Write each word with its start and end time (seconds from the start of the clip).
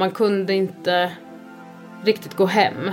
Man 0.00 0.10
kunde 0.10 0.54
inte 0.54 1.12
riktigt 2.04 2.36
gå 2.36 2.46
hem. 2.46 2.90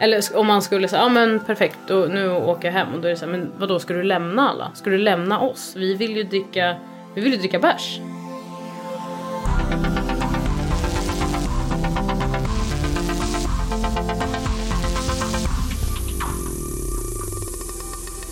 Eller 0.00 0.36
om 0.36 0.46
man 0.46 0.62
skulle 0.62 0.88
säga, 0.88 1.02
ja 1.02 1.08
men 1.08 1.40
perfekt, 1.40 1.78
då, 1.86 1.94
nu 1.94 2.30
åker 2.30 2.68
jag 2.68 2.72
hem. 2.72 2.94
Och 2.94 3.00
då 3.00 3.08
är 3.08 3.10
det 3.10 3.16
så 3.16 3.24
här, 3.24 3.32
men 3.32 3.52
vadå, 3.58 3.78
ska 3.78 3.94
du 3.94 4.02
lämna 4.02 4.48
alla? 4.48 4.70
Ska 4.74 4.90
du 4.90 4.98
lämna 4.98 5.40
oss? 5.40 5.74
Vi 5.76 5.94
vill 5.94 6.16
ju 6.16 6.22
dricka, 6.22 6.76
vi 7.14 7.20
vill 7.20 7.32
ju 7.32 7.38
dricka 7.38 7.58
bärs. 7.58 8.00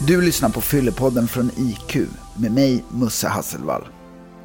Du 0.07 0.23
lyssnar 0.23 0.49
på 0.49 0.61
Fyllepodden 0.61 1.29
från 1.29 1.51
IQ 1.57 1.97
med 2.37 2.53
mig, 2.53 2.85
Musse 2.89 3.29
Hasselvall. 3.29 3.85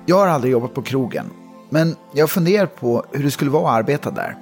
Jag 0.06 0.16
har 0.16 0.28
aldrig 0.28 0.54
jobbat 0.54 0.74
på 0.74 0.82
krogen, 0.82 1.26
men 1.70 1.96
jag 2.14 2.30
funderar 2.30 2.66
på 2.66 3.06
hur 3.12 3.24
det 3.24 3.32
skulle 3.32 3.52
vara 3.52 3.72
att 3.72 3.78
arbeta 3.78 4.12
där. 4.12 4.38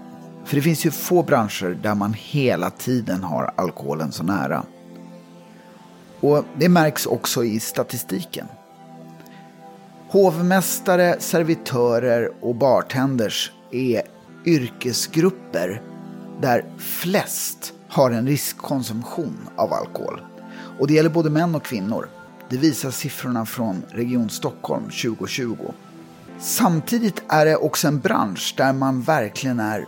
För 0.45 0.55
det 0.55 0.61
finns 0.61 0.85
ju 0.85 0.91
få 0.91 1.23
branscher 1.23 1.77
där 1.83 1.95
man 1.95 2.13
hela 2.13 2.69
tiden 2.69 3.23
har 3.23 3.53
alkoholen 3.55 4.11
så 4.11 4.23
nära. 4.23 4.63
Och 6.19 6.43
det 6.57 6.69
märks 6.69 7.05
också 7.05 7.43
i 7.43 7.59
statistiken. 7.59 8.47
Hovmästare, 10.09 11.15
servitörer 11.19 12.31
och 12.41 12.55
bartenders 12.55 13.51
är 13.71 14.01
yrkesgrupper 14.45 15.81
där 16.41 16.65
flest 16.77 17.73
har 17.87 18.11
en 18.11 18.27
riskkonsumtion 18.27 19.49
av 19.55 19.73
alkohol. 19.73 20.21
Och 20.79 20.87
det 20.87 20.93
gäller 20.93 21.09
både 21.09 21.29
män 21.29 21.55
och 21.55 21.63
kvinnor. 21.63 22.09
Det 22.49 22.57
visar 22.57 22.91
siffrorna 22.91 23.45
från 23.45 23.83
Region 23.89 24.29
Stockholm 24.29 24.83
2020. 24.83 25.55
Samtidigt 26.39 27.23
är 27.27 27.45
det 27.45 27.55
också 27.55 27.87
en 27.87 27.99
bransch 27.99 28.53
där 28.57 28.73
man 28.73 29.01
verkligen 29.01 29.59
är 29.59 29.87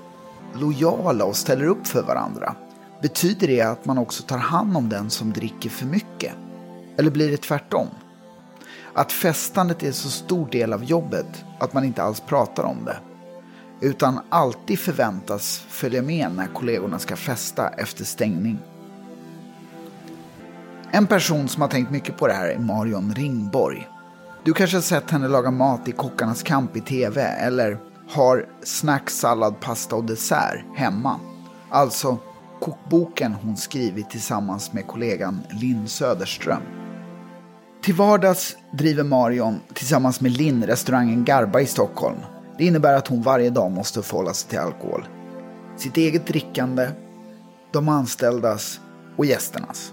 lojala 0.55 1.26
och 1.26 1.35
ställer 1.35 1.66
upp 1.66 1.88
för 1.88 2.04
varandra. 2.04 2.55
Betyder 3.02 3.48
det 3.48 3.62
att 3.62 3.85
man 3.85 3.98
också 3.98 4.24
tar 4.24 4.38
hand 4.38 4.77
om 4.77 4.90
den 4.90 5.10
som 5.10 5.34
dricker 5.34 5.70
för 5.70 5.86
mycket? 5.86 6.34
Eller 6.98 7.12
blir 7.12 7.32
det 7.32 7.38
tvärtom? 7.38 7.88
Att 8.94 9.12
festandet 9.12 9.84
är 9.84 9.91
så 9.91 10.10
stor 10.10 10.49
del 10.49 10.74
av 10.74 10.84
jobbet 10.84 11.46
att 11.60 11.74
man 11.74 11.84
inte 11.84 12.04
alls 12.04 12.20
pratar 12.20 12.64
om 12.64 12.86
det. 12.86 12.98
Utan 13.82 14.20
alltid 14.30 14.80
förväntas 14.80 15.66
följa 15.70 16.02
med 16.02 16.32
när 16.36 16.48
kollegorna 16.48 16.99
ska 16.99 17.16
festa 17.16 17.70
efter 17.70 18.05
stängning. 18.05 18.60
En 20.91 21.08
person 21.08 21.48
som 21.48 21.62
har 21.62 21.70
tänkt 21.70 21.91
mycket 21.91 22.18
på 22.18 22.27
det 22.27 22.34
här 22.34 22.48
är 22.48 22.60
Marion 22.60 23.14
Ringborg. 23.16 23.88
Du 24.48 24.53
kanske 24.53 24.77
har 24.77 24.81
sett 24.81 25.12
henne 25.12 25.27
laga 25.27 25.51
mat 25.51 25.87
i 25.87 25.91
Kockarnas 25.91 26.43
kamp 26.43 26.77
i 26.77 26.81
TV 26.81 27.21
eller 27.21 27.77
har 28.09 28.45
snack, 28.63 29.09
sallad, 29.09 29.59
pasta 29.59 29.95
och 29.95 30.03
dessert 30.03 30.63
hemma. 30.76 31.20
Alltså 31.70 32.17
kokboken 32.59 33.34
hon 33.34 33.57
skrivit 33.57 34.09
tillsammans 34.09 34.73
med 34.73 34.87
kollegan 34.87 35.40
Linn 35.49 35.87
Söderström. 35.87 36.62
Till 37.81 37.93
vardags 37.93 38.57
driver 38.73 39.03
Marion 39.03 39.59
tillsammans 39.73 40.21
med 40.21 40.31
Linn 40.31 40.65
restaurangen 40.65 41.25
Garba 41.25 41.59
i 41.59 41.65
Stockholm. 41.65 42.18
Det 42.57 42.65
innebär 42.65 42.93
att 42.93 43.07
hon 43.07 43.21
varje 43.21 43.49
dag 43.49 43.71
måste 43.71 44.01
förhålla 44.01 44.34
sig 44.34 44.49
till 44.49 44.59
alkohol. 44.59 45.07
Sitt 45.77 45.98
eget 45.98 46.27
drickande, 46.27 46.90
de 47.71 47.90
anställdas 47.90 48.79
och 49.18 49.25
gästernas 49.25 49.91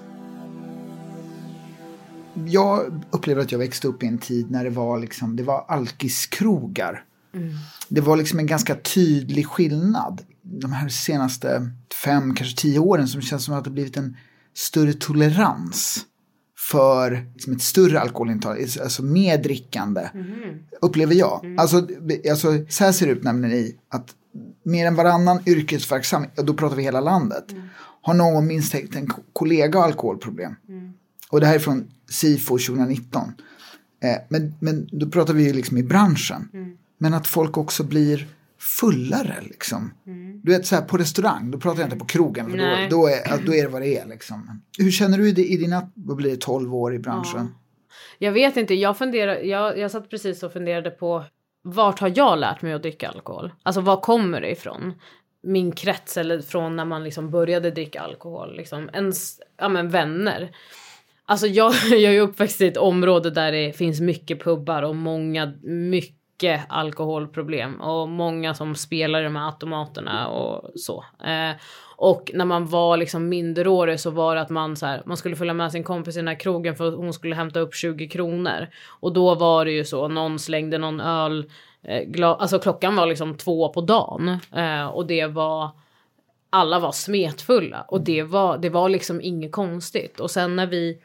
jag 2.47 3.05
upplevde 3.11 3.43
att 3.43 3.53
jag 3.53 3.59
växte 3.59 3.89
upp 3.89 4.03
i 4.03 4.07
en 4.07 4.19
tid 4.19 4.51
när 4.51 4.65
det 4.65 4.71
var, 4.71 4.99
liksom, 4.99 5.37
det 5.37 5.43
var 5.43 5.65
alkiskrogar. 5.69 7.05
Mm. 7.35 7.49
Det 7.89 8.01
var 8.01 8.17
liksom 8.17 8.39
en 8.39 8.47
ganska 8.47 8.75
tydlig 8.75 9.47
skillnad. 9.47 10.23
De 10.43 10.73
här 10.73 10.89
senaste 10.89 11.71
fem, 12.05 12.35
kanske 12.35 12.57
tio 12.57 12.79
åren 12.79 13.09
som 13.09 13.21
känns 13.21 13.45
som 13.45 13.55
att 13.55 13.65
det 13.65 13.71
blivit 13.71 13.97
en 13.97 14.17
större 14.55 14.93
tolerans 14.93 16.07
för 16.71 17.27
liksom 17.35 17.53
ett 17.53 17.63
större 17.63 18.01
alkoholintag, 18.01 18.63
alltså, 18.63 18.83
alltså 18.83 19.03
mer 19.03 19.39
drickande, 19.39 20.09
mm. 20.15 20.59
upplever 20.81 21.15
jag. 21.15 21.45
Mm. 21.45 21.59
Alltså, 21.59 21.87
alltså, 22.31 22.67
så 22.69 22.85
här 22.85 22.93
ser 22.93 23.07
det 23.07 23.13
ut 23.13 23.23
nämligen 23.23 23.59
i 23.59 23.77
att 23.89 24.15
mer 24.63 24.87
än 24.87 24.95
varannan 24.95 25.43
yrkesverksam, 25.47 26.27
då 26.37 26.55
pratar 26.55 26.77
vi 26.77 26.83
hela 26.83 27.01
landet, 27.01 27.53
mm. 27.53 27.69
har 28.03 28.15
någon 28.15 28.47
minst 28.47 28.75
en 28.75 29.09
kollega 29.33 29.79
alkoholproblem. 29.79 30.57
Mm. 30.69 30.84
Och 31.35 31.41
det 31.41 31.47
här 31.47 31.55
är 31.55 31.59
från 31.59 31.91
SIFO 32.11 32.59
2019. 32.59 33.23
Eh, 34.03 34.23
men, 34.29 34.55
men 34.61 34.89
då 34.93 35.11
pratar 35.11 35.35
vi 35.35 35.47
ju 35.47 35.53
liksom 35.53 35.79
i 35.79 35.83
branschen. 35.83 36.49
Mm. 36.53 36.77
Men 36.99 37.15
att 37.15 37.27
folk 37.27 37.59
också 37.59 37.85
blir 37.85 38.27
fullare 38.81 39.35
liksom. 39.43 39.91
Mm. 40.07 40.41
Du 40.45 40.53
vet 40.53 40.67
så 40.67 40.75
här 40.75 40.83
på 40.83 40.97
restaurang, 40.97 41.51
då 41.51 41.59
pratar 41.59 41.81
jag 41.81 41.87
inte 41.87 41.97
på 41.97 42.05
krogen. 42.05 42.51
För 42.51 42.59
då, 42.59 42.65
då, 42.91 43.07
är, 43.07 43.47
då 43.47 43.55
är 43.55 43.63
det 43.63 43.69
vad 43.69 43.83
det 43.83 43.99
är 43.99 44.07
liksom. 44.07 44.63
Hur 44.79 44.91
känner 44.91 45.19
du 45.19 45.33
det 45.33 45.45
i 45.45 45.57
dina, 45.57 45.91
vad 45.95 46.17
blir 46.17 46.31
det, 46.31 46.41
12 46.41 46.75
år 46.75 46.95
i 46.95 46.99
branschen? 46.99 47.49
Ja. 47.55 48.27
Jag 48.27 48.33
vet 48.33 48.57
inte, 48.57 48.75
jag 48.75 48.99
funderar, 48.99 49.37
jag, 49.37 49.79
jag 49.79 49.91
satt 49.91 50.11
precis 50.11 50.43
och 50.43 50.53
funderade 50.53 50.91
på 50.91 51.25
vart 51.63 51.99
har 51.99 52.13
jag 52.17 52.39
lärt 52.39 52.63
mig 52.63 52.73
att 52.73 52.83
dricka 52.83 53.09
alkohol? 53.09 53.53
Alltså 53.63 53.81
var 53.81 54.01
kommer 54.01 54.41
det 54.41 54.51
ifrån? 54.51 54.93
Min 55.43 55.73
krets 55.73 56.17
eller 56.17 56.41
från 56.41 56.77
när 56.77 56.85
man 56.85 57.05
liksom 57.05 57.31
började 57.31 57.71
dricka 57.71 58.01
alkohol, 58.01 58.57
liksom 58.57 58.91
ens, 58.93 59.41
ja 59.57 59.69
men 59.69 59.91
vänner. 59.91 60.51
Alltså 61.27 61.47
jag, 61.47 61.75
jag 61.91 62.15
är 62.15 62.21
uppväxt 62.21 62.61
i 62.61 62.67
ett 62.67 62.77
område 62.77 63.31
där 63.31 63.53
det 63.53 63.77
finns 63.77 64.01
mycket 64.01 64.45
pubbar 64.45 64.83
och 64.83 64.97
många, 64.97 65.53
mycket 65.63 66.61
alkoholproblem 66.69 67.81
och 67.81 68.09
många 68.09 68.55
som 68.55 68.75
spelar 68.75 69.21
i 69.21 69.25
de 69.25 69.37
här 69.37 69.47
automaterna 69.47 70.29
och 70.29 70.71
så. 70.75 71.05
Eh, 71.25 71.57
och 71.97 72.31
när 72.35 72.45
man 72.45 72.67
var 72.67 72.97
liksom 72.97 73.29
minderårig 73.29 74.01
så 74.01 74.11
var 74.11 74.35
det 74.35 74.41
att 74.41 74.51
man 74.51 74.77
så 74.77 74.87
här, 74.87 75.03
man 75.07 75.17
skulle 75.17 75.37
följa 75.37 75.55
med 75.55 75.73
sin 75.73 75.85
kompis 75.85 76.17
i 76.17 76.19
den 76.19 76.29
här 76.29 76.41
krogen 76.41 76.77
för 76.77 76.93
hon 76.93 77.13
skulle 77.13 77.35
hämta 77.35 77.61
upp 77.61 77.75
20 77.75 78.09
kronor. 78.09 78.69
Och 79.01 79.13
då 79.13 79.35
var 79.35 79.65
det 79.65 79.71
ju 79.71 79.85
så, 79.85 80.09
någon 80.09 80.39
slängde 80.39 80.79
någon 80.79 81.01
öl, 81.01 81.51
eh, 81.83 82.31
alltså 82.31 82.59
klockan 82.59 82.97
var 82.97 83.07
liksom 83.07 83.37
två 83.37 83.69
på 83.69 83.81
dagen 83.81 84.39
eh, 84.57 84.87
och 84.87 85.07
det 85.07 85.27
var 85.27 85.71
alla 86.55 86.79
var 86.79 86.93
smetfulla 86.93 87.85
och 87.89 88.01
det 88.01 88.23
var, 88.23 88.59
det 88.59 88.71
var 88.71 88.89
liksom 88.89 89.21
inget 89.21 89.53
konstigt. 89.53 90.21
Och 90.21 90.31
sen 90.31 90.57
när 90.57 90.67
vi 90.67 90.99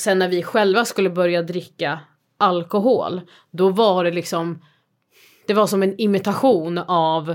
sen 0.00 0.18
när 0.18 0.28
vi 0.28 0.42
själva 0.42 0.84
skulle 0.84 1.10
börja 1.10 1.42
dricka 1.42 2.00
alkohol, 2.36 3.20
då 3.50 3.68
var 3.68 4.04
det 4.04 4.10
liksom 4.10 4.62
det 5.46 5.54
var 5.54 5.66
som 5.66 5.82
en 5.82 6.00
imitation 6.00 6.78
av 6.78 7.34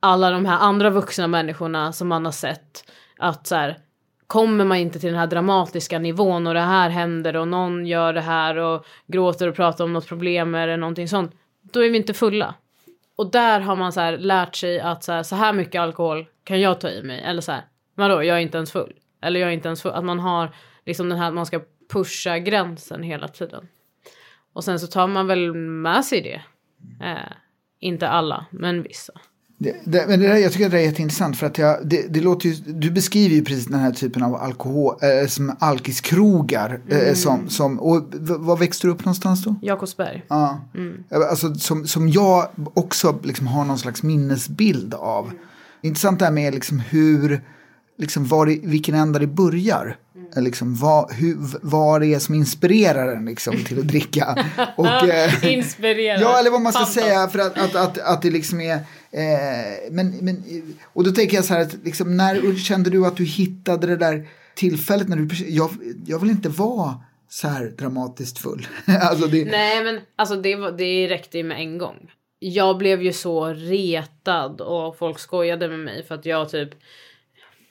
alla 0.00 0.30
de 0.30 0.46
här 0.46 0.58
andra 0.58 0.90
vuxna 0.90 1.26
människorna 1.26 1.92
som 1.92 2.08
man 2.08 2.24
har 2.24 2.32
sett 2.32 2.92
att 3.18 3.46
så 3.46 3.54
här, 3.54 3.78
kommer 4.26 4.64
man 4.64 4.76
inte 4.76 4.98
till 4.98 5.10
den 5.10 5.18
här 5.18 5.26
dramatiska 5.26 5.98
nivån 5.98 6.46
och 6.46 6.54
det 6.54 6.60
här 6.60 6.90
händer 6.90 7.36
och 7.36 7.48
någon 7.48 7.86
gör 7.86 8.12
det 8.12 8.20
här 8.20 8.56
och 8.56 8.86
gråter 9.06 9.48
och 9.48 9.56
pratar 9.56 9.84
om 9.84 9.92
något 9.92 10.06
problem 10.06 10.54
eller 10.54 10.76
någonting 10.76 11.08
sånt, 11.08 11.32
då 11.62 11.84
är 11.84 11.90
vi 11.90 11.96
inte 11.96 12.14
fulla. 12.14 12.54
Och 13.16 13.30
där 13.30 13.60
har 13.60 13.76
man 13.76 13.92
så 13.92 14.10
lärt 14.10 14.56
sig 14.56 14.80
att 14.80 15.04
så 15.04 15.12
här, 15.12 15.22
så 15.22 15.36
här 15.36 15.52
mycket 15.52 15.80
alkohol 15.80 16.26
kan 16.46 16.60
jag 16.60 16.80
ta 16.80 16.88
i 16.88 17.02
mig. 17.02 17.22
Eller 17.22 17.40
så 17.40 17.52
här, 17.52 17.64
vadå, 17.94 18.22
jag 18.22 18.36
är 18.36 18.40
inte 18.40 18.56
ens 18.56 18.72
full. 18.72 18.92
Eller 19.22 19.40
jag 19.40 19.48
är 19.48 19.52
inte 19.52 19.68
ens 19.68 19.82
full. 19.82 19.92
Att 19.92 20.04
man 20.04 20.18
har 20.18 20.54
liksom 20.86 21.08
den 21.08 21.18
här, 21.18 21.30
man 21.30 21.46
ska 21.46 21.60
pusha 21.92 22.38
gränsen 22.38 23.02
hela 23.02 23.28
tiden. 23.28 23.68
Och 24.52 24.64
sen 24.64 24.80
så 24.80 24.86
tar 24.86 25.06
man 25.06 25.26
väl 25.26 25.54
med 25.54 26.04
sig 26.04 26.22
det. 26.22 26.42
Eh, 27.06 27.32
inte 27.80 28.08
alla, 28.08 28.46
men 28.50 28.82
vissa. 28.82 29.12
Det, 29.58 29.76
det, 29.84 30.06
men 30.08 30.20
det 30.20 30.28
där, 30.28 30.36
jag 30.36 30.52
tycker 30.52 30.68
det 30.68 30.78
är 30.78 30.84
jätteintressant 30.84 31.38
för 31.38 31.46
att 31.46 31.58
jag, 31.58 31.88
det, 31.88 32.06
det 32.08 32.20
låter 32.20 32.48
ju, 32.48 32.54
du 32.54 32.90
beskriver 32.90 33.34
ju 33.34 33.44
precis 33.44 33.66
den 33.66 33.80
här 33.80 33.92
typen 33.92 34.22
av 34.22 34.34
alkohol, 34.34 34.94
äh, 35.02 35.28
som 35.28 35.56
alkiskrogar. 35.58 36.80
Eh, 36.88 36.96
mm. 36.96 37.08
Äh, 37.08 37.14
som, 37.14 37.48
som, 37.48 37.80
och 37.80 38.02
var 38.20 38.56
växte 38.56 38.86
du 38.86 38.90
upp 38.90 39.04
någonstans 39.04 39.44
då? 39.44 39.54
Jakobsberg. 39.62 40.24
Ja. 40.28 40.60
Mm. 40.74 41.04
Alltså, 41.10 41.54
som, 41.54 41.86
som 41.86 42.08
jag 42.08 42.48
också 42.74 43.18
liksom 43.22 43.46
har 43.46 43.64
någon 43.64 43.78
slags 43.78 44.02
minnesbild 44.02 44.94
av. 44.94 45.24
Mm. 45.24 45.38
Intressant 45.86 46.18
det 46.18 46.24
här 46.24 46.32
med 46.32 46.54
liksom 46.54 46.80
hur, 46.80 47.40
liksom 47.98 48.26
var 48.26 48.46
det, 48.46 48.58
vilken 48.62 48.94
ända 48.94 49.18
det 49.18 49.26
börjar. 49.26 49.96
Mm. 50.14 50.44
Liksom, 50.44 50.76
vad, 50.76 51.12
hur, 51.12 51.36
vad 51.62 52.00
det 52.00 52.14
är 52.14 52.18
som 52.18 52.34
inspirerar 52.34 53.16
en 53.16 53.24
liksom, 53.24 53.64
till 53.64 53.78
att 53.78 53.88
dricka. 53.88 54.44
Och, 54.76 55.08
eh, 55.08 55.52
Inspirerar. 55.54 56.20
Ja, 56.20 56.38
eller 56.38 56.50
vad 56.50 56.60
man 56.60 56.72
ska 56.72 56.78
Fantastiskt. 56.78 57.06
säga 57.06 57.28
för 57.28 57.38
att, 57.38 57.58
att, 57.58 57.74
att, 57.74 57.98
att 57.98 58.22
det 58.22 58.30
liksom 58.30 58.60
är 58.60 58.80
Eh, 59.16 59.90
men, 59.90 60.10
men, 60.20 60.44
och 60.92 61.04
då 61.04 61.10
tänker 61.10 61.36
jag 61.36 61.44
så 61.44 61.54
här, 61.54 61.60
att 61.60 61.76
liksom, 61.84 62.16
när 62.16 62.56
kände 62.56 62.90
du 62.90 63.06
att 63.06 63.16
du 63.16 63.24
hittade 63.24 63.86
det 63.86 63.96
där 63.96 64.28
tillfället 64.54 65.08
när 65.08 65.16
du, 65.16 65.48
jag, 65.48 65.70
jag 66.06 66.18
vill 66.18 66.30
inte 66.30 66.48
vara 66.48 67.00
så 67.28 67.48
här 67.48 67.64
dramatiskt 67.78 68.38
full. 68.38 68.66
alltså 69.00 69.26
det... 69.26 69.44
Nej 69.44 69.84
men 69.84 70.00
alltså 70.16 70.36
det, 70.36 70.70
det 70.70 71.08
räckte 71.08 71.38
ju 71.38 71.44
med 71.44 71.60
en 71.60 71.78
gång. 71.78 72.10
Jag 72.48 72.78
blev 72.78 73.02
ju 73.02 73.12
så 73.12 73.46
retad 73.46 74.60
och 74.60 74.98
folk 74.98 75.18
skojade 75.18 75.68
med 75.68 75.78
mig 75.78 76.02
för 76.02 76.14
att 76.14 76.26
jag 76.26 76.48
typ 76.48 76.70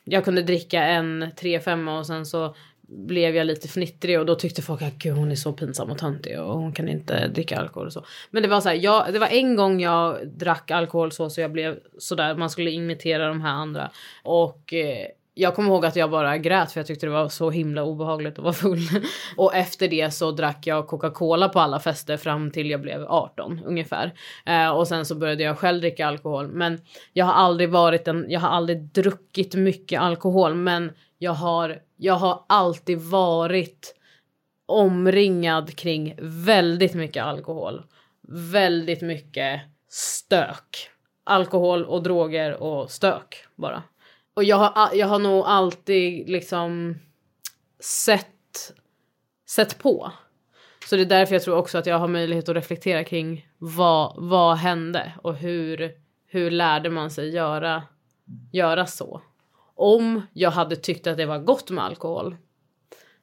jag 0.03 0.25
kunde 0.25 0.41
dricka 0.41 0.83
en 0.83 1.23
3-5 1.23 1.99
och 1.99 2.07
sen 2.07 2.25
så 2.25 2.55
blev 2.87 3.35
jag 3.35 3.47
lite 3.47 3.67
fnittrig 3.67 4.19
och 4.19 4.25
då 4.25 4.35
tyckte 4.35 4.61
folk 4.61 4.81
att 4.81 4.93
gud 4.93 5.13
hon 5.13 5.31
är 5.31 5.35
så 5.35 5.53
pinsam 5.53 5.91
och 5.91 5.97
töntig 5.97 6.39
och 6.39 6.59
hon 6.59 6.73
kan 6.73 6.89
inte 6.89 7.27
dricka 7.27 7.59
alkohol 7.59 7.87
och 7.87 7.93
så. 7.93 8.05
Men 8.31 8.43
det 8.43 8.49
var 8.49 8.61
så 8.61 8.69
här, 8.69 8.75
jag, 8.75 9.13
det 9.13 9.19
var 9.19 9.27
en 9.27 9.55
gång 9.55 9.81
jag 9.81 10.27
drack 10.27 10.71
alkohol 10.71 11.11
så 11.11 11.29
så 11.29 11.41
jag 11.41 11.51
blev 11.51 11.79
sådär, 11.97 12.35
man 12.35 12.49
skulle 12.49 12.71
imitera 12.71 13.27
de 13.27 13.41
här 13.41 13.53
andra. 13.53 13.91
Och 14.23 14.73
eh, 14.73 15.07
jag 15.37 15.55
kommer 15.55 15.69
ihåg 15.69 15.85
att 15.85 15.95
jag 15.95 16.11
bara 16.11 16.37
grät 16.37 16.71
för 16.71 16.79
jag 16.79 16.87
tyckte 16.87 17.05
det 17.05 17.11
var 17.11 17.29
så 17.29 17.49
himla 17.49 17.83
obehagligt 17.83 18.37
att 18.37 18.43
vara 18.43 18.53
full. 18.53 18.79
Och 19.37 19.55
efter 19.55 19.87
det 19.87 20.11
så 20.11 20.31
drack 20.31 20.67
jag 20.67 20.87
Coca-Cola 20.87 21.49
på 21.49 21.59
alla 21.59 21.79
fester 21.79 22.17
fram 22.17 22.51
till 22.51 22.69
jag 22.69 22.81
blev 22.81 23.05
18 23.07 23.61
ungefär. 23.65 24.13
Eh, 24.45 24.69
och 24.69 24.87
sen 24.87 25.05
så 25.05 25.15
började 25.15 25.43
jag 25.43 25.57
själv 25.57 25.81
dricka 25.81 26.07
alkohol. 26.07 26.47
Men 26.47 26.81
jag 27.13 27.25
har 27.25 27.33
aldrig 27.33 27.69
varit 27.69 28.07
en, 28.07 28.25
jag 28.29 28.39
har 28.39 28.49
aldrig 28.49 28.81
druckit 28.81 29.55
mycket 29.55 30.01
alkohol 30.01 30.55
men 30.55 30.91
jag 31.17 31.31
har, 31.31 31.79
jag 31.97 32.13
har 32.13 32.43
alltid 32.49 32.97
varit 32.97 33.95
omringad 34.65 35.75
kring 35.75 36.15
väldigt 36.21 36.93
mycket 36.93 37.23
alkohol. 37.23 37.83
Väldigt 38.27 39.01
mycket 39.01 39.61
stök. 39.89 40.89
Alkohol 41.23 41.85
och 41.85 42.03
droger 42.03 42.63
och 42.63 42.91
stök 42.91 43.45
bara. 43.55 43.83
Och 44.35 44.43
jag 44.43 44.57
har, 44.57 44.93
jag 44.93 45.07
har 45.07 45.19
nog 45.19 45.45
alltid 45.45 46.29
liksom 46.29 46.95
sett, 47.79 48.73
sett 49.49 49.77
på. 49.77 50.11
Så 50.89 50.95
det 50.95 51.01
är 51.01 51.05
därför 51.05 51.35
jag 51.35 51.43
tror 51.43 51.57
också 51.57 51.77
att 51.77 51.85
jag 51.85 51.99
har 51.99 52.07
möjlighet 52.07 52.49
att 52.49 52.55
reflektera 52.55 53.03
kring 53.03 53.49
vad, 53.57 54.13
vad 54.17 54.57
hände 54.57 55.13
och 55.23 55.35
hur, 55.35 55.91
hur 56.27 56.51
lärde 56.51 56.89
man 56.89 57.11
sig 57.11 57.29
göra, 57.29 57.83
göra 58.51 58.85
så. 58.85 59.21
Om 59.75 60.21
jag 60.33 60.51
hade 60.51 60.75
tyckt 60.75 61.07
att 61.07 61.17
det 61.17 61.25
var 61.25 61.39
gott 61.39 61.69
med 61.69 61.83
alkohol, 61.83 62.35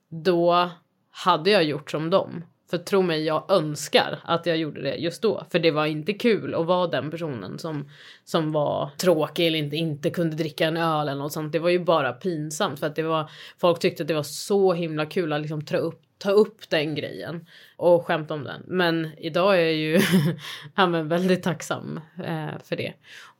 då 0.09 0.70
hade 1.11 1.50
jag 1.50 1.64
gjort 1.64 1.91
som 1.91 2.11
dem. 2.11 2.44
För 2.73 2.79
tro 2.79 3.03
mig, 3.03 3.25
jag 3.25 3.51
önskar 3.51 4.19
att 4.25 4.47
jag 4.47 4.57
gjorde 4.57 4.83
det 4.83 4.95
just 4.95 5.23
då. 5.23 5.45
För 5.51 5.59
det 5.59 5.71
var 5.71 5.87
inte 5.87 6.13
kul 6.13 6.55
att 6.55 6.67
vara 6.67 6.87
den 6.87 7.11
personen 7.11 7.59
som, 7.59 7.89
som 8.25 8.53
var 8.53 8.91
tråkig 8.99 9.47
eller 9.47 9.59
inte, 9.59 9.77
inte 9.77 10.11
kunde 10.11 10.37
dricka 10.37 10.67
en 10.67 10.77
öl 10.77 11.09
eller 11.09 11.23
något 11.23 11.33
sånt. 11.33 11.53
Det 11.53 11.59
var 11.59 11.69
ju 11.69 11.79
bara 11.79 12.13
pinsamt 12.13 12.81
för 12.81 12.87
att 12.87 12.97
det 12.97 13.03
var, 13.03 13.31
folk 13.59 13.79
tyckte 13.79 14.03
att 14.03 14.09
det 14.09 14.15
var 14.15 14.23
så 14.23 14.73
himla 14.73 15.07
kul 15.07 15.33
att 15.33 15.41
liksom 15.41 15.65
ta 15.65 15.77
upp 15.77 16.03
ta 16.19 16.31
upp 16.31 16.71
den 16.71 16.95
grejen 16.95 17.47
och 17.77 18.07
skämta 18.07 18.35
om 18.35 18.45
den. 18.45 18.63
Men 18.67 19.11
idag 19.19 19.57
är 19.57 19.61
jag 19.61 19.75
ju 19.75 20.01
ja, 20.77 20.87
men 20.87 21.09
väldigt 21.09 21.43
tacksam 21.43 22.01
eh, 22.25 22.59
för 22.65 22.77
det. 22.77 22.93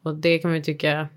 Och 0.03 0.15
det 0.15 0.39
kan 0.39 0.51
man 0.51 0.59
ju 0.59 0.65
tycka 0.65 1.09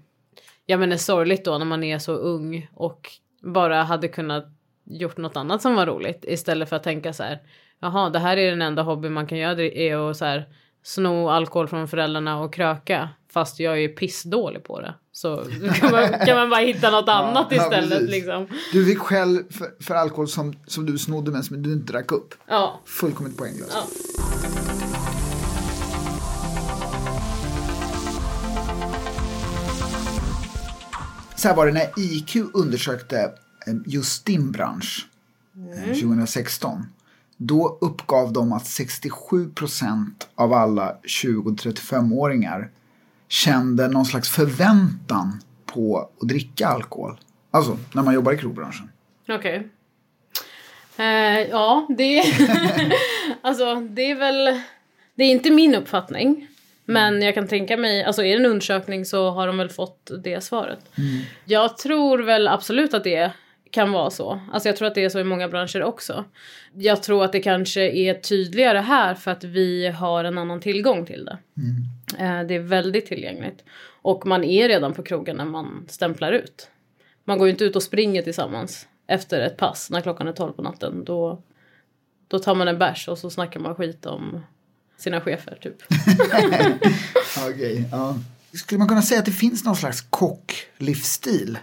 ja, 0.66 0.78
men 0.78 0.92
är 0.92 0.98
sorgligt 0.98 1.46
då 1.46 1.58
när 1.58 1.66
man 1.66 1.84
är 1.84 2.00
så 2.00 2.14
ung 2.14 2.70
och 2.74 3.10
bara 3.42 3.84
hade 3.84 4.08
kunnat 4.08 4.46
gjort 4.84 5.18
något 5.18 5.38
annat 5.38 5.62
som 5.62 5.76
var 5.76 5.86
roligt 5.86 6.26
istället 6.28 6.70
för 6.70 6.76
att 6.76 6.84
tänka 6.84 7.14
så 7.14 7.24
här 7.24 7.40
jaha, 7.86 8.10
det 8.10 8.20
här 8.20 8.38
är 8.38 8.52
den 8.52 8.62
enda 8.62 8.82
hobby 8.82 9.10
man 9.10 9.28
kan 9.28 9.38
göra 9.38 9.62
är 9.62 10.10
att 10.10 10.18
så 10.18 10.26
här, 10.26 10.46
sno 10.84 11.30
alkohol 11.30 11.68
från 11.68 11.88
föräldrarna 11.88 12.40
och 12.40 12.54
kröka. 12.54 13.10
Fast 13.34 13.60
jag 13.60 13.84
är 13.84 13.88
pissdålig 13.88 14.64
på 14.64 14.82
det. 14.82 14.94
Så 15.12 15.38
kan 15.80 15.92
man, 15.92 16.26
kan 16.26 16.38
man 16.38 16.50
bara 16.50 16.60
hitta 16.60 16.92
något 16.92 17.10
annat 17.20 17.48
ja, 17.50 17.64
istället. 17.64 18.02
Ja, 18.02 18.08
liksom. 18.08 18.48
Du 18.72 18.86
fick 18.86 19.00
skäll 19.00 19.44
för, 19.50 19.84
för, 19.84 19.96
alkohol 19.96 20.28
som, 20.28 20.56
som 20.68 20.86
du 20.86 20.98
snodde 20.98 21.32
men 21.32 21.44
som 21.44 21.64
du 21.64 21.74
inte 21.74 21.94
drack 21.94 22.12
upp. 22.12 22.34
Ja. 22.48 22.82
Fullkomligt 22.86 23.38
poänglöst. 23.38 23.74
Ja. 23.74 23.84
Så 31.36 31.48
här 31.48 31.56
var 31.56 31.66
det 31.66 31.72
när 31.72 31.90
IQ 31.98 32.36
undersökte 32.54 33.20
eh, 33.68 33.74
just 33.86 34.26
din 34.26 34.52
bransch 34.52 35.08
mm. 35.56 35.94
2016. 35.94 36.86
Då 37.38 37.78
uppgav 37.82 38.34
de 38.34 38.54
att 38.54 38.68
67 38.68 39.50
procent 39.50 40.30
av 40.36 40.54
alla 40.54 40.98
20-35-åringar 41.04 42.70
kände 43.28 43.88
någon 43.88 44.06
slags 44.06 44.30
förväntan 44.30 45.42
på 45.66 45.98
att 45.98 46.28
dricka 46.30 46.68
alkohol. 46.68 47.20
Alltså 47.52 47.78
när 47.94 48.04
man 48.04 48.14
jobbar 48.14 48.34
i 48.34 48.38
krogbranschen. 48.38 48.90
Okej. 49.30 49.36
Okay. 49.36 49.70
Eh, 51.06 51.50
ja, 51.50 51.88
det 51.98 52.24
alltså 53.42 53.76
det 53.76 54.12
är 54.12 54.16
väl, 54.16 54.62
det 55.16 55.24
är 55.24 55.32
inte 55.32 55.52
min 55.52 55.76
uppfattning. 55.76 56.48
Men 56.86 57.22
jag 57.22 57.34
kan 57.34 57.48
tänka 57.48 57.78
mig, 57.78 58.04
alltså 58.04 58.24
är 58.24 58.38
det 58.38 58.44
en 58.44 58.52
undersökning 58.52 59.06
så 59.06 59.30
har 59.30 59.48
de 59.48 59.58
väl 59.58 59.70
fått 59.70 60.12
det 60.24 60.44
svaret. 60.44 60.80
Mm. 60.98 61.22
Jag 61.46 61.78
tror 61.78 62.20
väl 62.20 62.48
absolut 62.48 62.94
att 62.94 63.04
det 63.04 63.32
kan 63.76 63.92
vara 63.92 64.10
så. 64.10 64.40
Alltså 64.52 64.70
jag 64.70 64.78
tror 64.78 64.88
att 64.88 64.96
det 64.96 65.04
är 65.04 65.10
så 65.10 65.20
i 65.20 65.24
många 65.24 65.48
branscher 65.48 65.84
också. 65.84 66.26
Jag 66.74 67.04
tror 67.04 67.26
att 67.26 67.32
det 67.32 67.40
kanske 67.40 67.82
är 67.82 68.14
tydligare 68.14 68.78
här 68.78 69.16
för 69.16 69.32
att 69.32 69.44
vi 69.44 69.88
har 69.88 70.24
en 70.24 70.38
annan 70.38 70.60
tillgång 70.60 71.06
till 71.06 71.26
det. 71.26 71.38
Mm. 71.58 72.42
Eh, 72.42 72.48
det 72.48 72.56
är 72.56 72.60
väldigt 72.60 73.06
tillgängligt. 73.06 73.64
Och 74.02 74.26
man 74.26 74.44
är 74.44 74.68
redan 74.68 74.94
på 74.94 75.04
krogen 75.04 75.38
när 75.38 75.46
man 75.46 75.86
stämplar 75.90 76.32
ut. 76.32 76.70
Man 77.24 77.38
går 77.38 77.48
ju 77.48 77.52
inte 77.52 77.64
ut 77.64 77.76
och 77.76 77.84
springer 77.84 78.22
tillsammans 78.22 78.88
efter 79.08 79.42
ett 79.42 79.58
pass 79.58 79.90
när 79.90 80.02
klockan 80.02 80.28
är 80.28 80.34
tolv 80.34 80.54
på 80.54 80.62
natten. 80.62 81.04
Då, 81.06 81.42
då 82.28 82.40
tar 82.40 82.56
man 82.56 82.68
en 82.68 82.78
bärs 82.78 83.08
och 83.08 83.18
så 83.18 83.30
snackar 83.30 83.60
man 83.60 83.76
skit 83.76 84.06
om 84.06 84.44
sina 84.98 85.22
chefer 85.22 85.58
typ. 85.62 85.76
Okej, 87.38 87.54
okay, 87.54 87.84
ja. 87.92 88.18
Skulle 88.54 88.80
man 88.80 88.88
kunna 88.88 89.02
säga 89.02 89.20
att 89.20 89.26
det 89.26 89.32
finns 89.32 89.64
någon 89.64 89.76
slags 89.76 90.02
kocklivsstil? 90.02 91.58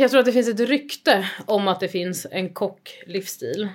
Jag 0.00 0.10
tror 0.10 0.20
att 0.20 0.26
det 0.26 0.32
finns 0.32 0.48
ett 0.48 0.68
rykte 0.68 1.28
om 1.46 1.68
att 1.68 1.80
det 1.80 1.88
finns 1.88 2.26
en 2.30 2.48
kocklivsstil. 2.54 3.68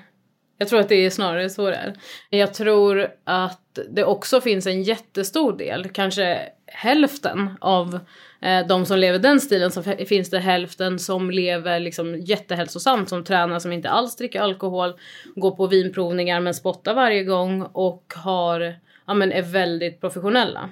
Jag 0.57 0.67
tror 0.67 0.79
att 0.79 0.89
det 0.89 0.95
är 0.95 1.09
snarare 1.09 1.49
så 1.49 1.69
det 1.69 1.75
är. 1.75 1.93
Jag 2.29 2.53
tror 2.53 3.07
att 3.23 3.79
det 3.89 4.03
också 4.03 4.41
finns 4.41 4.67
en 4.67 4.83
jättestor 4.83 5.57
del, 5.57 5.89
kanske 5.89 6.39
hälften 6.65 7.49
av 7.61 7.99
eh, 8.41 8.67
de 8.67 8.85
som 8.85 8.99
lever 8.99 9.19
den 9.19 9.39
stilen 9.39 9.71
så 9.71 9.83
finns 9.83 10.29
det 10.29 10.39
hälften 10.39 10.99
som 10.99 11.31
lever 11.31 11.79
liksom 11.79 12.19
jättehälsosamt, 12.19 13.09
som 13.09 13.23
tränar 13.23 13.59
som 13.59 13.71
inte 13.71 13.89
alls 13.89 14.15
dricker 14.15 14.41
alkohol, 14.41 14.93
går 15.35 15.51
på 15.51 15.67
vinprovningar 15.67 16.39
men 16.39 16.53
spottar 16.53 16.93
varje 16.93 17.23
gång 17.23 17.61
och 17.61 18.13
har, 18.15 18.75
ja 19.07 19.13
men 19.13 19.31
är 19.31 19.41
väldigt 19.41 20.01
professionella. 20.01 20.69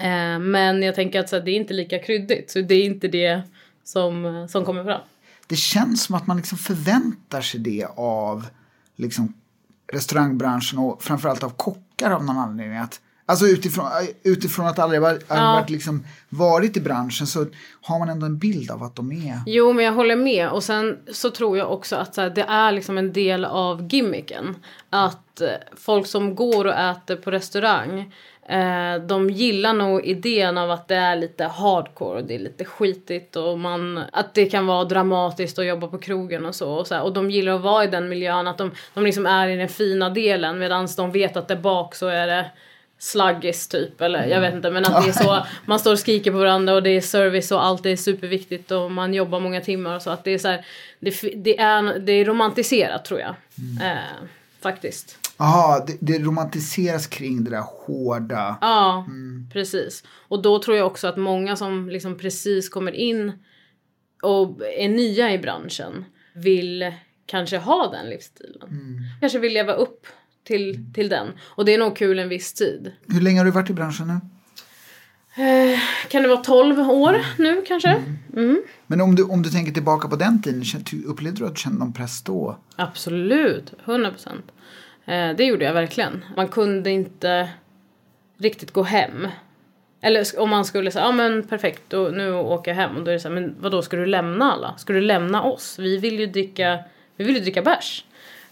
Eh, 0.00 0.38
men 0.38 0.82
jag 0.82 0.94
tänker 0.94 1.20
att 1.20 1.28
så, 1.28 1.38
det 1.38 1.50
är 1.50 1.56
inte 1.56 1.74
lika 1.74 1.98
kryddigt, 1.98 2.50
så 2.50 2.60
det 2.60 2.74
är 2.74 2.84
inte 2.84 3.08
det 3.08 3.42
som, 3.86 4.46
som 4.50 4.64
kommer 4.64 4.84
fram. 4.84 5.00
Det 5.46 5.56
känns 5.56 6.02
som 6.02 6.14
att 6.14 6.26
man 6.26 6.36
liksom 6.36 6.58
förväntar 6.58 7.40
sig 7.40 7.60
det 7.60 7.86
av 7.96 8.46
liksom, 8.96 9.34
restaurangbranschen 9.92 10.78
och 10.78 11.02
framförallt 11.02 11.42
av 11.42 11.50
kockar 11.50 12.10
av 12.10 12.24
någon 12.24 12.38
anledning. 12.38 12.78
Att, 12.78 13.00
alltså 13.26 13.46
utifrån, 13.46 13.86
utifrån 14.22 14.66
att 14.66 14.78
aldrig 14.78 15.00
varit, 15.00 15.24
ja. 15.28 15.52
varit, 15.52 15.70
liksom, 15.70 16.06
varit 16.28 16.76
i 16.76 16.80
branschen 16.80 17.26
så 17.26 17.46
har 17.82 17.98
man 17.98 18.08
ändå 18.08 18.26
en 18.26 18.38
bild 18.38 18.70
av 18.70 18.82
att 18.82 18.96
de 18.96 19.12
är... 19.12 19.40
Jo, 19.46 19.72
men 19.72 19.84
jag 19.84 19.92
håller 19.92 20.16
med. 20.16 20.48
Och 20.48 20.64
sen 20.64 20.98
så 21.12 21.30
tror 21.30 21.58
jag 21.58 21.72
också 21.72 21.96
att 21.96 22.16
här, 22.16 22.30
det 22.30 22.42
är 22.42 22.72
liksom 22.72 22.98
en 22.98 23.12
del 23.12 23.44
av 23.44 23.88
gimmicken. 23.92 24.56
Att 24.90 25.40
eh, 25.40 25.48
folk 25.76 26.06
som 26.06 26.34
går 26.34 26.64
och 26.64 26.74
äter 26.74 27.16
på 27.16 27.30
restaurang 27.30 28.12
Eh, 28.48 29.02
de 29.06 29.30
gillar 29.30 29.72
nog 29.72 30.04
idén 30.04 30.58
av 30.58 30.70
att 30.70 30.88
det 30.88 30.94
är 30.94 31.16
lite 31.16 31.44
hardcore 31.44 32.18
och 32.18 32.24
det 32.24 32.34
är 32.34 32.38
lite 32.38 32.64
skitigt 32.64 33.36
och 33.36 33.58
man, 33.58 34.02
att 34.12 34.34
det 34.34 34.46
kan 34.46 34.66
vara 34.66 34.84
dramatiskt 34.84 35.58
att 35.58 35.66
jobba 35.66 35.86
på 35.86 35.98
krogen 35.98 36.46
och 36.46 36.54
så. 36.54 36.70
Och, 36.70 36.86
så 36.86 36.94
här, 36.94 37.02
och 37.02 37.12
de 37.12 37.30
gillar 37.30 37.52
att 37.52 37.60
vara 37.60 37.84
i 37.84 37.86
den 37.86 38.08
miljön, 38.08 38.46
att 38.46 38.58
de, 38.58 38.70
de 38.94 39.04
liksom 39.04 39.26
är 39.26 39.48
i 39.48 39.56
den 39.56 39.68
fina 39.68 40.10
delen 40.10 40.58
medan 40.58 40.88
de 40.96 41.12
vet 41.12 41.36
att 41.36 41.48
där 41.48 41.56
bak 41.56 41.94
så 41.94 42.08
är 42.08 42.26
det 42.26 42.50
sluggis 42.98 43.68
typ 43.68 44.00
eller 44.00 44.26
jag 44.26 44.40
vet 44.40 44.54
inte 44.54 44.70
men 44.70 44.84
att 44.84 45.04
det 45.04 45.08
är 45.08 45.12
så 45.12 45.46
man 45.64 45.78
står 45.78 45.92
och 45.92 45.98
skriker 45.98 46.30
på 46.30 46.38
varandra 46.38 46.74
och 46.74 46.82
det 46.82 46.90
är 46.90 47.00
service 47.00 47.52
och 47.52 47.64
allt 47.64 47.86
är 47.86 47.96
superviktigt 47.96 48.70
och 48.70 48.90
man 48.90 49.14
jobbar 49.14 49.40
många 49.40 49.60
timmar 49.60 49.96
och 49.96 50.02
så 50.02 50.10
att 50.10 50.24
det 50.24 50.30
är 50.30 50.38
så 50.38 50.48
här, 50.48 50.66
det, 50.98 51.20
det, 51.34 51.58
är, 51.58 51.98
det 51.98 52.12
är 52.12 52.24
romantiserat 52.24 53.04
tror 53.04 53.20
jag. 53.20 53.34
Mm. 53.58 53.96
Eh, 53.96 54.28
faktiskt. 54.66 55.18
Jaha, 55.38 55.84
det, 55.86 55.96
det 56.00 56.18
romantiseras 56.18 57.06
kring 57.06 57.44
det 57.44 57.50
där 57.50 57.64
hårda. 57.86 58.58
Ja, 58.60 59.04
mm. 59.08 59.48
precis. 59.52 60.04
Och 60.28 60.42
då 60.42 60.58
tror 60.62 60.76
jag 60.76 60.86
också 60.86 61.06
att 61.06 61.16
många 61.16 61.56
som 61.56 61.88
liksom 61.88 62.18
precis 62.18 62.68
kommer 62.68 62.92
in 62.92 63.32
och 64.22 64.62
är 64.78 64.88
nya 64.88 65.32
i 65.32 65.38
branschen 65.38 66.04
vill 66.34 66.92
kanske 67.26 67.58
ha 67.58 67.90
den 67.90 68.10
livsstilen. 68.10 68.68
Mm. 68.68 68.98
Kanske 69.20 69.38
vill 69.38 69.52
leva 69.52 69.72
upp 69.72 70.06
till, 70.44 70.94
till 70.94 71.08
den. 71.08 71.28
Och 71.42 71.64
det 71.64 71.74
är 71.74 71.78
nog 71.78 71.96
kul 71.96 72.18
en 72.18 72.28
viss 72.28 72.54
tid. 72.54 72.92
Hur 73.08 73.20
länge 73.20 73.40
har 73.40 73.44
du 73.44 73.50
varit 73.50 73.70
i 73.70 73.72
branschen 73.72 74.06
nu? 74.06 74.20
Eh, 75.36 75.78
kan 76.08 76.22
det 76.22 76.28
vara 76.28 76.40
12 76.40 76.90
år 76.90 77.20
nu 77.38 77.62
kanske? 77.66 77.88
Mm. 77.88 78.18
mm. 78.32 78.62
Men 78.86 79.00
om 79.00 79.14
du, 79.14 79.22
om 79.22 79.42
du 79.42 79.50
tänker 79.50 79.72
tillbaka 79.72 80.08
på 80.08 80.16
den 80.16 80.42
tiden, 80.42 80.64
upplevde 81.06 81.40
du 81.40 81.46
att 81.46 81.54
du 81.54 81.60
kände 81.60 81.78
någon 81.78 81.92
press 81.92 82.22
då? 82.22 82.56
Absolut, 82.76 83.72
100 83.84 84.10
procent. 84.10 84.52
Eh, 85.04 85.30
det 85.36 85.44
gjorde 85.44 85.64
jag 85.64 85.74
verkligen. 85.74 86.24
Man 86.36 86.48
kunde 86.48 86.90
inte 86.90 87.48
riktigt 88.38 88.70
gå 88.70 88.82
hem. 88.82 89.28
Eller 90.00 90.40
om 90.40 90.50
man 90.50 90.64
skulle 90.64 90.90
säga, 90.90 91.04
ja 91.04 91.12
men 91.12 91.42
perfekt, 91.42 91.82
då, 91.88 92.08
nu 92.08 92.32
åker 92.32 92.70
jag 92.70 92.76
hem. 92.76 92.96
Och 92.96 93.04
då 93.04 93.10
är 93.10 93.12
det 93.12 93.20
så 93.20 93.28
här, 93.28 93.34
men 93.34 93.54
vadå, 93.60 93.82
ska 93.82 93.96
du 93.96 94.06
lämna 94.06 94.52
alla? 94.52 94.74
Ska 94.78 94.92
du 94.92 95.00
lämna 95.00 95.42
oss? 95.42 95.78
Vi 95.78 95.96
vill 95.98 96.20
ju 96.20 96.26
dricka 96.26 96.78
vi 97.16 97.24
vill 97.24 97.34
ju 97.34 97.40
dricka 97.40 97.62
bärs. 97.62 98.04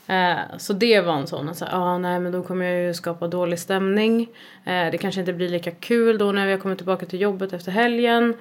Eh, 0.07 0.59
så 0.59 0.73
det 0.73 1.01
var 1.01 1.15
en 1.15 1.27
sån 1.27 1.49
att 1.49 1.63
ah, 1.63 1.99
nej 1.99 2.21
men 2.21 2.33
då 2.33 2.43
kommer 2.43 2.65
jag 2.65 2.83
ju 2.83 2.95
skapa 2.95 3.29
dålig 3.29 3.59
stämning. 3.59 4.29
Eh, 4.65 4.91
det 4.91 4.99
kanske 4.99 5.21
inte 5.21 5.33
blir 5.33 5.49
lika 5.49 5.71
kul 5.71 6.19
då 6.19 6.33
när 6.33 6.47
vi 6.47 6.53
har 6.53 6.59
kommit 6.59 6.79
tillbaka 6.79 7.07
till 7.07 7.21
jobbet 7.21 7.53
efter 7.53 7.73
helgen. 7.73 8.35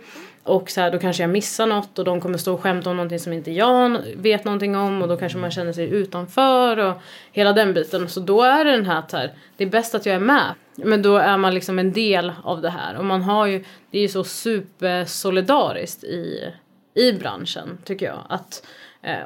Och 0.44 0.70
så 0.70 0.82
här, 0.82 0.92
då 0.92 1.00
kanske 1.00 1.24
jag 1.24 1.30
missar 1.30 1.68
något 1.68 2.00
och 2.00 2.06
de 2.06 2.22
kommer 2.22 2.38
stå 2.38 2.54
och 2.54 2.62
skämta 2.62 2.90
om 2.90 2.98
någonting 2.98 3.20
som 3.20 3.34
inte 3.34 3.52
jag 3.52 3.98
vet 4.16 4.46
någonting 4.46 4.76
om 4.76 5.02
och 5.02 5.08
då 5.08 5.18
kanske 5.18 5.38
man 5.38 5.52
känner 5.52 5.74
sig 5.74 5.90
utanför 5.90 6.78
och 6.78 7.02
hela 7.32 7.54
den 7.54 7.74
biten. 7.74 8.10
Så 8.10 8.20
då 8.20 8.44
är 8.44 8.66
det 8.66 8.72
den 8.72 8.86
här 8.86 9.00
att 9.00 9.12
här, 9.12 9.32
det 9.58 9.64
är 9.64 9.70
bäst 9.70 9.96
att 9.96 10.06
jag 10.06 10.16
är 10.16 10.20
med. 10.20 10.54
Men 10.76 11.02
då 11.02 11.18
är 11.18 11.38
man 11.38 11.54
liksom 11.54 11.80
en 11.80 11.92
del 11.92 12.32
av 12.44 12.62
det 12.62 12.70
här 12.70 12.98
och 12.98 13.06
man 13.06 13.22
har 13.22 13.46
ju, 13.46 13.64
det 13.92 13.98
är 13.98 14.02
ju 14.02 14.08
så 14.08 14.24
supersolidariskt 14.24 16.04
i, 16.04 16.52
i 16.94 17.14
branschen 17.14 17.78
tycker 17.84 18.06
jag. 18.06 18.20
Att, 18.30 18.64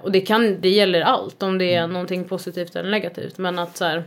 och 0.01 0.12
det, 0.12 0.22
kan, 0.22 0.62
det 0.62 0.69
gäller 0.69 1.01
allt 1.01 1.43
om 1.43 1.57
det 1.57 1.74
är 1.74 1.79
mm. 1.79 1.93
någonting 1.93 2.24
positivt 2.24 2.75
eller 2.75 2.89
negativt 2.89 3.38
men 3.38 3.60
att 3.60 3.77
så 3.77 3.86
här, 3.86 4.03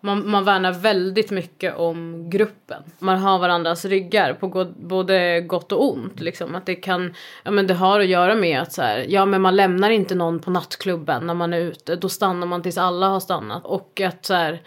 man, 0.00 0.30
man 0.30 0.44
värnar 0.44 0.72
väldigt 0.72 1.30
mycket 1.30 1.76
om 1.76 2.30
gruppen. 2.30 2.82
Man 2.98 3.18
har 3.18 3.38
varandras 3.38 3.84
ryggar 3.84 4.34
på 4.34 4.46
go 4.48 4.64
både 4.76 5.40
gott 5.40 5.72
och 5.72 5.92
ont. 5.92 6.20
Liksom. 6.20 6.54
Att 6.54 6.66
det 6.66 6.74
kan, 6.74 7.14
ja 7.44 7.50
men 7.50 7.66
det 7.66 7.74
har 7.74 8.00
att 8.00 8.06
göra 8.06 8.34
med 8.34 8.60
att 8.60 8.72
så 8.72 8.82
här, 8.82 9.06
ja 9.08 9.26
men 9.26 9.42
man 9.42 9.56
lämnar 9.56 9.90
inte 9.90 10.14
någon 10.14 10.38
på 10.38 10.50
nattklubben 10.50 11.26
när 11.26 11.34
man 11.34 11.52
är 11.52 11.58
ute. 11.58 11.96
Då 11.96 12.08
stannar 12.08 12.46
man 12.46 12.62
tills 12.62 12.78
alla 12.78 13.08
har 13.08 13.20
stannat. 13.20 13.64
Och 13.64 14.00
att 14.00 14.24
så 14.24 14.34
här, 14.34 14.62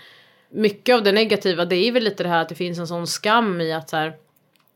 mycket 0.49 0.95
av 0.95 1.03
det 1.03 1.11
negativa 1.11 1.65
det 1.65 1.75
är 1.75 1.91
väl 1.91 2.03
lite 2.03 2.23
det 2.23 2.29
här 2.29 2.41
att 2.41 2.49
det 2.49 2.55
finns 2.55 2.79
en 2.79 2.87
sån 2.87 3.07
skam 3.07 3.61
i 3.61 3.73
att 3.73 3.89
så 3.89 3.97
här, 3.97 4.13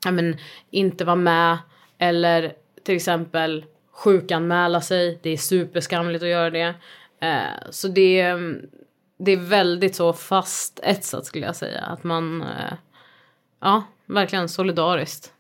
ja 0.06 0.12
men 0.12 0.38
inte 0.72 1.06
vara 1.06 1.16
med. 1.16 1.58
Eller 1.98 2.54
till 2.84 2.96
exempel 2.96 3.66
sjukanmäla 3.94 4.82
sig. 4.82 5.20
Det 5.24 5.30
är 5.30 5.38
superskamligt 5.38 6.24
att 6.24 6.30
göra 6.30 6.50
det. 6.50 6.76
Eh, 7.22 7.70
så 7.70 7.88
det 7.88 8.36
det 9.26 9.32
är 9.32 9.38
väldigt 9.38 9.96
så 9.96 10.14
fast 10.14 10.80
etsat 10.84 11.26
skulle 11.26 11.46
jag 11.46 11.56
säga. 11.56 11.82
Att 11.82 12.04
man, 12.04 12.42
eh, 12.42 12.74
ja, 13.62 13.84
verkligen 14.06 14.50
solidariskt. 14.50 15.32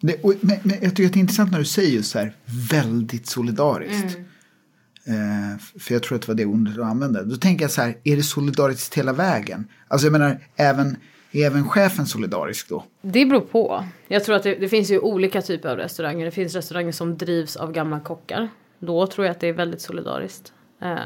Det, 0.00 0.22
och, 0.22 0.34
men, 0.40 0.58
men, 0.62 0.76
jag 0.82 0.96
tycker 0.96 1.06
att 1.06 1.12
det 1.12 1.18
är 1.18 1.20
intressant 1.20 1.52
när 1.52 1.58
du 1.58 1.64
säger 1.64 2.02
så 2.02 2.18
här, 2.18 2.34
väldigt 2.70 3.26
solidariskt. 3.26 4.16
Mm. 4.16 5.52
Eh, 5.52 5.58
för 5.80 5.94
jag 5.94 6.02
tror 6.02 6.16
att 6.16 6.22
det 6.22 6.28
var 6.28 6.34
det 6.34 6.46
ordet 6.46 6.74
du 6.74 6.84
använde. 6.84 7.24
Då 7.24 7.36
tänker 7.36 7.64
jag 7.64 7.70
så 7.70 7.82
här, 7.82 7.96
är 8.04 8.16
det 8.16 8.22
solidariskt 8.22 8.94
hela 8.94 9.12
vägen? 9.12 9.68
Alltså 9.88 10.06
jag 10.06 10.12
menar, 10.12 10.38
även, 10.56 10.96
är 11.32 11.46
även 11.46 11.68
chefen 11.68 12.06
solidarisk 12.06 12.68
då? 12.68 12.84
Det 13.00 13.26
beror 13.26 13.40
på. 13.40 13.84
Jag 14.08 14.24
tror 14.24 14.36
att 14.36 14.42
det, 14.42 14.54
det, 14.54 14.68
finns 14.68 14.90
ju 14.90 14.98
olika 14.98 15.42
typer 15.42 15.68
av 15.68 15.76
restauranger. 15.76 16.24
Det 16.24 16.30
finns 16.30 16.54
restauranger 16.54 16.92
som 16.92 17.18
drivs 17.18 17.56
av 17.56 17.72
gamla 17.72 18.00
kockar. 18.00 18.48
Då 18.78 19.06
tror 19.06 19.26
jag 19.26 19.30
att 19.30 19.40
det 19.40 19.48
är 19.48 19.52
väldigt 19.52 19.80
solidariskt. 19.80 20.52
Eh, 20.80 20.96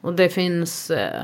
och 0.00 0.14
det 0.14 0.28
finns 0.28 0.90
eh, 0.90 1.22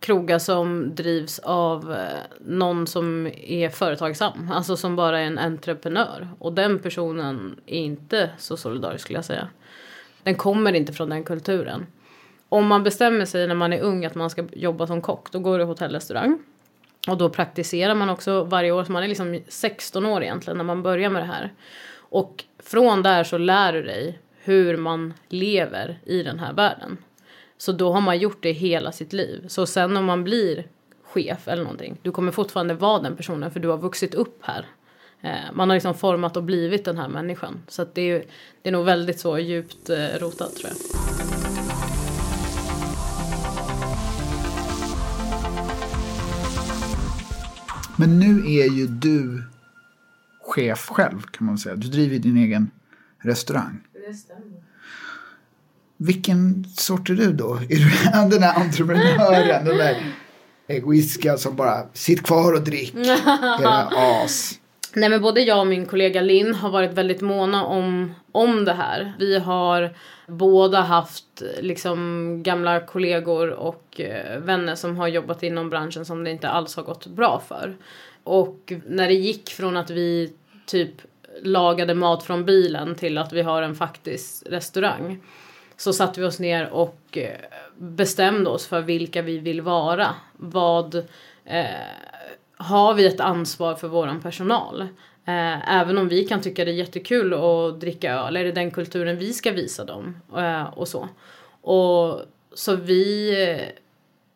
krogar 0.00 0.38
som 0.38 0.94
drivs 0.94 1.38
av 1.38 1.92
eh, 1.92 2.18
någon 2.40 2.86
som 2.86 3.26
är 3.26 3.68
företagsam. 3.68 4.50
Alltså 4.52 4.76
som 4.76 4.96
bara 4.96 5.20
är 5.20 5.24
en 5.24 5.38
entreprenör. 5.38 6.28
Och 6.38 6.52
den 6.52 6.78
personen 6.78 7.60
är 7.66 7.80
inte 7.80 8.30
så 8.38 8.56
solidarisk 8.56 9.04
skulle 9.04 9.18
jag 9.18 9.24
säga. 9.24 9.48
Den 10.22 10.34
kommer 10.34 10.72
inte 10.72 10.92
från 10.92 11.08
den 11.08 11.24
kulturen. 11.24 11.86
Om 12.48 12.66
man 12.66 12.82
bestämmer 12.82 13.24
sig 13.24 13.46
när 13.46 13.54
man 13.54 13.72
är 13.72 13.80
ung 13.80 14.04
att 14.04 14.14
man 14.14 14.30
ska 14.30 14.44
jobba 14.52 14.86
som 14.86 15.02
kock, 15.02 15.32
då 15.32 15.38
går 15.38 15.58
det 15.58 15.64
hotellrestaurang. 15.64 16.38
Och 17.06 17.18
då 17.18 17.28
praktiserar 17.28 17.94
man 17.94 18.10
också 18.10 18.44
varje 18.44 18.72
år, 18.72 18.84
så 18.84 18.92
man 18.92 19.02
är 19.02 19.08
liksom 19.08 19.40
16 19.48 20.06
år 20.06 20.22
egentligen 20.22 20.56
när 20.56 20.64
man 20.64 20.82
börjar 20.82 21.10
med 21.10 21.22
det 21.22 21.26
här. 21.26 21.52
Och 21.96 22.44
från 22.58 23.02
där 23.02 23.24
så 23.24 23.38
lär 23.38 23.72
du 23.72 23.82
dig 23.82 24.18
hur 24.42 24.76
man 24.76 25.14
lever 25.28 25.98
i 26.04 26.22
den 26.22 26.38
här 26.38 26.52
världen. 26.52 26.96
Så 27.58 27.72
då 27.72 27.92
har 27.92 28.00
man 28.00 28.18
gjort 28.18 28.42
det 28.42 28.52
hela 28.52 28.92
sitt 28.92 29.12
liv. 29.12 29.44
Så 29.48 29.66
sen 29.66 29.96
om 29.96 30.04
man 30.04 30.24
blir 30.24 30.66
chef 31.02 31.48
eller 31.48 31.62
någonting, 31.62 31.98
du 32.02 32.10
kommer 32.10 32.32
fortfarande 32.32 32.74
vara 32.74 33.02
den 33.02 33.16
personen 33.16 33.50
för 33.50 33.60
du 33.60 33.68
har 33.68 33.78
vuxit 33.78 34.14
upp 34.14 34.38
här. 34.40 34.66
Eh, 35.20 35.52
man 35.52 35.70
har 35.70 35.76
liksom 35.76 35.94
format 35.94 36.36
och 36.36 36.42
blivit 36.42 36.84
den 36.84 36.98
här 36.98 37.08
människan. 37.08 37.62
Så 37.68 37.82
att 37.82 37.94
det, 37.94 38.10
är, 38.10 38.24
det 38.62 38.68
är 38.68 38.72
nog 38.72 38.84
väldigt 38.84 39.20
så 39.20 39.38
djupt 39.38 39.90
eh, 39.90 40.18
rotat 40.20 40.56
tror 40.56 40.70
jag. 40.70 41.45
Men 47.96 48.18
nu 48.18 48.52
är 48.52 48.70
ju 48.70 48.86
du 48.86 49.42
chef 50.40 50.88
själv 50.88 51.22
kan 51.22 51.46
man 51.46 51.58
säga. 51.58 51.76
Du 51.76 51.88
driver 51.88 52.18
din 52.18 52.36
egen 52.36 52.70
restaurang. 53.18 53.80
Det 54.08 54.14
stämmer. 54.14 54.42
Vilken 55.96 56.64
sort 56.76 57.10
är 57.10 57.14
du 57.14 57.32
då? 57.32 57.54
Är 57.54 57.68
du 57.68 57.90
den 58.30 58.40
där 58.40 58.54
entreprenören, 58.54 59.64
den 59.64 59.76
där 59.76 60.14
egoistiska 60.68 61.38
som 61.38 61.56
bara 61.56 61.86
sitt 61.92 62.22
kvar 62.22 62.52
och 62.52 62.62
drick. 62.62 62.94
Era 62.94 63.88
as. 64.24 64.58
Nej 64.96 65.08
men 65.08 65.22
både 65.22 65.40
jag 65.40 65.60
och 65.60 65.66
min 65.66 65.86
kollega 65.86 66.20
Linn 66.20 66.54
har 66.54 66.70
varit 66.70 66.92
väldigt 66.92 67.20
måna 67.20 67.64
om, 67.64 68.14
om 68.32 68.64
det 68.64 68.72
här. 68.72 69.12
Vi 69.18 69.38
har 69.38 69.94
båda 70.26 70.80
haft 70.80 71.42
liksom 71.60 72.42
gamla 72.42 72.80
kollegor 72.80 73.50
och 73.50 74.00
eh, 74.00 74.38
vänner 74.40 74.74
som 74.74 74.96
har 74.96 75.08
jobbat 75.08 75.42
inom 75.42 75.70
branschen 75.70 76.04
som 76.04 76.24
det 76.24 76.30
inte 76.30 76.48
alls 76.48 76.76
har 76.76 76.82
gått 76.82 77.06
bra 77.06 77.42
för. 77.48 77.76
Och 78.24 78.72
när 78.86 79.08
det 79.08 79.14
gick 79.14 79.50
från 79.50 79.76
att 79.76 79.90
vi 79.90 80.32
typ 80.66 80.92
lagade 81.42 81.94
mat 81.94 82.22
från 82.22 82.44
bilen 82.44 82.94
till 82.94 83.18
att 83.18 83.32
vi 83.32 83.42
har 83.42 83.62
en 83.62 83.74
faktisk 83.74 84.42
restaurang 84.46 85.22
så 85.76 85.92
satte 85.92 86.20
vi 86.20 86.26
oss 86.26 86.40
ner 86.40 86.68
och 86.68 87.18
eh, 87.18 87.40
bestämde 87.78 88.50
oss 88.50 88.66
för 88.66 88.80
vilka 88.80 89.22
vi 89.22 89.38
vill 89.38 89.60
vara. 89.60 90.14
Vad 90.36 90.94
eh, 91.44 91.64
har 92.56 92.94
vi 92.94 93.06
ett 93.06 93.20
ansvar 93.20 93.74
för 93.74 93.88
våran 93.88 94.20
personal? 94.22 94.80
Eh, 95.24 95.74
även 95.74 95.98
om 95.98 96.08
vi 96.08 96.24
kan 96.24 96.40
tycka 96.40 96.64
det 96.64 96.70
är 96.70 96.74
jättekul 96.74 97.34
att 97.34 97.80
dricka 97.80 98.12
öl, 98.12 98.36
är 98.36 98.44
det 98.44 98.52
den 98.52 98.70
kulturen 98.70 99.18
vi 99.18 99.32
ska 99.32 99.52
visa 99.52 99.84
dem? 99.84 100.20
Eh, 100.36 100.64
och 100.64 100.88
så. 100.88 101.08
Och 101.62 102.20
så 102.54 102.76
vi 102.76 103.32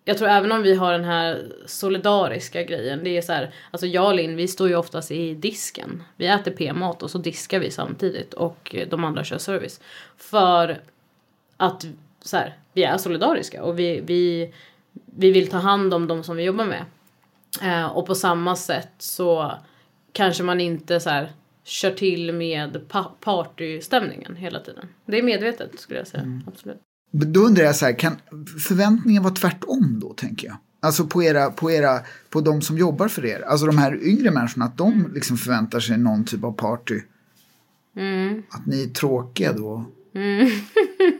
jag 0.04 0.18
tror 0.18 0.28
även 0.28 0.52
om 0.52 0.62
vi 0.62 0.74
har 0.74 0.92
den 0.92 1.04
här 1.04 1.52
solidariska 1.66 2.62
grejen. 2.62 3.04
Det 3.04 3.16
är 3.16 3.22
så 3.22 3.32
här, 3.32 3.54
alltså 3.70 3.86
jag 3.86 4.06
och 4.06 4.14
Linn, 4.14 4.36
vi 4.36 4.48
står 4.48 4.68
ju 4.68 4.76
oftast 4.76 5.10
i 5.10 5.34
disken. 5.34 6.02
Vi 6.16 6.26
äter 6.26 6.50
p-mat 6.50 7.02
och 7.02 7.10
så 7.10 7.18
diskar 7.18 7.58
vi 7.58 7.70
samtidigt 7.70 8.34
och 8.34 8.76
de 8.88 9.04
andra 9.04 9.24
kör 9.24 9.38
service. 9.38 9.80
För 10.16 10.80
att 11.56 11.86
så 12.22 12.36
här, 12.36 12.56
vi 12.72 12.82
är 12.82 12.98
solidariska 12.98 13.62
och 13.62 13.78
vi, 13.78 14.00
vi, 14.00 14.52
vi 14.92 15.30
vill 15.30 15.48
ta 15.48 15.56
hand 15.56 15.94
om 15.94 16.06
de 16.06 16.24
som 16.24 16.36
vi 16.36 16.42
jobbar 16.42 16.64
med. 16.64 16.84
Eh, 17.62 17.86
och 17.86 18.06
på 18.06 18.14
samma 18.14 18.56
sätt 18.56 18.92
så 18.98 19.52
kanske 20.12 20.42
man 20.42 20.60
inte 20.60 21.00
så 21.00 21.10
här 21.10 21.32
kör 21.64 21.90
till 21.90 22.32
med 22.32 22.88
pa 22.88 23.16
partystämningen 23.20 24.36
hela 24.36 24.60
tiden. 24.60 24.88
Det 25.06 25.18
är 25.18 25.22
medvetet 25.22 25.80
skulle 25.80 25.98
jag 25.98 26.08
säga. 26.08 26.22
Mm. 26.22 26.42
Absolut. 26.46 26.80
Då 27.12 27.40
undrar 27.40 27.64
jag 27.64 27.76
så 27.76 27.84
här, 27.86 27.98
kan 27.98 28.16
förväntningen 28.68 29.22
vara 29.22 29.34
tvärtom 29.34 30.00
då 30.00 30.12
tänker 30.12 30.46
jag? 30.46 30.56
Alltså 30.82 31.06
på 31.06 31.22
era, 31.22 31.50
på 31.50 31.70
era, 31.70 32.00
på 32.30 32.40
de 32.40 32.62
som 32.62 32.78
jobbar 32.78 33.08
för 33.08 33.26
er, 33.26 33.40
alltså 33.40 33.66
de 33.66 33.78
här 33.78 34.02
yngre 34.02 34.30
människorna, 34.30 34.64
att 34.64 34.78
de 34.78 34.92
mm. 34.92 35.14
liksom 35.14 35.36
förväntar 35.36 35.80
sig 35.80 35.98
någon 35.98 36.24
typ 36.24 36.44
av 36.44 36.52
party. 36.52 37.00
Mm. 37.96 38.42
Att 38.50 38.66
ni 38.66 38.82
är 38.82 38.86
tråkiga 38.86 39.52
då? 39.52 39.84
Mm. 40.14 40.46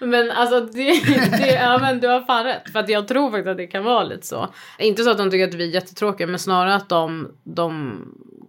men 0.00 0.30
alltså 0.30 0.60
det, 0.60 1.00
det, 1.30 1.52
ja 1.52 1.78
men 1.78 2.00
du 2.00 2.08
har 2.08 2.20
fan 2.20 2.44
rätt. 2.44 2.70
För 2.72 2.78
att 2.78 2.88
jag 2.88 3.08
tror 3.08 3.30
faktiskt 3.30 3.48
att 3.48 3.56
det 3.56 3.66
kan 3.66 3.84
vara 3.84 4.04
lite 4.04 4.26
så. 4.26 4.48
Inte 4.78 5.02
så 5.02 5.10
att 5.10 5.18
de 5.18 5.30
tycker 5.30 5.48
att 5.48 5.54
vi 5.54 5.68
är 5.68 5.74
jättetråkiga 5.74 6.26
men 6.26 6.38
snarare 6.38 6.74
att 6.74 6.88
de, 6.88 7.32
de 7.44 8.00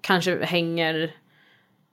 kanske 0.01 0.45
hänger 0.45 1.13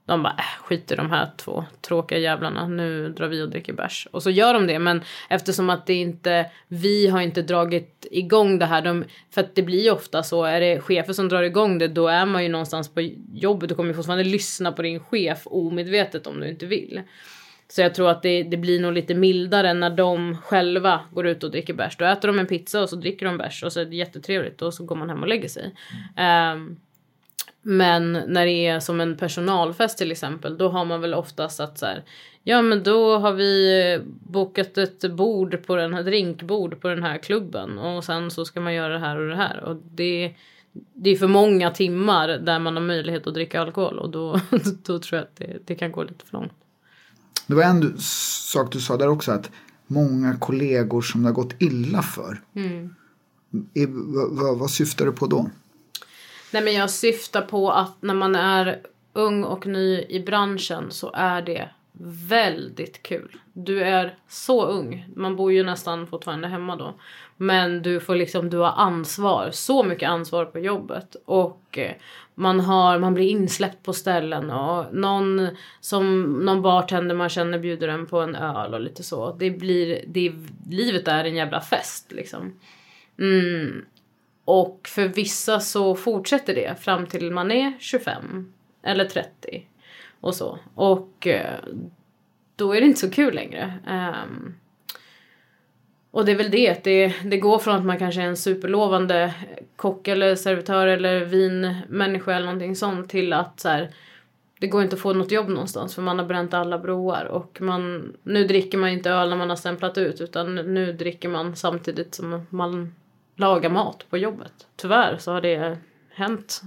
de 0.06 0.22
bara 0.22 0.34
äh, 0.38 0.64
skit 0.64 0.92
i 0.92 0.94
de 0.94 1.10
här 1.10 1.30
två 1.36 1.64
tråkiga 1.80 2.18
jävlarna. 2.18 2.68
Nu 2.68 3.08
drar 3.08 3.28
vi 3.28 3.42
och 3.42 3.48
dricker 3.48 3.72
bärs. 3.72 4.08
Och 4.10 4.22
så 4.22 4.30
gör 4.30 4.54
de 4.54 4.66
det. 4.66 4.78
Men 4.78 5.02
eftersom 5.28 5.70
att 5.70 5.86
det 5.86 5.94
inte, 5.94 6.50
vi 6.68 7.06
har 7.06 7.20
inte 7.20 7.42
dragit 7.42 8.06
igång 8.10 8.58
det 8.58 8.66
här. 8.66 8.82
De, 8.82 9.04
för 9.30 9.40
att 9.40 9.54
det 9.54 9.62
blir 9.62 9.84
ju 9.84 9.90
ofta 9.90 10.22
så. 10.22 10.44
Är 10.44 10.60
det 10.60 10.80
chefer 10.80 11.12
som 11.12 11.28
drar 11.28 11.42
igång 11.42 11.78
det 11.78 11.88
då 11.88 12.08
är 12.08 12.26
man 12.26 12.42
ju 12.42 12.48
någonstans 12.48 12.94
på 12.94 13.10
jobbet. 13.32 13.68
Du 13.68 13.74
kommer 13.74 13.90
ju 13.90 13.94
fortfarande 13.94 14.24
lyssna 14.24 14.72
på 14.72 14.82
din 14.82 15.00
chef 15.00 15.42
omedvetet 15.44 16.26
om 16.26 16.40
du 16.40 16.48
inte 16.48 16.66
vill. 16.66 17.00
Så 17.68 17.80
jag 17.80 17.94
tror 17.94 18.10
att 18.10 18.22
det, 18.22 18.42
det 18.42 18.56
blir 18.56 18.80
nog 18.80 18.92
lite 18.92 19.14
mildare 19.14 19.74
när 19.74 19.90
de 19.90 20.36
själva 20.36 21.00
går 21.12 21.26
ut 21.26 21.44
och 21.44 21.50
dricker 21.50 21.74
bärs. 21.74 21.96
Då 21.96 22.04
äter 22.04 22.28
de 22.28 22.38
en 22.38 22.46
pizza 22.46 22.82
och 22.82 22.88
så 22.88 22.96
dricker 22.96 23.26
de 23.26 23.38
bärs 23.38 23.62
och 23.62 23.72
så 23.72 23.80
är 23.80 23.84
det 23.84 23.96
jättetrevligt 23.96 24.62
och 24.62 24.74
så 24.74 24.84
går 24.84 24.96
man 24.96 25.08
hem 25.08 25.22
och 25.22 25.28
lägger 25.28 25.48
sig. 25.48 25.74
Mm. 26.16 26.58
Um, 26.58 26.76
men 27.62 28.12
när 28.12 28.46
det 28.46 28.66
är 28.66 28.80
som 28.80 29.00
en 29.00 29.16
personalfest 29.16 29.98
till 29.98 30.12
exempel, 30.12 30.58
då 30.58 30.68
har 30.68 30.84
man 30.84 31.00
väl 31.00 31.14
oftast 31.14 31.60
att 31.60 31.78
så 31.78 31.86
här, 31.86 32.04
ja 32.42 32.62
men 32.62 32.82
då 32.82 33.18
har 33.18 33.32
vi 33.32 33.82
eh, 33.94 34.00
bokat 34.06 34.78
ett 34.78 35.10
bord 35.10 35.66
på 35.66 35.76
den 35.76 35.94
här 35.94 36.02
drinkbord 36.02 36.80
på 36.80 36.88
den 36.88 37.02
här 37.02 37.18
klubben 37.18 37.78
och 37.78 38.04
sen 38.04 38.30
så 38.30 38.44
ska 38.44 38.60
man 38.60 38.74
göra 38.74 38.92
det 38.92 38.98
här 38.98 39.18
och 39.18 39.28
det 39.28 39.36
här 39.36 39.64
och 39.64 39.76
det 39.76 40.34
det 40.92 41.10
är 41.10 41.16
för 41.16 41.26
många 41.26 41.70
timmar 41.70 42.28
där 42.28 42.58
man 42.58 42.76
har 42.76 42.82
möjlighet 42.82 43.26
att 43.26 43.34
dricka 43.34 43.60
alkohol 43.60 43.98
och 43.98 44.10
då, 44.10 44.40
då 44.86 44.98
tror 44.98 45.18
jag 45.18 45.22
att 45.22 45.36
det, 45.36 45.58
det 45.64 45.74
kan 45.74 45.92
gå 45.92 46.02
lite 46.02 46.24
för 46.24 46.32
långt. 46.32 46.52
Det 47.46 47.54
var 47.54 47.62
en 47.62 47.98
sak 47.98 48.72
du 48.72 48.80
sa 48.80 48.96
där 48.96 49.08
också 49.08 49.32
att 49.32 49.50
många 49.86 50.36
kollegor 50.36 51.02
som 51.02 51.22
det 51.22 51.28
har 51.28 51.34
gått 51.34 51.54
illa 51.58 52.02
för. 52.02 52.40
Mm. 52.54 52.94
I, 53.74 53.86
vad, 54.30 54.58
vad 54.58 54.70
syftar 54.70 55.06
du 55.06 55.12
på 55.12 55.26
då? 55.26 55.50
Nej 56.50 56.62
men 56.62 56.74
jag 56.74 56.90
syftar 56.90 57.42
på 57.42 57.70
att 57.72 57.96
när 58.00 58.14
man 58.14 58.34
är 58.34 58.80
ung 59.12 59.44
och 59.44 59.66
ny 59.66 60.04
i 60.08 60.20
branschen 60.26 60.90
så 60.90 61.10
är 61.14 61.42
det 61.42 61.68
väldigt 62.28 63.02
kul. 63.02 63.36
Du 63.52 63.82
är 63.82 64.18
så 64.28 64.66
ung. 64.66 65.08
Man 65.16 65.36
bor 65.36 65.52
ju 65.52 65.64
nästan 65.64 66.06
fortfarande 66.06 66.48
hemma 66.48 66.76
då. 66.76 66.94
Men 67.36 67.82
du 67.82 68.00
får 68.00 68.14
liksom, 68.14 68.50
du 68.50 68.58
har 68.58 68.72
ansvar. 68.76 69.50
Så 69.52 69.84
mycket 69.84 70.08
ansvar 70.08 70.44
på 70.44 70.58
jobbet. 70.58 71.16
Och 71.24 71.78
eh, 71.78 71.92
man, 72.38 72.60
har, 72.60 72.98
man 72.98 73.14
blir 73.14 73.28
insläppt 73.28 73.82
på 73.82 73.92
ställen 73.92 74.50
och 74.50 74.94
någon 74.94 75.48
som 75.80 76.32
någon 76.32 76.62
bartender 76.62 77.14
man 77.14 77.28
känner 77.28 77.58
bjuder 77.58 77.88
en 77.88 78.06
på 78.06 78.20
en 78.20 78.34
öl 78.34 78.74
och 78.74 78.80
lite 78.80 79.02
så. 79.02 79.32
Det 79.32 79.50
blir, 79.50 80.04
det, 80.06 80.32
livet 80.70 81.08
är 81.08 81.24
en 81.24 81.34
jävla 81.34 81.60
fest 81.60 82.12
liksom. 82.12 82.54
Mm. 83.18 83.84
Och 84.44 84.88
för 84.88 85.08
vissa 85.08 85.60
så 85.60 85.94
fortsätter 85.94 86.54
det 86.54 86.80
fram 86.80 87.06
till 87.06 87.30
man 87.30 87.50
är 87.50 87.72
25 87.78 88.52
eller 88.82 89.04
30 89.04 89.66
och 90.20 90.34
så. 90.34 90.58
Och 90.74 91.26
eh, 91.26 91.60
då 92.56 92.72
är 92.72 92.80
det 92.80 92.86
inte 92.86 93.00
så 93.00 93.10
kul 93.10 93.34
längre. 93.34 93.74
Um, 94.26 94.54
och 96.16 96.24
det 96.24 96.32
är 96.32 96.36
väl 96.36 96.50
det, 96.50 96.84
det, 96.84 97.14
det 97.24 97.38
går 97.38 97.58
från 97.58 97.76
att 97.76 97.84
man 97.84 97.98
kanske 97.98 98.22
är 98.22 98.26
en 98.26 98.36
superlovande 98.36 99.34
kock 99.76 100.08
eller 100.08 100.36
servitör 100.36 100.86
eller 100.86 101.24
vinmänniska 101.24 102.34
eller 102.34 102.46
någonting 102.46 102.76
sånt 102.76 103.10
till 103.10 103.32
att 103.32 103.60
så 103.60 103.68
här, 103.68 103.94
det 104.60 104.66
går 104.66 104.82
inte 104.82 104.96
att 104.96 105.02
få 105.02 105.12
något 105.12 105.30
jobb 105.30 105.48
någonstans 105.48 105.94
för 105.94 106.02
man 106.02 106.18
har 106.18 106.26
bränt 106.26 106.54
alla 106.54 106.78
broar 106.78 107.24
och 107.24 107.58
man, 107.60 108.12
nu 108.22 108.46
dricker 108.46 108.78
man 108.78 108.90
inte 108.90 109.10
öl 109.10 109.28
när 109.28 109.36
man 109.36 109.48
har 109.48 109.56
stämplat 109.56 109.98
ut 109.98 110.20
utan 110.20 110.54
nu 110.54 110.92
dricker 110.92 111.28
man 111.28 111.56
samtidigt 111.56 112.14
som 112.14 112.46
man 112.50 112.94
lagar 113.34 113.70
mat 113.70 114.04
på 114.10 114.18
jobbet. 114.18 114.52
Tyvärr 114.76 115.18
så 115.18 115.32
har 115.32 115.40
det 115.40 115.78
hänt 116.10 116.62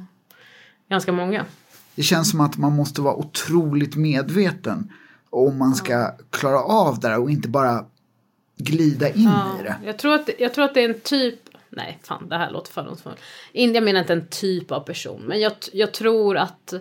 ganska 0.90 1.12
många. 1.12 1.46
Det 1.96 2.04
känns 2.04 2.32
som 2.32 2.42
att 2.42 2.58
man 2.58 2.76
måste 2.76 3.02
vara 3.02 3.16
otroligt 3.16 3.96
medveten 3.96 4.92
om 5.30 5.58
man 5.58 5.76
ska 5.76 6.12
klara 6.30 6.60
av 6.60 7.00
det 7.00 7.08
här 7.08 7.20
och 7.20 7.32
inte 7.32 7.50
bara 7.50 7.86
glida 8.60 9.10
in 9.10 9.24
ja, 9.24 9.60
i 9.60 9.64
det. 9.64 9.76
Jag 9.86 9.98
tror, 9.98 10.14
att, 10.16 10.30
jag 10.38 10.54
tror 10.54 10.66
att 10.66 10.74
det 10.74 10.84
är 10.84 10.90
en 10.90 11.00
typ 11.00 11.40
Nej, 11.72 12.00
fan 12.04 12.30
det 12.30 12.36
här 12.36 12.52
låter 12.52 12.72
fördomsfullt. 12.72 13.20
Jag 13.52 13.84
menar 13.84 14.00
inte 14.00 14.14
en 14.14 14.28
typ 14.28 14.72
av 14.72 14.80
person, 14.80 15.22
men 15.22 15.40
jag, 15.40 15.52
jag 15.74 15.92
tror 15.92 16.38
att 16.38 16.74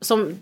som, 0.00 0.38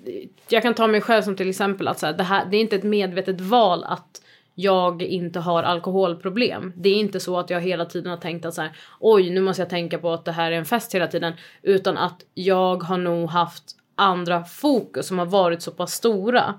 jag 0.48 0.62
kan 0.62 0.74
ta 0.74 0.86
mig 0.86 1.00
själv 1.00 1.22
som 1.22 1.36
till 1.36 1.48
exempel 1.48 1.88
att 1.88 1.98
så 1.98 2.06
här, 2.06 2.12
det, 2.12 2.22
här, 2.22 2.46
det 2.50 2.56
är 2.56 2.60
inte 2.60 2.76
ett 2.76 2.84
medvetet 2.84 3.40
val 3.40 3.84
att 3.84 4.22
jag 4.54 5.02
inte 5.02 5.40
har 5.40 5.62
alkoholproblem. 5.62 6.72
Det 6.76 6.88
är 6.88 6.94
inte 6.94 7.20
så 7.20 7.38
att 7.38 7.50
jag 7.50 7.60
hela 7.60 7.84
tiden 7.84 8.10
har 8.10 8.16
tänkt 8.16 8.46
att 8.46 8.54
så 8.54 8.62
här, 8.62 8.76
oj 9.00 9.30
nu 9.30 9.40
måste 9.40 9.62
jag 9.62 9.70
tänka 9.70 9.98
på 9.98 10.12
att 10.12 10.24
det 10.24 10.32
här 10.32 10.52
är 10.52 10.56
en 10.56 10.64
fest 10.64 10.94
hela 10.94 11.06
tiden. 11.06 11.32
Utan 11.62 11.98
att 11.98 12.24
jag 12.34 12.82
har 12.82 12.98
nog 12.98 13.30
haft 13.30 13.64
andra 13.94 14.44
fokus 14.44 15.06
som 15.06 15.18
har 15.18 15.26
varit 15.26 15.62
så 15.62 15.70
pass 15.70 15.92
stora. 15.92 16.54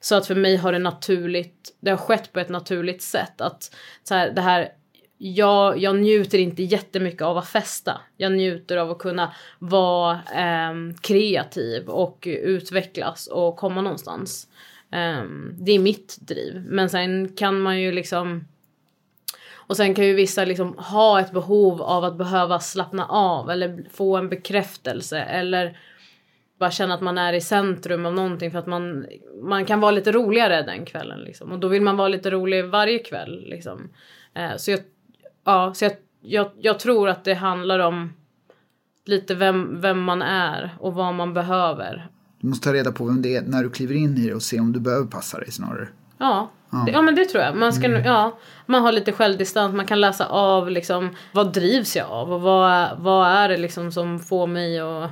Så 0.00 0.14
att 0.14 0.26
för 0.26 0.34
mig 0.34 0.56
har 0.56 0.72
det 0.72 0.78
naturligt, 0.78 1.76
det 1.80 1.90
har 1.90 1.96
skett 1.96 2.32
på 2.32 2.40
ett 2.40 2.48
naturligt 2.48 3.02
sätt. 3.02 3.40
Att 3.40 3.74
så 4.02 4.14
här, 4.14 4.30
det 4.30 4.40
här, 4.40 4.68
jag, 5.18 5.78
jag 5.78 5.96
njuter 5.96 6.38
inte 6.38 6.62
jättemycket 6.62 7.22
av 7.22 7.38
att 7.38 7.48
festa. 7.48 8.00
Jag 8.16 8.32
njuter 8.32 8.76
av 8.76 8.90
att 8.90 8.98
kunna 8.98 9.34
vara 9.58 10.12
eh, 10.34 10.94
kreativ 11.00 11.88
och 11.88 12.24
utvecklas 12.26 13.26
och 13.26 13.56
komma 13.56 13.80
någonstans. 13.82 14.48
Eh, 14.92 15.24
det 15.52 15.72
är 15.72 15.78
mitt 15.78 16.16
driv. 16.20 16.64
Men 16.68 16.90
sen 16.90 17.36
kan 17.36 17.60
man 17.60 17.80
ju 17.80 17.92
liksom 17.92 18.44
och 19.68 19.76
sen 19.76 19.94
kan 19.94 20.04
ju 20.04 20.14
vissa 20.14 20.44
liksom 20.44 20.78
ha 20.78 21.20
ett 21.20 21.32
behov 21.32 21.82
av 21.82 22.04
att 22.04 22.16
behöva 22.16 22.60
slappna 22.60 23.06
av 23.06 23.50
eller 23.50 23.84
få 23.92 24.16
en 24.16 24.28
bekräftelse 24.28 25.20
eller 25.20 25.78
bara 26.58 26.70
känna 26.70 26.94
att 26.94 27.00
man 27.00 27.18
är 27.18 27.32
i 27.32 27.40
centrum 27.40 28.06
av 28.06 28.14
någonting 28.14 28.50
för 28.50 28.58
att 28.58 28.66
man, 28.66 29.06
man 29.42 29.64
kan 29.64 29.80
vara 29.80 29.90
lite 29.90 30.12
roligare 30.12 30.62
den 30.62 30.84
kvällen 30.84 31.20
liksom. 31.20 31.52
Och 31.52 31.58
då 31.58 31.68
vill 31.68 31.82
man 31.82 31.96
vara 31.96 32.08
lite 32.08 32.30
rolig 32.30 32.64
varje 32.64 32.98
kväll 32.98 33.44
liksom. 33.46 33.88
Eh, 34.34 34.56
så 34.56 34.70
jag, 34.70 34.80
ja, 35.44 35.74
så 35.74 35.84
jag, 35.84 35.92
jag, 36.20 36.50
jag 36.60 36.78
tror 36.78 37.08
att 37.08 37.24
det 37.24 37.34
handlar 37.34 37.78
om 37.78 38.12
lite 39.06 39.34
vem, 39.34 39.80
vem 39.80 40.02
man 40.02 40.22
är 40.22 40.76
och 40.80 40.94
vad 40.94 41.14
man 41.14 41.34
behöver. 41.34 42.08
Du 42.40 42.48
måste 42.48 42.68
ta 42.68 42.74
reda 42.74 42.92
på 42.92 43.04
vem 43.04 43.22
det 43.22 43.36
är 43.36 43.42
när 43.42 43.62
du 43.62 43.70
kliver 43.70 43.94
in 43.94 44.18
i 44.18 44.26
det 44.26 44.34
och 44.34 44.42
se 44.42 44.60
om 44.60 44.72
du 44.72 44.80
behöver 44.80 45.06
passa 45.06 45.38
dig 45.38 45.52
snarare. 45.52 45.88
Ja, 46.18 46.50
ja. 46.70 46.82
Det, 46.86 46.92
ja 46.92 47.02
men 47.02 47.14
det 47.14 47.24
tror 47.24 47.44
jag. 47.44 47.56
Man, 47.56 47.72
ska, 47.72 47.86
mm. 47.86 48.04
ja, 48.04 48.38
man 48.66 48.82
har 48.82 48.92
lite 48.92 49.12
självdistans, 49.12 49.74
man 49.74 49.86
kan 49.86 50.00
läsa 50.00 50.26
av 50.26 50.70
liksom, 50.70 51.10
vad 51.32 51.52
drivs 51.52 51.96
jag 51.96 52.10
av 52.10 52.32
och 52.32 52.40
vad, 52.40 52.98
vad 52.98 53.28
är 53.28 53.48
det 53.48 53.56
liksom 53.56 53.92
som 53.92 54.18
får 54.18 54.46
mig 54.46 54.78
att 54.78 55.10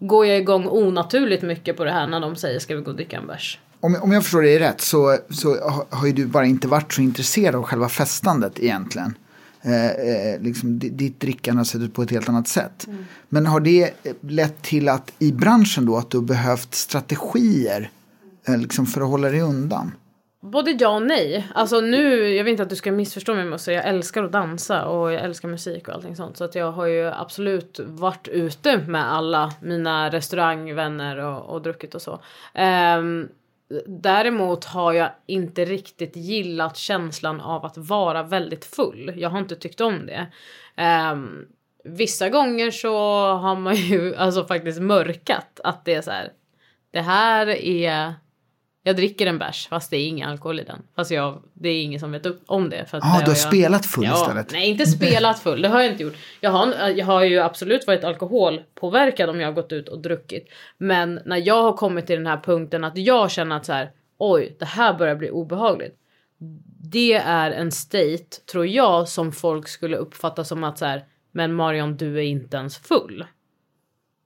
går 0.00 0.26
jag 0.26 0.38
igång 0.38 0.66
onaturligt 0.66 1.42
mycket 1.42 1.76
på 1.76 1.84
det 1.84 1.92
här 1.92 2.06
när 2.06 2.20
de 2.20 2.36
säger 2.36 2.58
ska 2.58 2.76
vi 2.76 2.82
gå 2.82 2.90
och 2.90 2.96
dricka 2.96 3.16
en 3.16 3.26
bärs. 3.26 3.58
Om, 3.80 3.96
om 4.02 4.12
jag 4.12 4.22
förstår 4.22 4.42
dig 4.42 4.58
rätt 4.58 4.80
så, 4.80 5.18
så 5.30 5.56
har 5.90 6.06
ju 6.06 6.12
du 6.12 6.26
bara 6.26 6.46
inte 6.46 6.68
varit 6.68 6.92
så 6.92 7.02
intresserad 7.02 7.54
av 7.54 7.62
själva 7.62 7.88
festandet 7.88 8.60
egentligen. 8.60 9.14
Eh, 9.62 9.86
eh, 9.86 10.40
liksom, 10.40 10.78
ditt 10.78 11.20
drickande 11.20 11.60
har 11.60 11.64
sett 11.64 11.80
ut 11.80 11.94
på 11.94 12.02
ett 12.02 12.10
helt 12.10 12.28
annat 12.28 12.48
sätt. 12.48 12.86
Mm. 12.86 13.04
Men 13.28 13.46
har 13.46 13.60
det 13.60 13.90
lett 14.20 14.62
till 14.62 14.88
att 14.88 15.12
i 15.18 15.32
branschen 15.32 15.86
då 15.86 15.96
att 15.96 16.10
du 16.10 16.16
har 16.18 16.24
behövt 16.24 16.74
strategier 16.74 17.90
eh, 18.48 18.58
liksom 18.58 18.86
för 18.86 19.00
att 19.00 19.08
hålla 19.08 19.28
dig 19.28 19.40
undan? 19.40 19.92
Både 20.40 20.70
ja 20.70 20.88
och 20.88 21.02
nej. 21.02 21.48
Alltså 21.54 21.80
nu, 21.80 22.34
jag 22.34 22.44
vill 22.44 22.50
inte 22.50 22.62
att 22.62 22.70
du 22.70 22.76
ska 22.76 22.92
missförstå 22.92 23.34
mig 23.34 23.44
men 23.44 23.58
Jag 23.66 23.86
älskar 23.86 24.24
att 24.24 24.32
dansa 24.32 24.84
och 24.84 25.12
jag 25.12 25.22
älskar 25.22 25.48
musik 25.48 25.88
och 25.88 25.94
allting 25.94 26.16
sånt. 26.16 26.36
Så 26.36 26.44
att 26.44 26.54
jag 26.54 26.72
har 26.72 26.86
ju 26.86 27.06
absolut 27.06 27.80
varit 27.84 28.28
ute 28.28 28.78
med 28.78 29.12
alla 29.12 29.54
mina 29.62 30.10
restaurangvänner 30.10 31.16
och, 31.16 31.54
och 31.54 31.62
druckit 31.62 31.94
och 31.94 32.02
så. 32.02 32.20
Um, 32.98 33.28
däremot 33.86 34.64
har 34.64 34.92
jag 34.92 35.10
inte 35.26 35.64
riktigt 35.64 36.16
gillat 36.16 36.76
känslan 36.76 37.40
av 37.40 37.64
att 37.64 37.76
vara 37.76 38.22
väldigt 38.22 38.64
full. 38.64 39.12
Jag 39.16 39.30
har 39.30 39.38
inte 39.38 39.56
tyckt 39.56 39.80
om 39.80 40.06
det. 40.06 40.26
Um, 41.12 41.46
vissa 41.84 42.28
gånger 42.28 42.70
så 42.70 42.96
har 43.32 43.56
man 43.56 43.74
ju 43.74 44.16
alltså 44.16 44.44
faktiskt 44.44 44.80
mörkat 44.80 45.60
att 45.64 45.84
det 45.84 45.94
är 45.94 46.02
så 46.02 46.10
här. 46.10 46.32
Det 46.90 47.00
här 47.00 47.46
är 47.46 48.14
jag 48.82 48.96
dricker 48.96 49.26
en 49.26 49.38
bärs 49.38 49.68
fast 49.68 49.90
det 49.90 49.96
är 49.96 50.08
ingen 50.08 50.28
alkohol 50.28 50.60
i 50.60 50.64
den. 50.64 50.82
Fast 50.96 51.10
jag, 51.10 51.42
det 51.54 51.68
är 51.68 51.82
ingen 51.82 52.00
som 52.00 52.12
vet 52.12 52.26
om 52.46 52.70
det. 52.70 52.86
Ja, 52.92 52.98
ah, 53.02 53.18
du 53.18 53.24
har 53.24 53.28
jag, 53.28 53.36
spelat 53.36 53.86
full 53.86 54.04
ja, 54.04 54.22
istället? 54.22 54.52
Nej, 54.52 54.70
inte 54.70 54.86
spelat 54.86 55.38
full. 55.38 55.62
Det 55.62 55.68
har 55.68 55.80
jag 55.80 55.90
inte 55.90 56.02
gjort. 56.02 56.16
Jag 56.40 56.50
har, 56.50 56.88
jag 56.88 57.06
har 57.06 57.24
ju 57.24 57.38
absolut 57.38 57.86
varit 57.86 58.04
alkoholpåverkad 58.04 59.30
om 59.30 59.40
jag 59.40 59.48
har 59.48 59.52
gått 59.52 59.72
ut 59.72 59.88
och 59.88 59.98
druckit. 59.98 60.48
Men 60.78 61.20
när 61.26 61.46
jag 61.46 61.62
har 61.62 61.72
kommit 61.72 62.06
till 62.06 62.16
den 62.16 62.26
här 62.26 62.40
punkten 62.40 62.84
att 62.84 62.96
jag 62.96 63.30
känner 63.30 63.56
att 63.56 63.66
så 63.66 63.72
här, 63.72 63.90
oj, 64.18 64.56
det 64.58 64.64
här 64.64 64.94
börjar 64.94 65.16
bli 65.16 65.30
obehagligt. 65.30 65.96
Det 66.82 67.14
är 67.14 67.50
en 67.50 67.72
state, 67.72 68.40
tror 68.52 68.66
jag, 68.66 69.08
som 69.08 69.32
folk 69.32 69.68
skulle 69.68 69.96
uppfatta 69.96 70.44
som 70.44 70.64
att 70.64 70.78
så 70.78 70.84
här, 70.84 71.04
men 71.32 71.54
Marion, 71.54 71.96
du 71.96 72.16
är 72.16 72.22
inte 72.22 72.56
ens 72.56 72.78
full. 72.78 73.24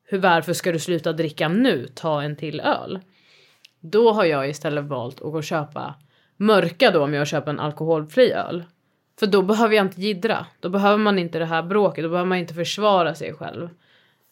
Hur, 0.05 0.19
varför 0.19 0.53
ska 0.53 0.73
du 0.73 0.79
sluta 0.79 1.13
dricka 1.13 1.49
nu? 1.49 1.89
Ta 1.95 2.23
en 2.23 2.37
till 2.37 2.61
öl. 2.61 3.01
Då 3.87 4.13
har 4.13 4.25
jag 4.25 4.49
istället 4.49 4.85
valt 4.85 5.15
att 5.15 5.33
gå 5.33 5.37
och 5.37 5.45
köpa 5.45 5.95
mörka 6.37 6.91
då 6.91 7.05
om 7.05 7.15
jag 7.15 7.27
köper 7.27 7.51
en 7.51 7.61
alkoholfri 7.61 8.33
öl. 8.33 8.65
För 9.19 9.27
då 9.27 9.43
behöver 9.43 9.77
jag 9.77 9.87
inte 9.87 10.01
gidra. 10.01 10.47
Då 10.61 10.69
behöver 10.69 10.99
man 10.99 11.19
inte 11.19 11.39
det 11.39 11.47
här 11.47 11.63
bråket. 11.63 12.05
Då 12.05 12.09
behöver 12.09 12.29
man 12.29 12.39
inte 12.39 12.55
försvara 12.55 13.15
sig 13.15 13.35
själv. 13.35 13.63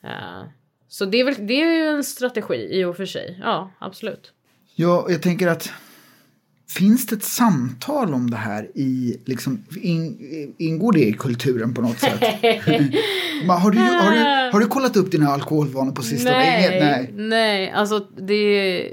Uh, 0.05 0.45
så 0.89 1.05
det 1.05 1.21
är, 1.21 1.25
väl, 1.25 1.47
det 1.47 1.63
är 1.63 1.77
ju 1.77 1.97
en 1.97 2.05
strategi 2.05 2.69
i 2.71 2.85
och 2.85 2.97
för 2.97 3.07
sig. 3.07 3.41
Ja, 3.43 3.71
absolut. 3.79 4.33
Ja, 4.75 5.07
jag 5.09 5.23
tänker 5.23 5.49
att 5.49 5.73
Finns 6.79 7.07
det 7.07 7.17
ett 7.17 7.25
samtal 7.25 8.15
om 8.15 8.31
det 8.31 8.37
här 8.37 8.71
i, 8.75 9.21
liksom, 9.25 9.65
in, 9.83 10.19
ingår 10.59 10.93
det 10.93 11.05
i 11.05 11.13
kulturen 11.13 11.75
på 11.75 11.83
något 11.83 11.99
sätt? 11.99 12.21
har, 13.49 13.71
du, 13.71 13.79
har, 13.79 14.11
du, 14.11 14.53
har 14.53 14.61
du 14.61 14.67
kollat 14.67 14.97
upp 14.97 15.11
dina 15.11 15.29
alkoholvanor 15.29 15.93
på 15.93 16.03
sistone? 16.03 16.39
Nej, 16.39 16.81
nej. 16.81 17.11
nej, 17.13 17.71
alltså 17.71 17.99
det, 18.17 18.93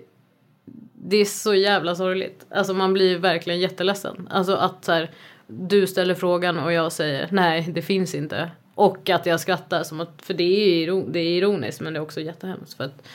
det 1.10 1.18
är 1.18 1.26
så 1.26 1.54
jävla 1.54 1.96
sorgligt. 1.96 2.46
Alltså 2.50 2.74
man 2.74 2.94
blir 2.94 3.18
verkligen 3.18 3.60
jätteledsen. 3.60 4.28
Alltså 4.32 4.56
att 4.56 4.86
så 4.86 4.92
här, 4.92 5.12
du 5.48 5.88
ställer 5.88 6.16
frågan 6.16 6.60
och 6.60 6.74
jag 6.74 6.92
säger 6.92 7.28
nej, 7.32 7.66
det 7.74 7.82
finns 7.82 8.16
inte. 8.16 8.52
Och 8.76 9.10
att 9.10 9.26
jag 9.26 9.40
skrattar 9.40 9.84
som 9.84 10.00
att, 10.00 10.22
för 10.22 10.34
det 10.34 10.44
är, 10.44 11.12
det 11.12 11.20
är 11.20 11.38
ironiskt 11.38 11.82
men 11.82 11.94
det 11.94 12.00
är 12.00 12.02
också 12.02 12.22
jättehemskt. 12.22 12.74
För 12.74 12.84
att 12.84 13.08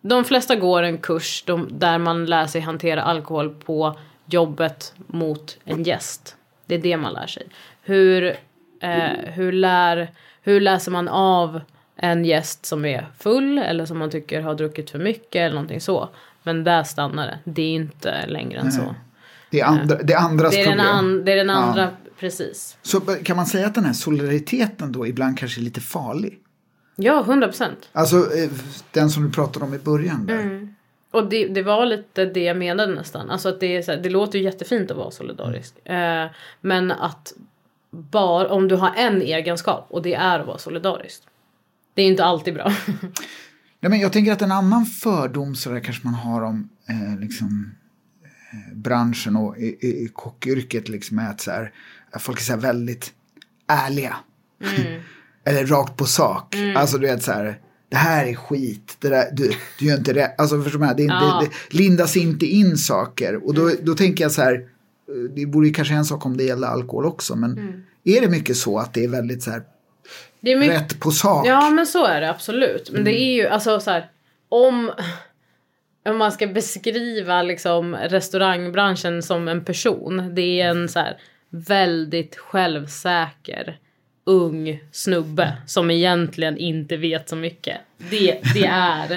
de 0.00 0.24
flesta 0.24 0.56
går 0.56 0.82
en 0.82 0.98
kurs 0.98 1.44
de, 1.46 1.68
där 1.70 1.98
man 1.98 2.26
lär 2.26 2.46
sig 2.46 2.60
hantera 2.60 3.02
alkohol 3.02 3.54
på 3.54 3.98
jobbet 4.26 4.94
mot 5.06 5.58
en 5.64 5.82
gäst. 5.82 6.36
Det 6.66 6.74
är 6.74 6.78
det 6.78 6.96
man 6.96 7.12
lär 7.12 7.26
sig. 7.26 7.46
Hur, 7.82 8.36
eh, 8.80 9.32
hur, 9.32 9.52
lär, 9.52 10.10
hur 10.42 10.60
läser 10.60 10.90
man 10.90 11.08
av 11.08 11.60
en 11.96 12.24
gäst 12.24 12.66
som 12.66 12.84
är 12.84 13.06
full 13.18 13.58
eller 13.58 13.86
som 13.86 13.98
man 13.98 14.10
tycker 14.10 14.40
har 14.40 14.54
druckit 14.54 14.90
för 14.90 14.98
mycket 14.98 15.40
eller 15.40 15.54
någonting 15.54 15.80
så. 15.80 16.08
Men 16.44 16.64
där 16.64 16.82
stannar 16.82 17.26
det. 17.26 17.38
Det 17.44 17.62
är 17.62 17.74
inte 17.74 18.26
längre 18.26 18.58
än 18.58 18.72
så. 18.72 18.94
Det 19.50 19.60
är, 19.60 19.64
andra, 19.64 20.02
det 20.02 20.12
är 20.12 20.18
andras 20.18 20.54
Det 20.54 20.60
är 20.60 20.64
den, 20.64 20.78
problem. 20.78 20.96
an, 20.96 21.24
det 21.24 21.32
är 21.32 21.36
den 21.36 21.50
andra, 21.50 21.90
precis. 22.18 22.76
Så 22.82 23.00
kan 23.00 23.36
man 23.36 23.46
säga 23.46 23.66
att 23.66 23.74
den 23.74 23.84
här 23.84 23.92
solidariteten 23.92 24.92
då 24.92 25.06
ibland 25.06 25.38
kanske 25.38 25.60
är 25.60 25.62
lite 25.62 25.80
farlig? 25.80 26.38
Ja, 26.96 27.20
100 27.20 27.46
procent. 27.46 27.88
Alltså 27.92 28.16
eh, 28.16 28.50
den 28.90 29.10
som 29.10 29.24
du 29.24 29.30
pratade 29.30 29.64
om 29.64 29.74
i 29.74 29.78
början 29.78 30.26
där. 30.26 30.40
Mm. 30.40 30.74
Och 31.10 31.28
det, 31.28 31.48
det 31.48 31.62
var 31.62 31.86
lite 31.86 32.24
det 32.24 32.42
jag 32.42 32.56
menade 32.56 32.94
nästan. 32.94 33.30
Alltså 33.30 33.48
att 33.48 33.60
det, 33.60 33.76
är 33.76 33.82
så 33.82 33.92
här, 33.92 33.98
det 33.98 34.10
låter 34.10 34.38
ju 34.38 34.44
jättefint 34.44 34.90
att 34.90 34.96
vara 34.96 35.10
solidarisk. 35.10 35.88
Eh, 35.88 36.26
men 36.60 36.90
att 36.90 37.32
bara 37.90 38.48
om 38.48 38.68
du 38.68 38.76
har 38.76 38.94
en 38.96 39.22
egenskap 39.22 39.86
och 39.90 40.02
det 40.02 40.14
är 40.14 40.40
att 40.40 40.46
vara 40.46 40.58
solidarisk. 40.58 41.22
Det 41.94 42.02
är 42.02 42.06
inte 42.06 42.24
alltid 42.24 42.54
bra. 42.54 42.72
Nej, 43.84 43.90
men 43.90 44.00
jag 44.00 44.12
tänker 44.12 44.32
att 44.32 44.42
en 44.42 44.52
annan 44.52 44.86
fördom 44.86 45.54
så 45.54 45.70
där 45.70 45.80
kanske 45.80 46.04
man 46.04 46.14
har 46.14 46.42
om 46.42 46.68
eh, 46.88 47.20
liksom, 47.20 47.70
eh, 48.24 48.76
branschen 48.76 49.36
och 49.36 49.58
i, 49.58 49.66
i, 49.66 50.10
kockyrket 50.14 50.88
liksom 50.88 51.18
är 51.18 51.30
att 51.30 51.40
så 51.40 51.50
här, 51.50 51.72
folk 52.18 52.38
är 52.40 52.44
så 52.44 52.52
här 52.52 52.60
väldigt 52.60 53.12
ärliga. 53.68 54.16
Eller 55.44 55.66
rakt 55.66 55.96
på 55.96 56.04
sak. 56.04 56.56
Alltså 56.76 56.98
du 56.98 57.06
vet 57.06 57.22
så 57.22 57.32
här, 57.32 57.58
det 57.88 57.96
här 57.96 58.26
är 58.26 58.34
skit, 58.34 58.96
det 58.98 59.08
där, 59.08 59.28
du, 59.32 59.52
du 59.78 59.86
gör 59.86 59.96
inte 59.98 60.14
rätt. 60.14 60.40
Alltså 60.40 60.62
förstår 60.62 60.78
du? 60.80 60.86
Det, 60.86 60.90
är 60.90 61.04
inte- 61.04 61.14
Ja. 61.14 61.42
det 61.70 61.76
lindas 61.78 62.16
inte 62.16 62.46
in 62.46 62.76
saker. 62.76 63.46
Och 63.46 63.54
då, 63.54 63.70
då 63.82 63.94
tänker 63.94 64.24
jag 64.24 64.32
så 64.32 64.42
här, 64.42 64.54
eh, 64.54 65.30
det 65.36 65.46
vore 65.46 65.70
kanske 65.70 65.94
en 65.94 66.04
sak 66.04 66.26
om 66.26 66.36
det 66.36 66.44
gällde 66.44 66.68
alkohol 66.68 67.06
också. 67.06 67.36
Men 67.36 67.82
är 68.04 68.20
det 68.20 68.28
mycket 68.28 68.56
så 68.56 68.78
att 68.78 68.94
det 68.94 69.04
är 69.04 69.08
väldigt 69.08 69.42
så 69.42 69.50
här, 69.50 69.62
Det 70.44 70.52
är 70.52 70.56
mycket, 70.56 70.80
rätt 70.80 71.00
på 71.00 71.10
sak? 71.10 71.46
Ja 71.46 71.70
men 71.70 71.86
så 71.86 72.06
är 72.06 72.20
det 72.20 72.30
absolut. 72.30 72.90
Men 72.90 73.04
det 73.04 73.20
är 73.20 73.34
ju 73.34 73.48
alltså 73.48 73.80
så 73.80 73.90
här 73.90 74.06
om 74.48 74.92
om 76.08 76.18
man 76.18 76.32
ska 76.32 76.46
beskriva 76.46 77.42
liksom 77.42 77.96
restaurangbranschen 77.96 79.22
som 79.22 79.48
en 79.48 79.64
person. 79.64 80.34
Det 80.34 80.60
är 80.60 80.68
en 80.68 80.88
så 80.88 80.98
här 80.98 81.16
väldigt 81.50 82.36
självsäker 82.36 83.78
ung 84.26 84.80
snubbe 84.92 85.56
som 85.66 85.90
egentligen 85.90 86.58
inte 86.58 86.96
vet 86.96 87.28
så 87.28 87.36
mycket. 87.36 87.76
Det, 88.10 88.40
det 88.54 88.66
är 88.66 89.08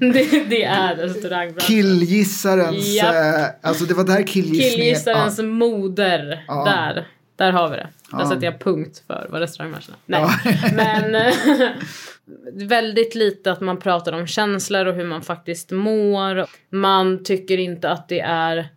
det, 0.12 0.44
det 0.48 0.64
är 0.64 0.96
restaurangbranschen. 0.96 1.66
Killgissarens, 1.66 2.86
Japp. 2.94 3.14
eh, 3.14 3.68
alltså 3.70 3.84
det 3.84 3.94
var 3.94 4.04
där 4.04 4.22
killgissningen... 4.22 4.70
Killgissarens 4.70 5.38
moder. 5.38 6.44
Ja. 6.48 6.64
Där. 6.64 7.06
Där 7.36 7.52
har 7.52 7.68
vi 7.68 7.76
det. 7.76 7.88
Där 8.12 8.18
Ja. 8.18 8.28
sätter 8.28 8.44
jag 8.44 8.58
punkt 8.60 9.02
för 9.06 9.26
vad 9.30 9.40
restaurangbranschen 9.40 9.94
är. 9.94 9.98
Nej. 10.06 10.28
Men 10.74 11.14
eh, 11.14 11.68
väldigt 12.68 13.14
lite 13.14 13.52
att 13.52 13.60
man 13.60 13.78
pratar 13.78 14.12
om 14.12 14.26
känslor 14.26 14.86
och 14.86 14.94
hur 14.94 15.04
man 15.04 15.22
faktiskt 15.22 15.70
mår. 15.70 16.46
Man 16.76 17.24
tycker 17.24 17.58
inte 17.58 17.90
att 17.90 18.08
det 18.08 18.20
är 18.20 18.68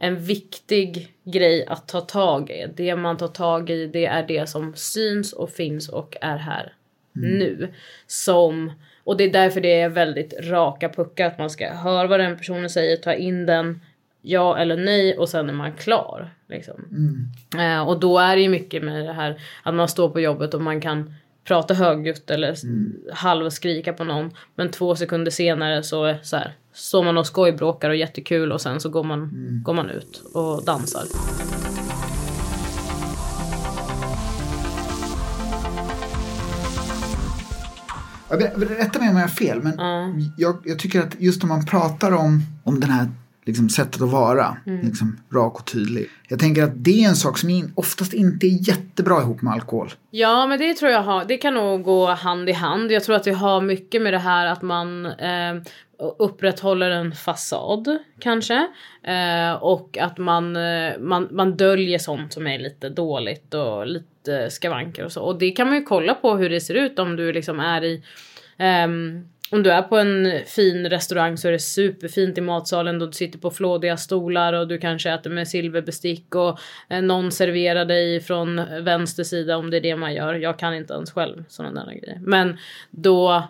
en 0.00 0.16
viktig 0.24 1.14
grej 1.24 1.66
att 1.66 1.88
ta 1.88 2.00
tag 2.00 2.50
i. 2.50 2.66
Det 2.76 2.96
man 2.96 3.16
tar 3.16 3.28
tag 3.28 3.70
i 3.70 3.86
det 3.86 4.06
är 4.06 4.26
det 4.26 4.48
som 4.48 4.72
syns 4.74 5.32
och 5.32 5.50
finns 5.50 5.88
och 5.88 6.16
är 6.20 6.36
här 6.36 6.72
nu. 7.12 7.72
Som, 8.06 8.72
och 9.04 9.16
det 9.16 9.24
är 9.24 9.30
därför 9.32 9.60
det 9.60 9.80
är 9.80 9.88
väldigt 9.88 10.34
raka 10.40 10.88
puckar. 10.88 11.26
Att 11.26 11.38
man 11.38 11.50
ska 11.50 11.72
höra 11.74 12.06
vad 12.06 12.20
den 12.20 12.36
personen 12.38 12.70
säger, 12.70 12.96
ta 12.96 13.14
in 13.14 13.46
den, 13.46 13.80
ja 14.22 14.56
eller 14.58 14.76
nej 14.76 15.18
och 15.18 15.28
sen 15.28 15.48
är 15.48 15.52
man 15.54 15.72
klar. 15.72 16.34
Liksom. 16.48 16.74
Eh, 17.58 17.88
och 17.88 18.00
då 18.00 18.18
är 18.18 18.36
det 18.36 18.42
ju 18.42 18.48
mycket 18.48 18.84
med 18.84 19.04
det 19.06 19.12
här 19.12 19.40
att 19.62 19.74
man 19.74 19.88
står 19.88 20.08
på 20.08 20.20
jobbet 20.20 20.54
och 20.54 20.60
man 20.62 20.80
kan 20.80 21.14
prata 21.44 21.74
högljutt 21.74 22.30
eller 22.30 22.52
s- 22.52 22.62
halvskrika 23.12 23.92
på 23.92 24.04
någon. 24.04 24.30
Men 24.54 24.70
två 24.70 24.96
sekunder 24.96 25.30
senare 25.30 25.82
så, 25.82 26.04
är 26.04 26.18
så 26.22 26.36
här, 26.36 26.52
står 26.72 27.04
man 27.04 27.18
och 27.18 27.26
skojbråkar 27.26 27.90
och 27.90 27.96
jättekul 27.96 28.52
och 28.52 28.60
sen 28.60 28.80
så 28.80 28.88
går 28.88 29.04
man, 29.04 29.30
går 29.64 29.74
man 29.74 29.90
ut 29.90 30.22
och 30.34 30.64
dansar. 30.64 31.02
Rätta 38.78 38.98
mig 38.98 39.08
om 39.10 39.16
jag 39.16 39.22
har 39.22 39.28
fel, 39.28 39.62
men 39.62 39.74
jag, 40.36 40.56
jag 40.64 40.78
tycker 40.78 41.00
att 41.02 41.20
just 41.20 41.42
när 41.42 41.48
man 41.48 41.64
pratar 41.66 42.12
om, 42.12 42.42
om 42.64 42.80
den 42.80 42.90
här 42.90 43.08
liksom, 43.44 43.68
sättet 43.68 44.02
att 44.02 44.10
vara, 44.10 44.56
liksom, 44.82 45.18
rak 45.32 45.54
och 45.54 45.66
tydlig. 45.66 46.08
Jag 46.28 46.38
tänker 46.38 46.62
att 46.62 46.84
det 46.84 47.04
är 47.04 47.08
en 47.08 47.16
sak 47.16 47.38
som 47.38 47.50
in, 47.50 47.72
oftast 47.74 48.12
inte 48.12 48.46
är 48.46 48.68
jättebra 48.68 49.20
ihop 49.20 49.42
med 49.42 49.52
alkohol. 49.52 49.92
Ja, 50.10 50.46
men 50.46 50.58
det 50.58 50.74
tror 50.74 50.90
jag 50.90 51.02
har, 51.02 51.24
det 51.24 51.36
kan 51.36 51.54
nog 51.54 51.82
gå 51.82 52.06
hand 52.06 52.48
i 52.48 52.52
hand. 52.52 52.92
Jag 52.92 53.04
tror 53.04 53.16
att 53.16 53.24
det 53.24 53.32
har 53.32 53.60
mycket 53.60 54.02
med 54.02 54.12
det 54.12 54.18
här 54.18 54.46
att 54.46 54.62
man 54.62 55.06
eh, 55.06 55.54
upprätthåller 56.18 56.90
en 56.90 57.12
fasad 57.12 57.98
kanske. 58.18 58.68
Eh, 59.02 59.52
och 59.52 59.98
att 59.98 60.18
man, 60.18 60.56
eh, 60.56 60.98
man, 60.98 61.28
man 61.30 61.56
döljer 61.56 61.98
sånt 61.98 62.32
som 62.32 62.46
är 62.46 62.58
lite 62.58 62.88
dåligt 62.88 63.54
och 63.54 63.86
lite 63.86 64.50
skavanker 64.50 65.04
och 65.04 65.12
så. 65.12 65.22
Och 65.22 65.38
det 65.38 65.50
kan 65.50 65.66
man 65.66 65.76
ju 65.76 65.82
kolla 65.82 66.14
på 66.14 66.36
hur 66.36 66.50
det 66.50 66.60
ser 66.60 66.74
ut 66.74 66.98
om 66.98 67.16
du 67.16 67.32
liksom 67.32 67.60
är 67.60 67.84
i 67.84 68.02
ehm, 68.58 69.24
om 69.52 69.62
du 69.62 69.70
är 69.70 69.82
på 69.82 69.98
en 69.98 70.32
fin 70.46 70.90
restaurang 70.90 71.36
så 71.36 71.48
är 71.48 71.52
det 71.52 71.58
superfint 71.58 72.38
i 72.38 72.40
matsalen 72.40 72.98
då 72.98 73.06
du 73.06 73.12
sitter 73.12 73.38
på 73.38 73.50
flådiga 73.50 73.96
stolar 73.96 74.52
och 74.52 74.68
du 74.68 74.78
kanske 74.78 75.10
äter 75.10 75.30
med 75.30 75.48
silverbestick 75.48 76.34
och 76.34 76.58
eh, 76.88 77.02
någon 77.02 77.32
serverar 77.32 77.84
dig 77.84 78.20
från 78.20 78.56
vänster 78.84 79.24
sida 79.24 79.56
om 79.56 79.70
det 79.70 79.76
är 79.76 79.80
det 79.80 79.96
man 79.96 80.14
gör. 80.14 80.34
Jag 80.34 80.58
kan 80.58 80.74
inte 80.74 80.94
ens 80.94 81.12
själv 81.12 81.44
sådana 81.48 81.84
där 81.84 81.92
grejer. 81.92 82.18
Men 82.22 82.58
då 82.90 83.48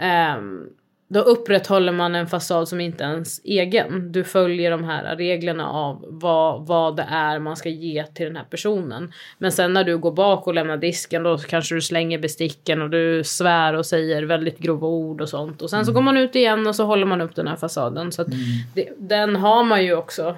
Um, 0.00 0.68
då 1.12 1.20
upprätthåller 1.20 1.92
man 1.92 2.14
en 2.14 2.26
fasad 2.26 2.68
som 2.68 2.80
inte 2.80 3.04
är 3.04 3.10
ens 3.10 3.40
egen. 3.44 4.12
Du 4.12 4.24
följer 4.24 4.70
de 4.70 4.84
här 4.84 5.16
reglerna 5.16 5.70
av 5.70 6.04
vad, 6.08 6.66
vad 6.66 6.96
det 6.96 7.06
är 7.10 7.38
man 7.38 7.56
ska 7.56 7.68
ge 7.68 8.06
till 8.06 8.26
den 8.26 8.36
här 8.36 8.44
personen. 8.44 9.12
Men 9.38 9.52
sen 9.52 9.72
när 9.72 9.84
du 9.84 9.98
går 9.98 10.12
bak 10.12 10.46
och 10.46 10.54
lämnar 10.54 10.76
disken 10.76 11.22
då 11.22 11.38
kanske 11.38 11.74
du 11.74 11.80
slänger 11.80 12.18
besticken 12.18 12.82
och 12.82 12.90
du 12.90 13.24
svär 13.24 13.74
och 13.74 13.86
säger 13.86 14.22
väldigt 14.22 14.58
grova 14.58 14.86
ord 14.86 15.20
och 15.20 15.28
sånt. 15.28 15.62
Och 15.62 15.70
sen 15.70 15.86
så 15.86 15.92
går 15.92 16.02
man 16.02 16.16
ut 16.16 16.36
igen 16.36 16.66
och 16.66 16.76
så 16.76 16.84
håller 16.84 17.06
man 17.06 17.20
upp 17.20 17.34
den 17.34 17.48
här 17.48 17.56
fasaden. 17.56 18.12
Så 18.12 18.22
att 18.22 18.28
det, 18.74 18.88
den 18.98 19.36
har 19.36 19.64
man 19.64 19.84
ju 19.84 19.94
också. 19.94 20.36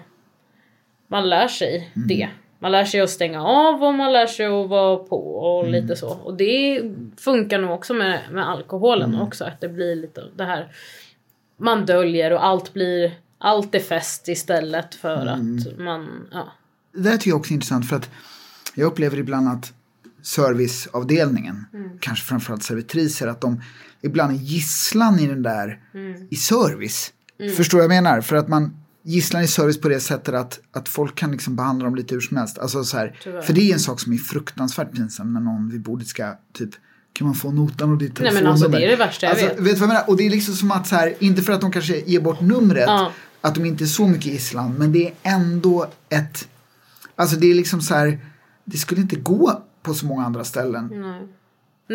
Man 1.09 1.29
lär 1.29 1.49
sig 1.49 1.91
det. 1.95 2.29
Man 2.63 2.73
lär 2.73 2.85
sig 2.85 3.01
att 3.01 3.11
stänga 3.11 3.43
av 3.43 3.83
och 3.83 3.95
man 3.95 4.13
lär 4.13 4.27
sig 4.27 4.47
att 4.47 4.69
vara 4.69 4.97
på 4.97 5.37
och 5.37 5.69
lite 5.69 5.97
så. 5.97 6.09
Och 6.09 6.37
det 6.37 6.83
funkar 7.17 7.59
nog 7.59 7.71
också 7.71 7.95
med, 7.95 8.21
med 8.31 8.49
alkoholen 8.49 9.21
också. 9.21 9.45
Att 9.45 9.61
det 9.61 9.69
blir 9.69 9.97
lite 9.97 10.23
det 10.37 10.45
här. 10.45 10.73
Man 11.57 11.87
döljer 11.87 12.33
och 12.33 12.45
allt 12.45 12.73
blir, 12.73 13.13
allt 13.39 13.75
är 13.75 13.81
fest 13.81 14.29
istället 14.29 14.95
för 14.95 15.27
att 15.27 15.79
man, 15.79 16.29
ja. 16.33 16.53
Det 16.93 17.01
där 17.03 17.17
tycker 17.17 17.31
jag 17.31 17.39
också 17.39 17.53
är 17.53 17.55
intressant 17.55 17.89
för 17.89 17.97
att 17.97 18.11
jag 18.75 18.87
upplever 18.87 19.19
ibland 19.19 19.49
att 19.49 19.73
serviceavdelningen, 20.23 21.65
kanske 22.01 22.25
framförallt 22.25 22.63
servitriser, 22.63 23.27
att 23.27 23.41
de 23.41 23.63
ibland 24.01 24.33
är 24.33 24.37
gisslan 24.37 25.21
i 25.21 25.27
den 25.27 25.43
där, 25.43 25.81
i 26.31 26.37
service. 26.37 27.13
Förstår 27.57 27.79
vad 27.79 27.85
jag 27.85 27.89
menar? 28.03 28.21
För 28.21 28.37
att 28.37 28.49
man 28.49 28.82
gisslan 29.03 29.43
i 29.43 29.47
service 29.47 29.81
på 29.81 29.89
det 29.89 30.01
sättet 30.01 30.35
att, 30.35 30.61
att 30.73 30.89
folk 30.89 31.15
kan 31.15 31.31
liksom 31.31 31.57
behandla 31.57 31.85
dem 31.85 31.95
lite 31.95 32.15
hur 32.15 32.21
som 32.21 32.37
helst. 32.37 32.59
Alltså 32.59 32.85
så 32.85 32.97
här, 32.97 33.19
Tyvärr. 33.23 33.43
för 33.43 33.53
det 33.53 33.61
är 33.61 33.73
en 33.73 33.81
sak 33.81 34.01
som 34.01 34.13
är 34.13 34.17
fruktansvärt 34.17 34.93
pinsam 34.93 35.33
när 35.33 35.41
någon 35.41 35.71
vid 35.71 35.83
bordet 35.83 36.07
ska 36.09 36.35
typ 36.53 36.71
kan 37.13 37.27
man 37.27 37.35
få 37.35 37.51
notan 37.53 37.91
och 37.91 37.99
ditt 37.99 38.21
Nej, 38.21 38.33
men 38.33 38.43
telefonnummer? 38.43 38.51
alltså, 38.51 38.69
det 38.69 38.85
är 38.85 38.91
det 38.91 38.97
värsta 38.97 39.27
jag 39.27 39.31
alltså, 39.31 39.47
vet. 39.47 39.59
vet 39.59 39.65
du 39.65 39.73
vad 39.73 39.81
jag 39.81 39.89
menar? 39.89 40.05
Och 40.09 40.17
det 40.17 40.27
är 40.27 40.31
liksom 40.31 40.55
som 40.55 40.71
att 40.71 40.87
så 40.87 40.95
här, 40.95 41.15
inte 41.19 41.43
för 41.43 41.53
att 41.53 41.61
de 41.61 41.73
kanske 41.73 42.01
ger 42.01 42.21
bort 42.21 42.41
numret, 42.41 42.85
Ja. 42.87 43.13
att 43.41 43.55
de 43.55 43.65
inte 43.65 43.85
är 43.85 43.87
så 43.87 44.09
mycket 44.09 44.27
gisslan, 44.27 44.75
men 44.79 44.93
det 44.93 45.07
är 45.07 45.13
ändå 45.23 45.87
ett 46.09 46.49
Alltså 47.17 47.37
det 47.37 47.51
är 47.51 47.55
liksom 47.55 47.81
så 47.83 47.95
här, 47.95 48.19
det 48.65 48.77
skulle 48.77 49.01
inte 49.01 49.17
gå 49.17 49.63
på 49.83 49.95
så 49.95 50.07
många 50.07 50.25
andra 50.27 50.45
ställen. 50.45 50.91
Nej 50.93 51.29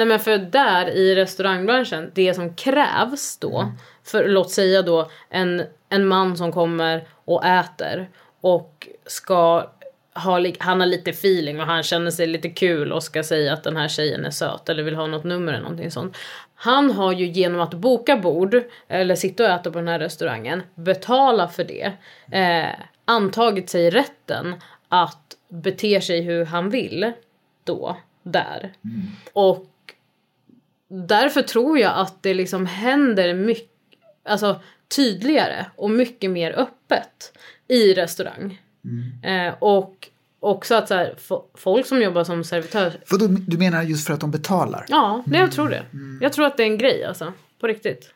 men 0.05 0.19
för 0.19 0.38
där 0.38 0.89
i 0.89 1.15
restaurangbranschen, 1.15 2.12
det 2.15 2.33
som 2.33 2.53
krävs 2.53 3.38
då, 3.38 3.71
för 4.03 4.27
låt 4.27 4.51
säga 4.51 4.81
då 4.81 5.10
en, 5.29 5.63
en 5.89 6.07
man 6.07 6.38
som 6.38 6.51
kommer 6.51 7.07
och 7.25 7.45
äter 7.45 8.10
och 8.41 8.88
ska 9.05 9.69
ha, 10.13 10.45
han 10.60 10.79
har 10.79 10.88
lite 10.88 11.10
feeling 11.10 11.60
och 11.60 11.65
han 11.65 11.83
känner 11.83 12.12
sig 12.12 12.27
lite 12.27 12.49
kul 12.49 12.91
och 12.91 13.03
ska 13.03 13.23
säga 13.23 13.53
att 13.53 13.63
den 13.63 13.77
här 13.77 13.88
tjejen 13.88 14.25
är 14.25 14.31
söt 14.31 14.69
eller 14.69 14.83
vill 14.83 14.95
ha 14.95 15.07
något 15.07 15.23
nummer 15.23 15.53
eller 15.53 15.63
någonting 15.63 15.91
sånt. 15.91 16.17
Han 16.55 16.91
har 16.91 17.12
ju 17.12 17.25
genom 17.25 17.62
att 17.62 17.73
boka 17.73 18.17
bord 18.17 18.63
eller 18.88 19.15
sitta 19.15 19.43
och 19.43 19.49
äta 19.49 19.71
på 19.71 19.77
den 19.77 19.88
här 19.88 19.99
restaurangen, 19.99 20.63
betala 20.75 21.47
för 21.47 21.63
det, 21.63 21.91
eh, 22.31 22.75
antagit 23.05 23.69
sig 23.69 23.89
rätten 23.89 24.55
att 24.89 25.38
bete 25.49 26.01
sig 26.01 26.21
hur 26.21 26.45
han 26.45 26.69
vill 26.69 27.12
då, 27.63 27.97
där. 28.23 28.73
Och 29.33 29.65
därför 30.89 31.41
tror 31.41 31.80
jag 31.80 31.93
att 31.95 32.23
det 32.23 32.34
liksom 32.34 32.65
händer 32.65 33.34
mycket, 33.34 33.69
alltså 34.26 34.62
tydligare 34.95 35.65
och 35.76 35.89
mycket 35.89 36.32
mer 36.32 36.52
öppet 36.60 37.34
i 37.67 37.93
restaurang. 37.93 38.62
Eh, 39.23 39.54
och 39.60 40.08
också 40.39 40.76
att 40.76 40.88
så 40.88 40.93
här, 40.93 41.15
fo- 41.28 41.43
folk 41.56 41.86
som 41.86 42.02
jobbar 42.02 42.23
som 42.23 42.43
servitör, 42.43 42.91
För 43.06 43.17
då, 43.17 43.28
du 43.28 43.58
menar 43.58 43.84
just 43.84 44.08
för 44.08 44.13
att 44.13 44.21
de 44.21 44.32
betalar? 44.32 44.86
ja, 44.89 45.23
det 45.28 45.38
jag 45.38 45.52
tror 45.52 45.69
det. 45.69 45.84
Jag 46.21 46.34
tror 46.34 46.45
att 46.45 46.58
det 46.58 46.63
är 46.63 46.67
en 46.67 46.78
grej 46.78 47.04
alltså, 47.04 47.34
på 47.60 47.67
riktigt. 47.67 48.13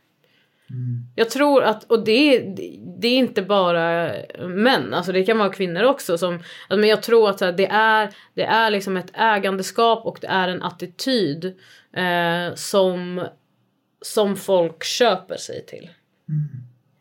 Jag 1.16 1.30
tror 1.30 1.64
att, 1.64 1.84
och 1.84 2.04
det, 2.06 2.40
det 3.02 3.08
är 3.08 3.18
inte 3.18 3.42
bara 3.42 4.12
män, 4.48 4.94
alltså 4.94 5.12
det 5.12 5.24
kan 5.24 5.38
vara 5.38 5.50
kvinnor 5.50 5.84
också. 5.84 6.18
Som, 6.18 6.34
alltså, 6.34 6.78
men 6.78 6.90
jag 6.90 7.04
tror 7.04 7.30
att 7.30 7.38
det, 7.58 7.68
är, 7.72 8.10
det 8.34 8.44
är 8.44 8.70
liksom 8.70 8.98
ett 8.98 9.12
ägandeskap 9.14 10.06
och 10.06 10.18
det 10.22 10.28
är 10.28 10.48
en 10.48 10.62
attityd 10.62 11.56
eh, 11.94 12.56
som, 12.56 13.28
som 14.02 14.36
folk 14.36 14.84
köper 14.84 15.38
sig 15.38 15.66
till. 15.66 15.90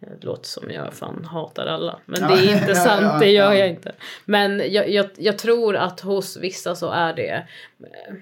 Det 0.01 0.25
låter 0.25 0.49
som 0.49 0.71
jag 0.71 0.95
fan 0.95 1.25
hatar 1.25 1.67
alla. 1.67 2.01
Men 2.07 2.29
det 2.29 2.35
är 2.35 2.61
inte 2.61 2.75
sant, 2.85 3.21
det 3.21 3.31
gör 3.31 3.53
jag 3.53 3.69
inte. 3.69 3.93
Men 4.25 4.73
jag, 4.73 4.91
jag, 4.91 5.07
jag 5.17 5.39
tror 5.39 5.77
att 5.77 6.01
hos 6.01 6.37
vissa 6.37 6.75
så 6.75 6.91
är 6.91 7.15
det 7.15 7.47
eh, 7.81 8.15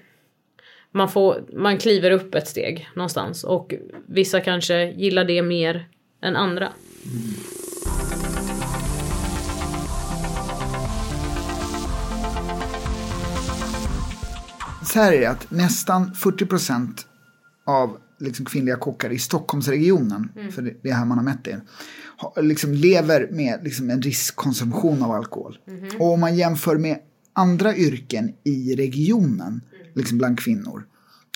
man, 0.91 1.09
får, 1.09 1.43
man 1.53 1.77
kliver 1.77 2.11
upp 2.11 2.35
ett 2.35 2.47
steg 2.47 2.89
någonstans 2.95 3.43
och 3.43 3.73
vissa 4.07 4.41
kanske 4.41 4.91
gillar 4.91 5.23
det 5.23 5.41
mer 5.41 5.87
än 6.21 6.35
andra. 6.35 6.69
Så 14.93 14.99
här 14.99 15.13
är 15.13 15.19
det 15.19 15.25
att 15.25 15.51
nästan 15.51 16.13
40 16.13 16.45
procent 16.45 17.07
av 17.65 17.97
liksom 18.19 18.45
kvinnliga 18.45 18.75
kockar 18.75 19.09
i 19.09 19.19
Stockholmsregionen, 19.19 20.29
för 20.51 20.61
det 20.83 20.89
är 20.89 20.93
här 20.93 21.05
man 21.05 21.17
har 21.17 21.25
mätt 21.25 21.43
det, 21.43 21.61
liksom 22.41 22.73
lever 22.73 23.27
med 23.31 23.59
liksom 23.63 23.89
en 23.89 24.01
riskkonsumtion 24.01 25.03
av 25.03 25.11
alkohol. 25.11 25.57
Och 25.99 26.13
om 26.13 26.19
man 26.19 26.35
jämför 26.35 26.77
med 26.77 26.99
andra 27.33 27.75
yrken 27.75 28.31
i 28.43 28.75
regionen, 28.75 29.61
liksom 29.95 30.17
bland 30.17 30.39
kvinnor, 30.39 30.85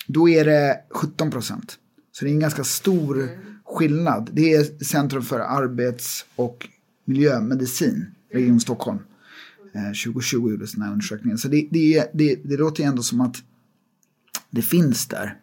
då 0.07 0.29
är 0.29 0.45
det 0.45 0.77
17 0.89 1.31
procent. 1.31 1.75
Så 2.11 2.25
det 2.25 2.31
är 2.31 2.33
en 2.33 2.39
ganska 2.39 2.63
stor 2.63 3.29
skillnad. 3.65 4.29
Det 4.33 4.53
är 4.53 4.83
Centrum 4.83 5.23
för 5.23 5.39
arbets 5.39 6.25
och 6.35 6.69
miljömedicin, 7.05 8.05
Region 8.33 8.59
Stockholm. 8.59 8.99
Eh, 9.75 9.81
2020 9.81 10.49
gjordes 10.49 10.71
den 10.71 10.81
här 10.81 10.91
undersökningen. 10.91 11.37
Så 11.37 11.47
det, 11.47 11.67
det, 11.71 12.09
det, 12.13 12.35
det 12.43 12.57
låter 12.57 12.83
ju 12.83 12.89
ändå 12.89 13.01
som 13.01 13.21
att 13.21 13.35
det 14.49 14.61
finns 14.61 15.07
där. 15.07 15.37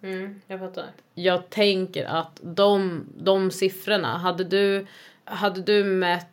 Jag 0.47 0.61
fattar. 0.61 0.87
Jag 1.15 1.51
tänker 1.51 2.05
att 2.05 2.41
de, 2.43 3.05
de 3.19 3.51
siffrorna, 3.51 4.19
hade 4.19 4.45
du, 4.45 4.87
hade 5.25 5.63
du 5.63 5.85
mätt 5.85 6.27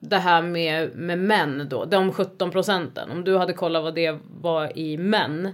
det 0.00 0.18
här 0.18 0.42
med, 0.42 0.96
med 0.96 1.18
män 1.18 1.66
då, 1.70 1.84
de 1.84 2.12
17 2.12 2.50
procenten, 2.50 3.10
om 3.10 3.24
du 3.24 3.38
hade 3.38 3.52
kollat 3.52 3.82
vad 3.82 3.94
det 3.94 4.18
var 4.40 4.78
i 4.78 4.96
män 4.96 5.50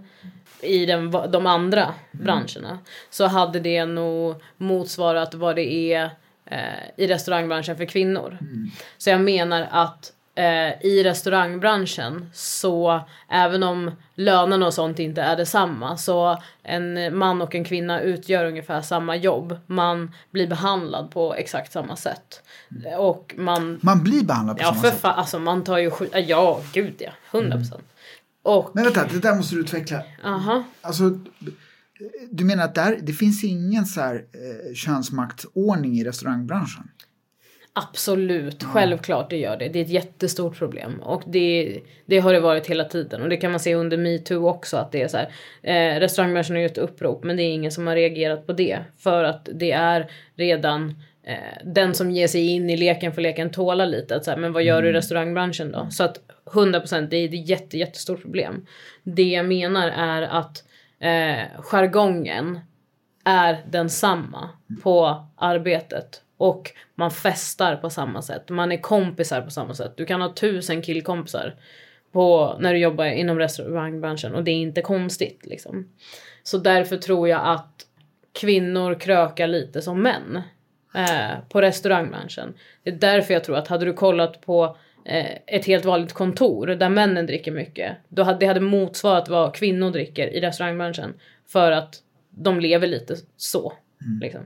i 0.62 0.86
den, 0.86 1.10
de 1.10 1.46
andra 1.46 1.94
branscherna 2.12 2.78
så 3.10 3.26
hade 3.26 3.60
det 3.60 3.84
nog 3.84 4.34
motsvarat 4.56 5.34
vad 5.34 5.56
det 5.56 5.92
är 5.92 6.10
eh, 6.44 6.60
i 6.96 7.06
restaurangbranschen 7.06 7.76
för 7.76 7.84
kvinnor. 7.84 8.38
Så 8.98 9.10
jag 9.10 9.20
menar 9.20 9.68
att 9.70 10.12
eh, 10.38 10.86
i 10.86 11.02
restaurangbranschen 11.04 12.30
så 12.32 13.00
även 13.28 13.62
om 13.62 13.90
lönerna 14.14 14.66
och 14.66 14.74
sånt 14.74 14.98
inte 14.98 15.22
är 15.22 15.36
detsamma 15.36 15.96
så 15.96 16.42
en 16.62 17.18
man 17.18 17.42
och 17.42 17.54
en 17.54 17.64
kvinna 17.64 18.00
utgör 18.00 18.44
ungefär 18.44 18.82
samma 18.82 19.16
jobb. 19.16 19.58
Man 19.66 20.14
blir 20.30 20.46
behandlad 20.46 21.10
på 21.10 21.34
exakt 21.34 21.72
samma 21.72 21.96
sätt. 21.96 22.42
Och 22.98 23.34
man... 23.38 23.78
Man 23.82 24.02
blir 24.02 24.24
behandlad 24.24 24.56
på 24.56 24.62
Ja 24.62 24.68
samma 24.68 24.80
för 24.80 24.90
sätt. 24.90 25.00
fan, 25.00 25.18
alltså 25.18 25.38
man 25.38 25.64
tar 25.64 25.78
ju 25.78 25.90
skit. 25.90 26.12
Ja 26.26 26.60
gud 26.72 26.94
ja, 26.98 27.10
100%. 27.30 27.50
procent. 27.50 27.84
Och... 28.42 28.70
Men 28.74 28.84
vänta, 28.84 29.06
det 29.12 29.18
där 29.18 29.34
måste 29.34 29.54
du 29.54 29.60
utveckla. 29.60 30.02
Aha. 30.24 30.64
Alltså, 30.80 31.18
du 32.30 32.44
menar 32.44 32.64
att 32.64 32.74
där, 32.74 32.98
det 33.02 33.12
finns 33.12 33.44
ingen 33.44 33.86
så 33.86 34.00
här, 34.00 34.14
eh, 34.14 34.74
könsmaktsordning 34.74 35.98
i 35.98 36.04
restaurangbranschen? 36.04 36.90
Absolut, 37.72 38.64
självklart 38.64 39.30
det 39.30 39.36
gör 39.36 39.56
det. 39.56 39.68
Det 39.68 39.78
är 39.78 39.84
ett 39.84 39.90
jättestort 39.90 40.58
problem. 40.58 41.00
Och 41.02 41.22
det, 41.26 41.80
det 42.06 42.18
har 42.18 42.32
det 42.32 42.40
varit 42.40 42.66
hela 42.66 42.84
tiden. 42.84 43.22
Och 43.22 43.28
det 43.28 43.36
kan 43.36 43.50
man 43.50 43.60
se 43.60 43.74
under 43.74 43.96
metoo 43.96 44.48
också. 44.48 44.76
Att 44.76 44.92
det 44.92 45.02
är 45.02 45.08
så 45.08 45.16
här, 45.16 45.28
eh, 45.62 46.00
restaurangbranschen 46.00 46.56
har 46.56 46.62
gjort 46.62 46.78
upprop 46.78 47.24
men 47.24 47.36
det 47.36 47.42
är 47.42 47.52
ingen 47.52 47.72
som 47.72 47.86
har 47.86 47.94
reagerat 47.94 48.46
på 48.46 48.52
det. 48.52 48.78
För 48.98 49.24
att 49.24 49.48
det 49.52 49.72
är 49.72 50.10
redan 50.36 51.02
eh, 51.22 51.64
den 51.64 51.94
som 51.94 52.10
ger 52.10 52.28
sig 52.28 52.46
in 52.46 52.70
i 52.70 52.76
leken 52.76 53.12
för 53.12 53.22
leken 53.22 53.50
tåla 53.50 53.84
lite. 53.84 54.16
Att 54.16 54.24
så 54.24 54.30
här, 54.30 54.38
men 54.38 54.52
vad 54.52 54.62
gör 54.62 54.82
du 54.82 54.88
i 54.88 54.92
restaurangbranschen 54.92 55.72
då? 55.72 55.88
Så 55.90 56.04
att 56.04 56.20
100% 56.44 57.08
det 57.08 57.16
är 57.16 57.24
ett 57.24 57.48
jätte, 57.48 57.78
jättestort 57.78 58.22
problem. 58.22 58.66
Det 59.02 59.28
jag 59.28 59.46
menar 59.46 59.88
är 59.88 60.22
att 60.22 60.64
eh, 61.00 61.60
jargongen 61.60 62.60
är 63.24 63.64
densamma 63.70 64.48
på 64.82 65.26
arbetet 65.36 66.22
och 66.38 66.72
man 66.94 67.10
festar 67.10 67.76
på 67.76 67.90
samma 67.90 68.22
sätt. 68.22 68.48
Man 68.48 68.72
är 68.72 68.76
kompisar 68.76 69.42
på 69.42 69.50
samma 69.50 69.74
sätt. 69.74 69.92
Du 69.96 70.06
kan 70.06 70.20
ha 70.20 70.34
tusen 70.34 70.82
killkompisar 70.82 71.54
på, 72.12 72.56
när 72.60 72.72
du 72.72 72.78
jobbar 72.78 73.04
inom 73.04 73.38
restaurangbranschen 73.38 74.34
och 74.34 74.44
det 74.44 74.50
är 74.50 74.56
inte 74.56 74.82
konstigt 74.82 75.46
liksom. 75.46 75.88
Så 76.42 76.58
därför 76.58 76.96
tror 76.96 77.28
jag 77.28 77.40
att 77.44 77.86
kvinnor 78.40 78.94
krökar 78.94 79.46
lite 79.46 79.82
som 79.82 80.02
män 80.02 80.42
eh, 80.94 81.38
på 81.48 81.60
restaurangbranschen. 81.60 82.54
Det 82.82 82.90
är 82.90 82.94
därför 82.94 83.34
jag 83.34 83.44
tror 83.44 83.56
att 83.56 83.68
hade 83.68 83.84
du 83.84 83.92
kollat 83.92 84.40
på 84.40 84.76
eh, 85.04 85.32
ett 85.46 85.66
helt 85.66 85.84
vanligt 85.84 86.12
kontor 86.12 86.66
där 86.66 86.88
männen 86.88 87.26
dricker 87.26 87.52
mycket, 87.52 87.96
då 88.08 88.22
hade 88.22 88.38
det 88.38 88.46
hade 88.46 88.60
motsvarat 88.60 89.28
vad 89.28 89.54
kvinnor 89.54 89.90
dricker 89.90 90.28
i 90.28 90.40
restaurangbranschen 90.40 91.14
för 91.46 91.72
att 91.72 91.94
de 92.30 92.60
lever 92.60 92.86
lite 92.86 93.16
så. 93.36 93.72
Liksom. 94.20 94.42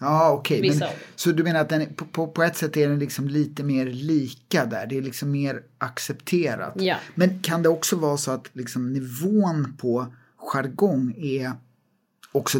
Ja, 0.00 0.30
okej. 0.30 0.78
Dem. 0.78 0.88
så 1.16 1.30
du 1.30 1.42
menar 1.42 1.60
att 1.60 1.68
den, 1.68 1.94
på, 1.94 2.04
på, 2.04 2.26
på 2.26 2.42
ett 2.42 2.56
sätt 2.56 2.76
är 2.76 2.88
den 2.88 2.98
liksom 2.98 3.28
lite 3.28 3.62
mer 3.62 3.86
lika 3.86 4.64
där? 4.64 4.86
Det 4.86 4.98
är 4.98 5.02
liksom 5.02 5.30
mer 5.30 5.62
accepterat? 5.78 6.72
Ja. 6.76 6.96
Men 7.14 7.40
kan 7.42 7.62
det 7.62 7.68
också 7.68 7.96
vara 7.96 8.16
så 8.16 8.30
att 8.30 8.50
liksom 8.52 8.92
nivån 8.92 9.76
på 9.78 10.06
jargong 10.36 11.14
är 11.18 11.52
också 12.32 12.58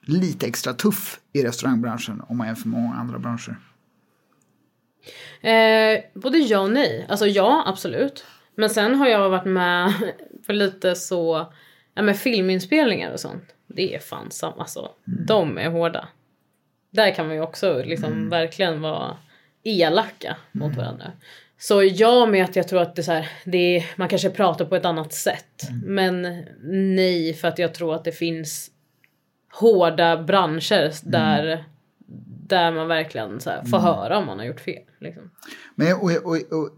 lite 0.00 0.46
extra 0.46 0.72
tuff 0.72 1.20
i 1.32 1.42
restaurangbranschen 1.42 2.22
om 2.28 2.36
man 2.36 2.46
jämför 2.46 2.68
med 2.68 2.80
många 2.80 2.94
andra 2.94 3.18
branscher? 3.18 3.56
Eh, 5.40 6.00
både 6.14 6.38
ja 6.38 6.60
och 6.60 6.70
nej. 6.70 7.06
Alltså 7.08 7.26
ja, 7.26 7.62
absolut. 7.66 8.24
Men 8.54 8.70
sen 8.70 8.94
har 8.94 9.06
jag 9.06 9.30
varit 9.30 9.46
med 9.46 9.92
för 10.46 10.52
lite 10.52 10.94
så, 10.94 11.52
ja 11.94 12.02
men 12.02 12.14
filminspelningar 12.14 13.12
och 13.12 13.20
sånt. 13.20 13.44
Det 13.66 13.94
är 13.94 13.98
fan 13.98 14.30
samma, 14.30 14.56
alltså. 14.56 14.90
De 15.04 15.58
är 15.58 15.70
hårda. 15.70 16.08
Där 16.90 17.14
kan 17.14 17.26
man 17.26 17.36
ju 17.36 17.42
också 17.42 17.82
liksom 17.84 18.30
verkligen 18.30 18.80
vara 18.80 19.16
elaka 19.62 20.36
mot 20.52 20.76
varandra. 20.76 21.12
Så 21.58 21.82
ja 21.82 22.26
med 22.26 22.44
att 22.44 22.56
jag 22.56 22.68
tror 22.68 22.82
att 22.82 22.96
det 22.96 23.00
är 23.00 23.04
så 23.04 23.12
här, 23.12 23.28
det 23.44 23.76
är, 23.76 23.84
man 23.96 24.08
kanske 24.08 24.30
pratar 24.30 24.64
på 24.64 24.76
ett 24.76 24.84
annat 24.84 25.12
sätt. 25.12 25.68
Men 25.84 26.44
nej 26.62 27.34
för 27.34 27.48
att 27.48 27.58
jag 27.58 27.74
tror 27.74 27.94
att 27.94 28.04
det 28.04 28.12
finns 28.12 28.70
hårda 29.52 30.22
branscher 30.22 31.10
där, 31.10 31.64
där 32.48 32.72
man 32.72 32.88
verkligen 32.88 33.40
så 33.40 33.50
här, 33.50 33.64
får 33.64 33.78
höra 33.78 34.18
om 34.18 34.26
man 34.26 34.38
har 34.38 34.46
gjort 34.46 34.60
fel. 34.60 34.82
Liksom. 35.00 35.30
Men 35.74 35.94
och, 35.94 36.10
och, 36.24 36.36
och, 36.36 36.70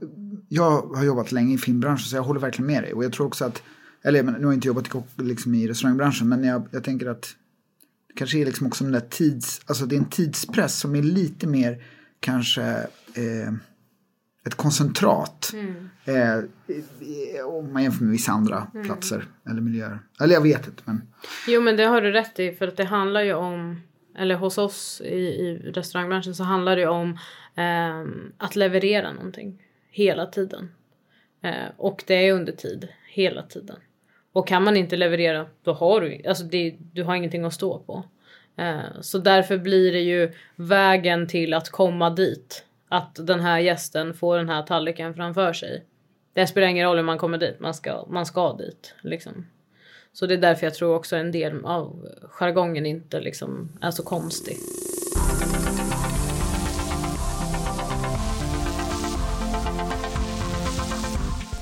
jag 0.49 0.83
har 0.83 1.05
jobbat 1.05 1.33
länge 1.33 1.55
i 1.55 1.59
filmbranschen 1.59 2.05
så 2.05 2.17
jag 2.17 2.23
håller 2.23 2.41
verkligen 2.41 2.67
med 2.67 2.83
dig. 2.83 2.93
Och 2.93 3.05
jag 3.05 3.13
tror 3.13 3.27
också 3.27 3.45
att, 3.45 3.63
eller 4.03 4.23
men, 4.23 4.35
nu 4.35 4.41
har 4.41 4.53
jag 4.53 4.57
inte 4.57 4.69
jobbat 4.69 4.95
i, 4.95 5.23
liksom, 5.23 5.55
i 5.55 5.69
restaurangbranschen 5.69 6.29
men 6.29 6.45
jag, 6.45 6.69
jag 6.71 6.85
tänker 6.85 7.07
att 7.07 7.37
det 8.13 8.15
kanske 8.19 8.39
är 8.39 8.45
liksom 8.45 8.67
också 8.67 8.85
den 8.85 8.93
där 8.93 9.01
tids, 9.01 9.61
alltså 9.67 9.87
det 9.87 9.95
är 9.95 9.99
en 9.99 10.11
tidspress 10.11 10.79
som 10.79 10.95
är 10.95 11.03
lite 11.03 11.47
mer 11.47 11.83
kanske 12.21 12.63
eh, 13.15 13.53
ett 14.47 14.55
koncentrat. 14.55 15.53
Eh, 16.05 16.39
i- 17.07 17.41
om 17.43 17.73
man 17.73 17.83
jämför 17.83 18.03
med 18.05 18.13
vissa 18.13 18.33
andra 18.33 18.67
platser 18.85 19.25
eller 19.51 19.61
miljöer. 19.61 19.99
Eller 20.21 20.35
jag 20.35 20.41
vet 20.43 20.67
inte 20.67 20.83
men. 20.85 21.03
Jo 21.49 21.61
men 21.61 21.77
det 21.77 21.85
har 21.85 22.01
du 22.03 22.11
rätt 22.13 22.39
i 22.39 22.53
för 22.53 22.69
att 22.69 22.77
det 22.77 22.85
handlar 22.85 23.23
ju 23.23 23.35
om 23.35 23.81
eller 24.19 24.35
hos 24.35 24.59
oss 24.59 25.01
i, 25.05 25.15
i 25.15 25.73
restaurangbranschen 25.75 26.35
så 26.35 26.45
handlar 26.45 26.77
det 26.77 26.87
om 26.87 27.19
ehm, 27.55 28.33
att 28.39 28.57
leverera 28.57 29.13
någonting 29.13 29.63
hela 29.91 30.27
tiden. 30.27 30.71
Eh, 31.43 31.69
och 31.77 32.05
det 32.07 32.15
är 32.29 32.33
under 32.33 32.53
tid 32.53 32.89
hela 33.09 33.43
tiden. 33.43 33.77
Och 34.33 34.49
kan 34.49 34.65
man 34.65 34.77
inte 34.77 34.97
leverera 34.97 35.47
då 35.63 35.73
har 35.73 36.01
du, 36.01 36.23
alltså 36.29 36.45
det, 36.45 36.77
du 36.93 37.03
har 37.03 37.15
ingenting 37.15 37.45
att 37.45 37.55
stå 37.55 37.79
på. 37.79 38.05
Eh, 38.57 39.01
så 39.01 39.19
därför 39.19 39.59
blir 39.59 39.93
det 39.93 40.01
ju 40.01 40.33
vägen 40.57 41.27
till 41.27 41.55
att 41.55 41.71
komma 41.71 42.11
dit. 42.11 42.65
Att 42.89 43.27
den 43.27 43.41
här 43.41 43.59
gästen 43.59 44.15
får 44.15 44.37
den 44.37 44.49
här 44.49 44.63
tallriken 44.63 45.15
framför 45.15 45.53
sig. 45.53 45.85
Det 46.33 46.47
spelar 46.47 46.67
ingen 46.67 46.87
roll 46.87 46.97
hur 46.97 47.05
man 47.05 47.19
kommer 47.19 47.39
dit, 47.39 47.61
man 47.61 47.75
ska, 47.75 48.07
man 48.09 48.27
ska 48.27 48.53
dit. 48.53 48.95
Liksom. 49.03 49.47
Så 50.13 50.27
det 50.27 50.35
är 50.35 50.39
därför 50.39 50.67
jag 50.67 50.75
tror 50.75 50.95
också 50.95 51.17
en 51.17 51.33
del 51.33 51.65
av 51.65 52.09
jargongen 52.23 52.87
inte 52.87 53.21
liksom 53.21 53.73
är 53.81 53.91
så 53.91 54.03
konstig. 54.03 54.57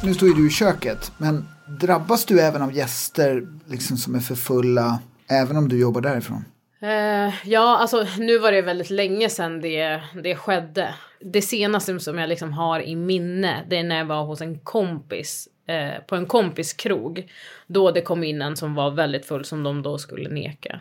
Nu 0.03 0.15
står 0.15 0.29
ju 0.29 0.35
du 0.35 0.47
i 0.47 0.51
köket 0.51 1.13
men 1.19 1.49
drabbas 1.67 2.25
du 2.25 2.41
även 2.41 2.63
av 2.63 2.73
gäster 2.73 3.49
liksom 3.67 3.97
som 3.97 4.15
är 4.15 4.21
för 4.21 4.35
fulla 4.35 4.99
även 5.29 5.57
om 5.57 5.69
du 5.69 5.81
jobbar 5.81 6.01
därifrån? 6.01 6.45
Uh, 6.83 7.49
ja, 7.49 7.79
alltså 7.79 8.07
nu 8.19 8.39
var 8.39 8.53
det 8.53 8.63
väldigt 8.63 8.91
länge 8.91 9.29
sedan 9.29 9.61
det, 9.61 10.03
det 10.23 10.37
skedde. 10.37 10.95
Det 11.21 11.43
senaste 11.43 12.01
som 12.01 12.19
jag 12.19 12.29
liksom 12.29 12.53
har 12.53 12.81
i 12.81 12.97
minne, 12.97 13.65
det 13.69 13.77
är 13.77 13.83
när 13.83 13.99
jag 13.99 14.05
var 14.05 14.25
hos 14.25 14.41
en 14.41 14.59
kompis 14.59 15.49
eh, 15.67 16.03
på 16.07 16.17
en 16.17 16.27
kompis 16.27 16.73
krog. 16.73 17.33
Då 17.67 17.91
det 17.91 18.01
kom 18.01 18.25
in 18.25 18.43
en 18.43 18.57
som 18.57 18.75
var 18.75 18.91
väldigt 18.91 19.27
full 19.27 19.45
som 19.45 19.63
de 19.63 19.83
då 19.83 19.99
skulle 19.99 20.29
neka. 20.29 20.81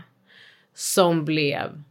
Som 0.74 1.26
blev 1.26 1.84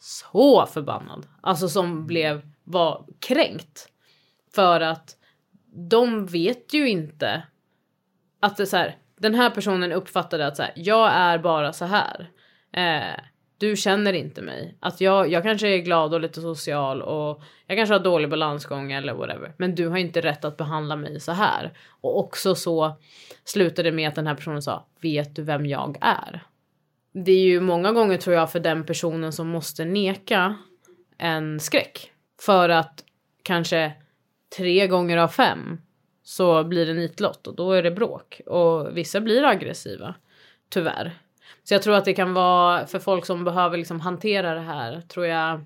så 0.00 0.66
förbannad. 0.66 1.26
Alltså 1.40 1.68
som 1.68 2.06
blev, 2.06 2.42
var 2.64 3.04
kränkt. 3.18 3.88
För 4.54 4.80
att 4.80 5.16
de 5.72 6.26
vet 6.26 6.74
ju 6.74 6.88
inte 6.88 7.42
att 8.40 8.56
det 8.56 8.62
är 8.62 8.66
så 8.66 8.76
här, 8.76 8.96
den 9.20 9.34
här 9.34 9.50
personen 9.50 9.92
uppfattade 9.92 10.46
att 10.46 10.56
så 10.56 10.62
här, 10.62 10.72
jag 10.76 11.12
är 11.12 11.38
bara 11.38 11.72
så 11.72 11.84
här. 11.84 12.30
Eh, 12.72 13.20
du 13.58 13.76
känner 13.76 14.12
inte 14.12 14.42
mig. 14.42 14.76
Att 14.80 15.00
jag, 15.00 15.30
jag 15.30 15.42
kanske 15.42 15.68
är 15.68 15.78
glad 15.78 16.14
och 16.14 16.20
lite 16.20 16.40
social 16.40 17.02
och 17.02 17.42
jag 17.66 17.78
kanske 17.78 17.94
har 17.94 18.00
dålig 18.00 18.30
balansgång 18.30 18.92
eller 18.92 19.14
whatever. 19.14 19.54
Men 19.56 19.74
du 19.74 19.88
har 19.88 19.96
inte 19.96 20.20
rätt 20.20 20.44
att 20.44 20.56
behandla 20.56 20.96
mig 20.96 21.20
så 21.20 21.32
här. 21.32 21.72
Och 22.00 22.18
också 22.18 22.54
så 22.54 22.98
slutade 23.44 23.90
det 23.90 23.96
med 23.96 24.08
att 24.08 24.14
den 24.14 24.26
här 24.26 24.34
personen 24.34 24.62
sa, 24.62 24.86
vet 25.00 25.36
du 25.36 25.42
vem 25.42 25.66
jag 25.66 25.98
är? 26.00 26.42
Det 27.12 27.32
är 27.32 27.42
ju 27.42 27.60
många 27.60 27.92
gånger 27.92 28.16
tror 28.16 28.36
jag 28.36 28.52
för 28.52 28.60
den 28.60 28.84
personen 28.84 29.32
som 29.32 29.48
måste 29.48 29.84
neka 29.84 30.56
en 31.18 31.60
skräck. 31.60 32.12
För 32.42 32.68
att 32.68 33.04
kanske 33.42 33.92
tre 34.56 34.86
gånger 34.86 35.16
av 35.16 35.28
fem 35.28 35.80
så 36.22 36.64
blir 36.64 36.86
det 36.86 36.94
nitlott 36.94 37.46
och 37.46 37.54
då 37.54 37.72
är 37.72 37.82
det 37.82 37.90
bråk. 37.90 38.40
Och 38.46 38.96
vissa 38.96 39.20
blir 39.20 39.44
aggressiva. 39.44 40.14
Tyvärr. 40.68 41.18
Så 41.64 41.74
jag 41.74 41.82
tror 41.82 41.94
att 41.94 42.04
det 42.04 42.12
kan 42.12 42.34
vara 42.34 42.86
för 42.86 42.98
folk 42.98 43.26
som 43.26 43.44
behöver 43.44 43.78
liksom 43.78 44.00
hantera 44.00 44.54
det 44.54 44.60
här 44.60 45.00
tror 45.00 45.26
jag. 45.26 45.60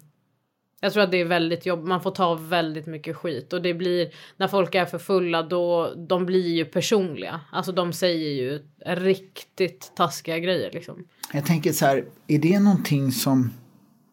Jag 0.80 0.92
tror 0.92 1.02
att 1.02 1.10
det 1.10 1.20
är 1.20 1.24
väldigt 1.24 1.66
jobb. 1.66 1.84
Man 1.84 2.00
får 2.00 2.10
ta 2.10 2.34
väldigt 2.34 2.86
mycket 2.86 3.16
skit 3.16 3.52
och 3.52 3.62
det 3.62 3.74
blir 3.74 4.10
när 4.36 4.48
folk 4.48 4.74
är 4.74 4.84
för 4.84 4.98
fulla 4.98 5.42
då 5.42 5.94
de 5.94 6.26
blir 6.26 6.54
ju 6.54 6.64
personliga. 6.64 7.40
Alltså 7.52 7.72
de 7.72 7.92
säger 7.92 8.30
ju 8.30 8.62
riktigt 8.86 9.92
taskiga 9.96 10.38
grejer 10.38 10.70
liksom. 10.72 11.04
Jag 11.32 11.46
tänker 11.46 11.72
så 11.72 11.86
här, 11.86 12.04
är 12.26 12.38
det 12.38 12.60
någonting 12.60 13.12
som 13.12 13.52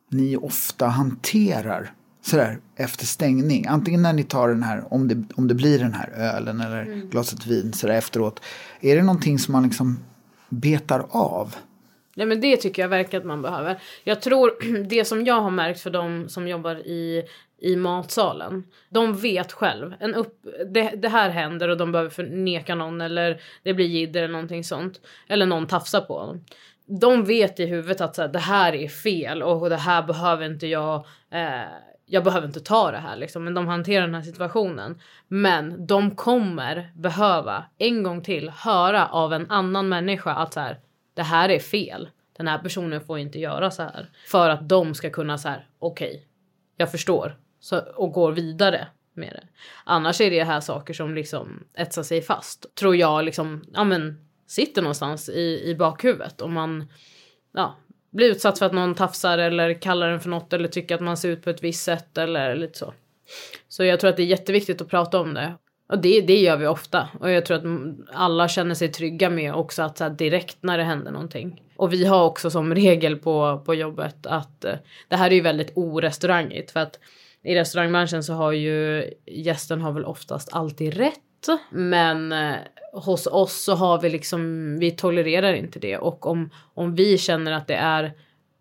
ni 0.10 0.38
ofta 0.38 0.88
hanterar 0.88 1.94
sådär 2.22 2.60
efter 2.76 3.06
stängning? 3.06 3.68
Antingen 3.68 4.02
när 4.02 4.14
ni 4.14 4.24
tar 4.24 4.50
den 4.50 4.64
här, 4.64 4.94
om 4.94 5.08
det, 5.08 5.24
om 5.36 5.48
det 5.48 5.54
blir 5.54 5.80
den 5.80 5.94
här 5.94 6.10
ölen 6.10 6.62
eller 6.62 6.82
mm. 6.82 7.10
glaset 7.10 7.46
vin 7.46 7.74
sådär 7.74 7.94
efteråt. 7.94 8.42
Är 8.82 8.96
det 8.96 9.02
någonting 9.02 9.40
som 9.40 9.52
man 9.52 9.64
liksom 9.64 10.00
betar 10.50 11.06
av? 11.10 11.56
Ja 12.16 12.26
men 12.26 12.42
det 12.42 12.58
tycker 12.58 12.82
jag 12.82 12.90
verkligen 12.90 13.22
att 13.22 13.28
man 13.28 13.42
behöver. 13.42 13.82
Jag 14.04 14.22
tror 14.22 14.84
det 14.90 15.06
som 15.06 15.26
jag 15.26 15.42
har 15.42 15.52
märkt 15.52 15.82
för 15.82 15.90
de 15.90 16.30
som 16.30 16.48
jobbar 16.48 16.76
i, 16.76 17.24
i 17.62 17.76
matsalen. 17.76 18.64
De 18.90 19.16
vet 19.16 19.52
själv. 19.52 19.94
En 20.00 20.16
upp, 20.16 20.46
det, 20.72 20.90
det 20.96 21.10
här 21.10 21.30
händer 21.30 21.70
och 21.70 21.78
de 21.78 21.92
behöver 21.92 22.12
förneka 22.12 22.76
någon 22.76 23.02
eller 23.02 23.42
det 23.64 23.74
blir 23.74 23.86
jidder 23.86 24.24
eller 24.24 24.34
någonting 24.34 24.64
sånt. 24.64 25.02
Eller 25.28 25.46
någon 25.46 25.68
tafsar 25.68 26.02
på 26.02 26.20
dem. 26.20 26.46
De 27.00 27.26
vet 27.26 27.60
i 27.60 27.66
huvudet 27.66 28.02
att 28.02 28.16
så 28.16 28.22
här, 28.22 28.30
det 28.30 28.40
här 28.40 28.76
är 28.76 28.88
fel 28.88 29.44
och 29.44 29.70
det 29.70 29.76
här 29.76 30.04
behöver 30.04 30.46
inte 30.46 30.68
jag 30.68 31.06
eh, 31.32 31.62
jag 32.12 32.24
behöver 32.24 32.48
inte 32.48 32.60
ta 32.60 32.92
det 32.92 32.98
här 32.98 33.16
liksom, 33.16 33.44
men 33.44 33.54
de 33.54 33.68
hanterar 33.68 34.02
den 34.06 34.16
här 34.16 34.22
situationen. 34.22 35.02
Men 35.28 35.88
de 35.88 36.16
kommer 36.16 36.92
behöva 36.96 37.66
en 37.78 38.04
gång 38.04 38.22
till 38.22 38.50
höra 38.50 39.08
av 39.08 39.34
en 39.34 39.52
annan 39.52 39.90
människa 39.90 40.32
att 40.32 40.54
så 40.54 40.60
här, 40.60 40.80
det 41.14 41.22
här 41.22 41.50
är 41.50 41.60
fel. 41.60 42.10
Den 42.38 42.48
här 42.48 42.58
personen 42.58 43.02
får 43.02 43.20
inte 43.20 43.40
göra 43.40 43.72
så 43.72 43.84
här. 43.84 44.10
För 44.28 44.50
att 44.50 44.70
de 44.70 44.96
ska 44.96 45.10
kunna 45.10 45.38
så 45.38 45.50
här, 45.50 45.68
okej, 45.80 46.10
okay, 46.10 46.22
jag 46.78 46.92
förstår. 46.92 47.38
Så, 47.60 47.80
och 47.80 48.12
går 48.12 48.32
vidare 48.32 48.88
med 49.14 49.30
det. 49.30 49.48
Annars 49.84 50.22
är 50.22 50.30
det 50.30 50.44
här 50.44 50.60
saker 50.60 50.94
som 50.94 51.16
liksom 51.16 51.64
etsar 51.74 52.04
sig 52.04 52.22
fast. 52.22 52.76
Tror 52.76 52.96
jag 52.96 53.26
liksom, 53.26 53.64
ja 53.74 53.84
men 53.84 54.31
sitter 54.52 54.82
någonstans 54.82 55.30
i, 55.30 55.64
i 55.66 55.76
bakhuvudet. 55.76 56.42
Om 56.42 56.54
man 56.54 56.88
ja, 57.54 57.76
blir 58.12 58.32
utsatt 58.32 58.60
för 58.60 58.66
att 58.66 58.74
någon 58.74 58.96
tafsar 58.96 59.38
eller 59.38 59.74
kallar 59.74 60.10
en 60.10 60.20
för 60.20 60.30
något 60.30 60.54
eller 60.54 60.68
tycker 60.68 60.96
att 60.96 61.02
man 61.02 61.18
ser 61.18 61.30
ut 61.30 61.44
på 61.44 61.50
ett 61.50 61.64
visst 61.64 61.84
sätt 61.84 62.18
eller 62.18 62.56
lite 62.56 62.78
så. 62.78 62.94
Så 63.68 63.84
jag 63.84 64.00
tror 64.00 64.10
att 64.10 64.18
det 64.18 64.24
är 64.24 64.28
jätteviktigt 64.28 64.82
att 64.82 64.90
prata 64.90 65.20
om 65.20 65.34
det. 65.34 65.54
Och 65.90 66.00
det, 66.00 66.22
det 66.22 66.38
gör 66.38 66.58
vi 66.58 66.68
ofta. 66.68 67.10
Och 67.20 67.32
jag 67.32 67.46
tror 67.46 67.58
att 67.58 67.96
alla 68.14 68.48
känner 68.48 68.76
sig 68.76 68.88
trygga 68.88 69.30
med 69.30 69.54
också 69.54 69.82
att 69.84 69.98
så 69.98 70.10
direkt 70.10 70.58
när 70.62 70.78
det 70.78 70.84
händer 70.84 71.12
någonting. 71.12 71.62
Och 71.76 71.94
vi 71.94 72.06
har 72.06 72.26
också 72.26 72.50
som 72.50 72.76
regel 72.76 73.18
på, 73.18 73.62
på 73.66 73.76
jobbet 73.76 74.26
att 74.26 74.66
eh, 74.66 74.76
det 75.08 75.16
här 75.16 75.32
är 75.32 75.36
ju 75.36 75.42
väldigt 75.42 75.72
orestaurangigt. 75.76 76.72
För 76.72 76.80
att 76.80 77.00
i 77.44 77.56
restaurangbranschen 77.56 78.24
så 78.24 78.34
har 78.34 78.52
ju 78.52 79.06
gästen 79.26 79.82
har 79.82 79.92
väl 79.92 80.06
oftast 80.06 80.50
alltid 80.54 80.94
rätt. 80.94 81.20
Men 81.70 82.32
eh, 82.32 82.56
hos 82.94 83.28
oss 83.28 83.64
så 83.64 83.76
har 83.76 84.02
vi 84.02 84.10
liksom, 84.10 84.78
vi 84.80 84.92
tolererar 84.92 85.54
inte 85.54 85.80
det. 85.80 85.98
Och 85.98 86.26
om, 86.26 86.50
om 86.74 86.96
vi 86.96 87.18
känner 87.18 87.52
att 87.52 87.68
det 87.68 87.76
är, 87.76 88.14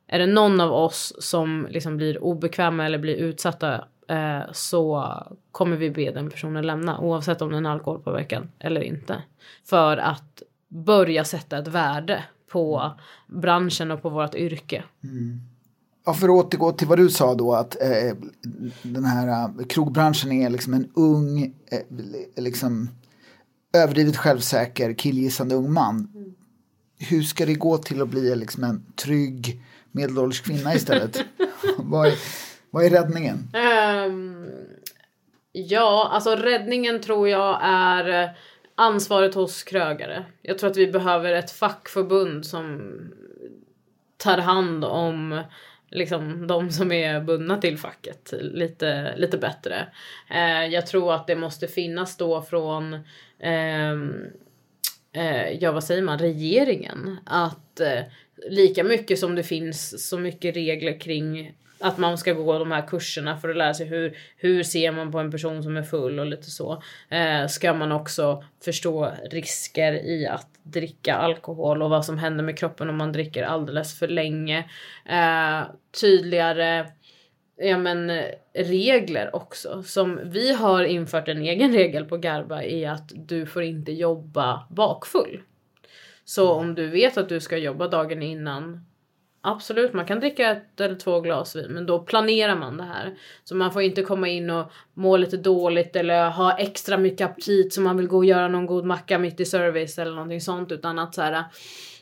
är 0.07 0.19
det 0.19 0.27
någon 0.27 0.61
av 0.61 0.73
oss 0.73 1.13
som 1.19 1.67
liksom 1.71 1.97
blir 1.97 2.25
obekväma 2.25 2.87
eller 2.87 2.99
blir 2.99 3.17
utsatta 3.17 3.85
eh, 4.09 4.41
så 4.53 5.13
kommer 5.53 5.77
vi 5.77 5.91
be 5.91 6.11
den 6.11 6.31
personen 6.31 6.67
lämna 6.67 7.01
oavsett 7.01 7.43
om 7.43 7.53
den 7.53 7.67
är 7.67 7.71
alkoholpåverkan 7.71 8.51
eller 8.59 8.81
inte. 8.81 9.23
För 9.65 9.97
att 9.97 10.43
börja 10.69 11.25
sätta 11.25 11.59
ett 11.59 11.69
värde 11.69 12.25
på 12.53 12.93
branschen 13.27 13.91
och 13.91 14.03
på 14.03 14.09
vårt 14.09 14.35
yrke. 14.35 14.85
Mm. 15.05 15.41
Ja, 16.11 16.15
för 16.15 16.29
att 16.29 16.47
återgå 16.47 16.73
till 16.73 16.87
vad 16.87 16.99
du 16.99 17.11
sa 17.11 17.35
då 17.35 17.55
att 17.55 17.83
eh, 17.83 18.15
den 18.83 19.05
här 19.05 19.29
uh, 19.29 19.67
krogbranschen 19.67 20.33
är 20.33 20.51
liksom 20.51 20.75
en 20.75 20.91
ung, 20.95 21.43
eh, 21.71 22.43
liksom 22.43 22.89
överdrivet 23.73 24.17
självsäker, 24.17 24.95
killgissande 24.95 25.55
ung 25.55 25.73
man. 25.73 26.09
Mm. 26.15 26.35
Hur 26.99 27.23
ska 27.23 27.47
det 27.47 27.55
gå 27.55 27.79
till 27.79 28.03
att 28.03 28.09
bli 28.09 28.37
liksom 28.37 28.65
en 28.65 28.93
trygg 29.05 29.63
medelålders 29.93 30.41
kvinna 30.41 30.75
istället? 30.75 31.25
vad, 31.79 32.07
är, 32.07 32.15
vad 32.71 32.85
är 32.85 32.91
räddningen? 32.91 33.51
Um, 34.07 34.47
ja, 35.53 36.11
alltså 36.13 36.37
räddningen 36.37 37.01
tror 37.01 37.29
jag 37.29 37.59
är 37.63 38.37
ansvaret 38.75 39.35
hos 39.35 39.63
krögare. 39.63 40.25
Jag 40.43 40.59
tror 40.59 40.71
att 40.71 40.77
vi 40.77 40.87
behöver 40.87 41.33
ett 41.33 41.51
fackförbund 41.51 42.47
som 42.47 42.93
tar 44.17 44.39
hand 44.39 44.85
om 44.85 45.43
liksom 45.91 46.47
de 46.47 46.71
som 46.71 46.93
är 46.93 47.21
bundna 47.21 47.59
till 47.59 47.79
facket 47.79 48.35
lite, 48.41 49.17
lite 49.17 49.39
bättre. 49.39 49.87
Eh, 50.31 50.67
jag 50.67 50.87
tror 50.87 51.15
att 51.15 51.27
det 51.27 51.37
måste 51.37 51.69
finnas 51.69 52.17
då 52.17 52.43
från 52.43 52.95
eh, 53.39 53.93
eh, 55.13 55.51
ja 55.61 55.73
vad 55.73 55.85
säger 55.85 56.03
man, 56.03 56.19
regeringen. 56.19 57.17
Att 57.27 57.81
eh, 57.81 58.03
lika 58.49 58.85
mycket 58.85 59.19
som 59.19 59.35
det 59.35 59.43
finns 59.43 60.09
så 60.09 60.19
mycket 60.19 60.57
regler 60.57 61.01
kring 61.01 61.55
att 61.81 61.99
man 61.99 62.19
ska 62.19 62.33
gå 62.33 62.59
de 62.59 62.73
här 62.73 62.87
kurserna 62.87 63.37
för 63.37 63.49
att 63.49 63.57
lära 63.57 63.75
sig 63.75 63.87
hur, 63.87 64.17
hur 64.37 64.63
ser 64.63 64.93
man 64.93 65.13
på 65.13 65.19
en 65.19 65.31
person 65.31 65.63
som 65.63 65.77
är 65.77 65.83
full 65.83 66.19
och 66.19 66.27
lite 66.27 66.51
så. 66.51 66.83
Eh, 67.09 67.47
ska 67.47 67.75
man 67.75 67.93
också 67.93 68.45
förstå 68.65 69.13
risker 69.31 69.93
i 69.93 70.27
att 70.27 70.50
dricka 70.73 71.15
alkohol 71.15 71.83
och 71.83 71.91
vad 71.91 72.05
som 72.05 72.19
händer 72.19 72.45
med 72.45 72.59
kroppen 72.59 72.89
om 72.89 72.97
man 72.97 73.13
dricker 73.13 73.43
alldeles 73.43 73.99
för 73.99 74.09
länge. 74.09 74.59
Eh, 75.07 75.63
tydligare 76.01 76.87
ja, 77.57 77.79
men, 77.79 78.23
regler 78.55 79.37
också. 79.37 79.83
Som 79.83 80.21
vi 80.25 80.53
har 80.53 80.85
infört 80.85 81.29
en 81.29 81.43
egen 81.43 81.73
regel 81.73 82.05
på 82.05 82.17
Garba 82.17 82.63
i 82.63 82.87
att 82.87 83.13
du 83.15 83.47
får 83.47 83.63
inte 83.63 83.93
jobba 83.93 84.67
bakfull. 84.71 85.43
Så 86.25 86.53
om 86.53 86.75
du 86.75 86.87
vet 86.87 87.17
att 87.17 87.29
du 87.29 87.41
ska 87.41 87.57
jobba 87.57 87.89
dagen 87.89 88.23
innan 88.23 88.90
Absolut, 89.43 89.93
man 89.93 90.07
kan 90.07 90.21
dricka 90.21 90.51
ett 90.51 90.81
eller 90.81 90.95
två 90.95 91.21
glas 91.21 91.57
vin 91.57 91.73
men 91.73 91.87
då 91.87 91.99
planerar 91.99 92.57
man 92.57 92.77
det 92.77 92.85
här. 92.85 93.19
Så 93.45 93.57
man 93.57 93.73
får 93.73 93.83
inte 93.83 94.03
komma 94.03 94.29
in 94.29 94.51
och 94.51 94.73
må 94.95 95.17
lite 95.17 95.37
dåligt 95.37 95.97
eller 95.97 96.31
ha 96.31 96.59
extra 96.59 96.99
mycket 96.99 97.31
aptit 97.31 97.73
så 97.73 97.81
man 97.81 97.97
vill 97.97 98.07
gå 98.07 98.17
och 98.17 98.25
göra 98.25 98.49
någon 98.49 98.67
god 98.67 98.85
macka 98.85 99.19
mitt 99.19 99.41
i 99.41 99.45
service 99.45 99.99
eller 99.99 100.15
någonting 100.15 100.41
sånt 100.41 100.73
utan 100.73 100.99
att 100.99 101.15
så 101.15 101.23
här, 101.23 101.45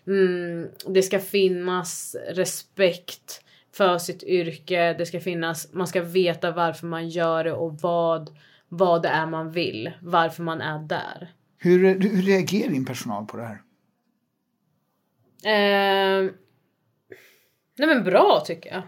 mm, 0.07 0.69
det 0.87 1.03
ska 1.03 1.19
finnas 1.19 2.17
respekt 2.29 3.43
för 3.73 3.99
sitt 3.99 4.23
yrke. 4.23 4.95
Det 4.99 5.07
ska 5.07 5.21
finnas, 5.21 5.73
man 5.73 5.87
ska 5.87 6.03
veta 6.03 6.51
varför 6.51 6.87
man 6.87 7.09
gör 7.09 7.45
det 7.45 7.53
och 7.53 7.79
vad, 7.81 8.31
vad 8.69 9.03
det 9.03 9.09
är 9.09 9.27
man 9.27 9.51
vill. 9.51 9.93
Varför 10.03 10.43
man 10.43 10.61
är 10.61 10.79
där. 10.79 11.33
Hur, 11.59 12.01
hur 12.01 12.23
reagerar 12.23 12.71
din 12.71 12.87
personal 12.87 13.27
på 13.27 13.37
det 13.37 13.43
här? 13.43 13.59
Eh, 15.45 16.31
Nej 17.79 17.89
men 17.89 18.05
bra 18.05 18.43
tycker 18.47 18.71
jag. 18.71 18.83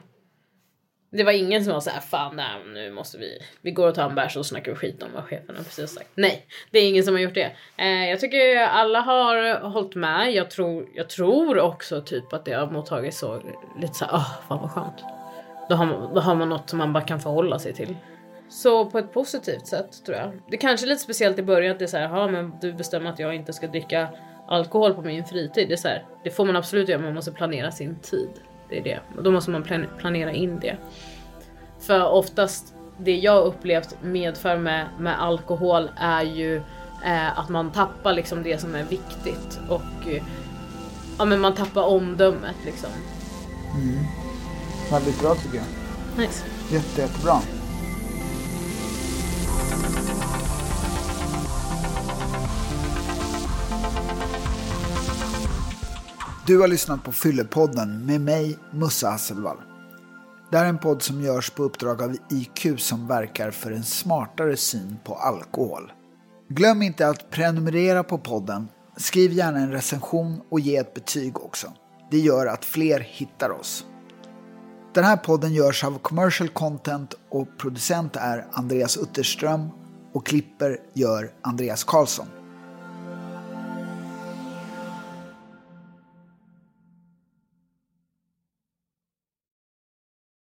Det 1.13 1.25
var 1.25 1.33
ingen 1.33 1.65
som 1.65 1.73
var 1.73 1.81
såhär 1.81 2.01
fan 2.01 2.37
nej, 2.37 2.65
nu 2.67 2.91
måste 2.91 3.19
vi, 3.19 3.39
vi 3.63 3.71
går 3.71 3.89
och 3.89 3.95
tar 3.95 4.09
en 4.09 4.15
bärs 4.15 4.37
och 4.37 4.47
snackar 4.47 4.75
skit 4.75 5.03
om 5.03 5.09
vad 5.15 5.25
chefen 5.25 5.57
har 5.57 5.65
precis 5.65 5.95
sagt. 5.95 6.11
Nej, 6.15 6.47
det 6.71 6.79
är 6.79 6.89
ingen 6.89 7.05
som 7.05 7.15
har 7.15 7.21
gjort 7.21 7.35
det. 7.35 7.53
Eh, 7.77 8.11
jag 8.11 8.21
tycker 8.21 8.57
alla 8.57 9.01
har 9.01 9.61
hållit 9.61 9.95
med. 9.95 10.33
Jag 10.33 10.51
tror, 10.51 10.89
jag 10.95 11.09
tror 11.09 11.59
också 11.59 12.01
typ 12.01 12.33
att 12.33 12.45
det 12.45 12.53
har 12.53 12.71
mottagits 12.71 13.19
så 13.19 13.43
lite 13.81 13.95
såhär, 13.95 14.13
åh 14.15 14.21
åh, 14.21 14.49
fan 14.49 14.61
vad 14.61 14.71
skönt. 14.71 15.05
Då 15.69 15.75
har, 15.75 15.87
man, 15.87 16.15
då 16.15 16.21
har 16.21 16.35
man 16.35 16.49
något 16.49 16.71
som 16.71 16.79
man 16.79 16.93
bara 16.93 17.05
kan 17.05 17.21
förhålla 17.21 17.59
sig 17.59 17.73
till. 17.73 17.97
Så 18.49 18.91
på 18.91 18.99
ett 18.99 19.13
positivt 19.13 19.67
sätt 19.67 20.05
tror 20.07 20.17
jag. 20.17 20.33
Det 20.51 20.57
kanske 20.57 20.87
är 20.87 20.89
lite 20.89 21.03
speciellt 21.03 21.39
i 21.39 21.43
början 21.43 21.73
att 21.73 21.79
det 21.79 21.85
är 21.85 21.87
såhär, 21.87 22.05
jaha 22.05 22.21
ja 22.21 22.29
men 22.29 22.53
du 22.61 22.73
bestämmer 22.73 23.11
att 23.11 23.19
jag 23.19 23.35
inte 23.35 23.53
ska 23.53 23.67
dricka 23.67 24.09
alkohol 24.49 24.95
på 24.95 25.03
min 25.03 25.25
fritid. 25.25 25.69
Det 25.69 25.75
är 25.75 25.77
så 25.77 25.89
här, 25.89 26.05
det 26.25 26.31
får 26.31 26.45
man 26.45 26.57
absolut 26.57 26.89
göra 26.89 26.99
men 26.99 27.07
man 27.07 27.15
måste 27.15 27.33
planera 27.33 27.71
sin 27.71 27.99
tid. 27.99 28.31
Det 28.71 28.79
är 28.79 28.85
det. 28.85 29.01
Och 29.17 29.23
då 29.23 29.31
måste 29.31 29.51
man 29.51 29.63
plan 29.63 29.87
planera 29.99 30.33
in 30.33 30.61
det. 30.61 30.77
För 31.81 32.09
oftast 32.09 32.75
det 32.99 33.17
jag 33.17 33.45
upplevt 33.45 33.97
medför 34.03 34.57
med, 34.57 34.87
med 34.99 35.23
alkohol 35.23 35.91
är 35.97 36.23
ju 36.23 36.57
eh, 37.05 37.39
att 37.39 37.49
man 37.49 37.71
tappar 37.71 38.13
liksom 38.13 38.43
det 38.43 38.61
som 38.61 38.75
är 38.75 38.85
viktigt 38.85 39.61
och 39.69 40.09
eh, 40.09 40.23
ja, 41.19 41.25
men 41.25 41.41
man 41.41 41.55
tappar 41.55 41.83
omdömet 41.83 42.57
liksom. 42.65 42.91
Mm. 43.75 44.05
Väldigt 44.91 45.21
bra 45.21 45.35
tycker 45.35 45.57
jag. 45.57 45.67
Nice. 46.19 46.45
Jätte, 46.71 47.01
jättebra. 47.01 47.41
Du 56.51 56.61
har 56.61 56.69
lyssnat 56.69 57.05
på 57.05 57.13
Fyllepodden 57.13 58.07
med 58.07 58.21
mig, 58.21 58.59
Musse 58.73 59.07
Hasselvall. 59.09 59.57
Det 60.51 60.59
här 60.59 60.65
är 60.65 60.69
en 60.69 60.79
podd 60.79 61.03
som 61.03 61.23
görs 61.23 61.51
på 61.51 61.63
uppdrag 61.63 62.03
av 62.03 62.17
IQ 62.31 62.81
som 62.81 63.07
verkar 63.07 63.51
för 63.51 63.71
en 63.71 63.85
smartare 63.85 64.57
syn 64.57 64.97
på 65.05 65.15
alkohol. 65.15 65.93
Glöm 66.49 66.83
inte 66.83 67.09
att 67.09 67.31
prenumerera 67.31 68.05
på 68.05 68.19
podden, 68.19 68.69
skriv 68.97 69.33
gärna 69.33 69.59
en 69.59 69.73
recension 69.73 70.41
och 70.51 70.61
ge 70.61 70.77
ett 70.77 70.95
betyg 70.95 71.39
också. 71.39 71.73
Det 72.11 72.19
gör 72.19 72.47
att 72.47 72.65
fler 72.65 73.01
hittar 73.01 73.51
oss. 73.51 73.85
Den 74.95 75.05
här 75.05 75.17
podden 75.17 75.55
görs 75.55 75.85
av 75.85 75.99
Commercial 75.99 76.49
Content 76.49 77.15
och 77.29 77.59
producent 77.59 78.17
är 78.17 78.47
Andreas 78.53 78.97
Utterström 78.97 79.69
och 80.13 80.27
klipper 80.27 80.79
gör 80.95 81.31
Andreas 81.43 81.85
Karlsson. 81.85 82.27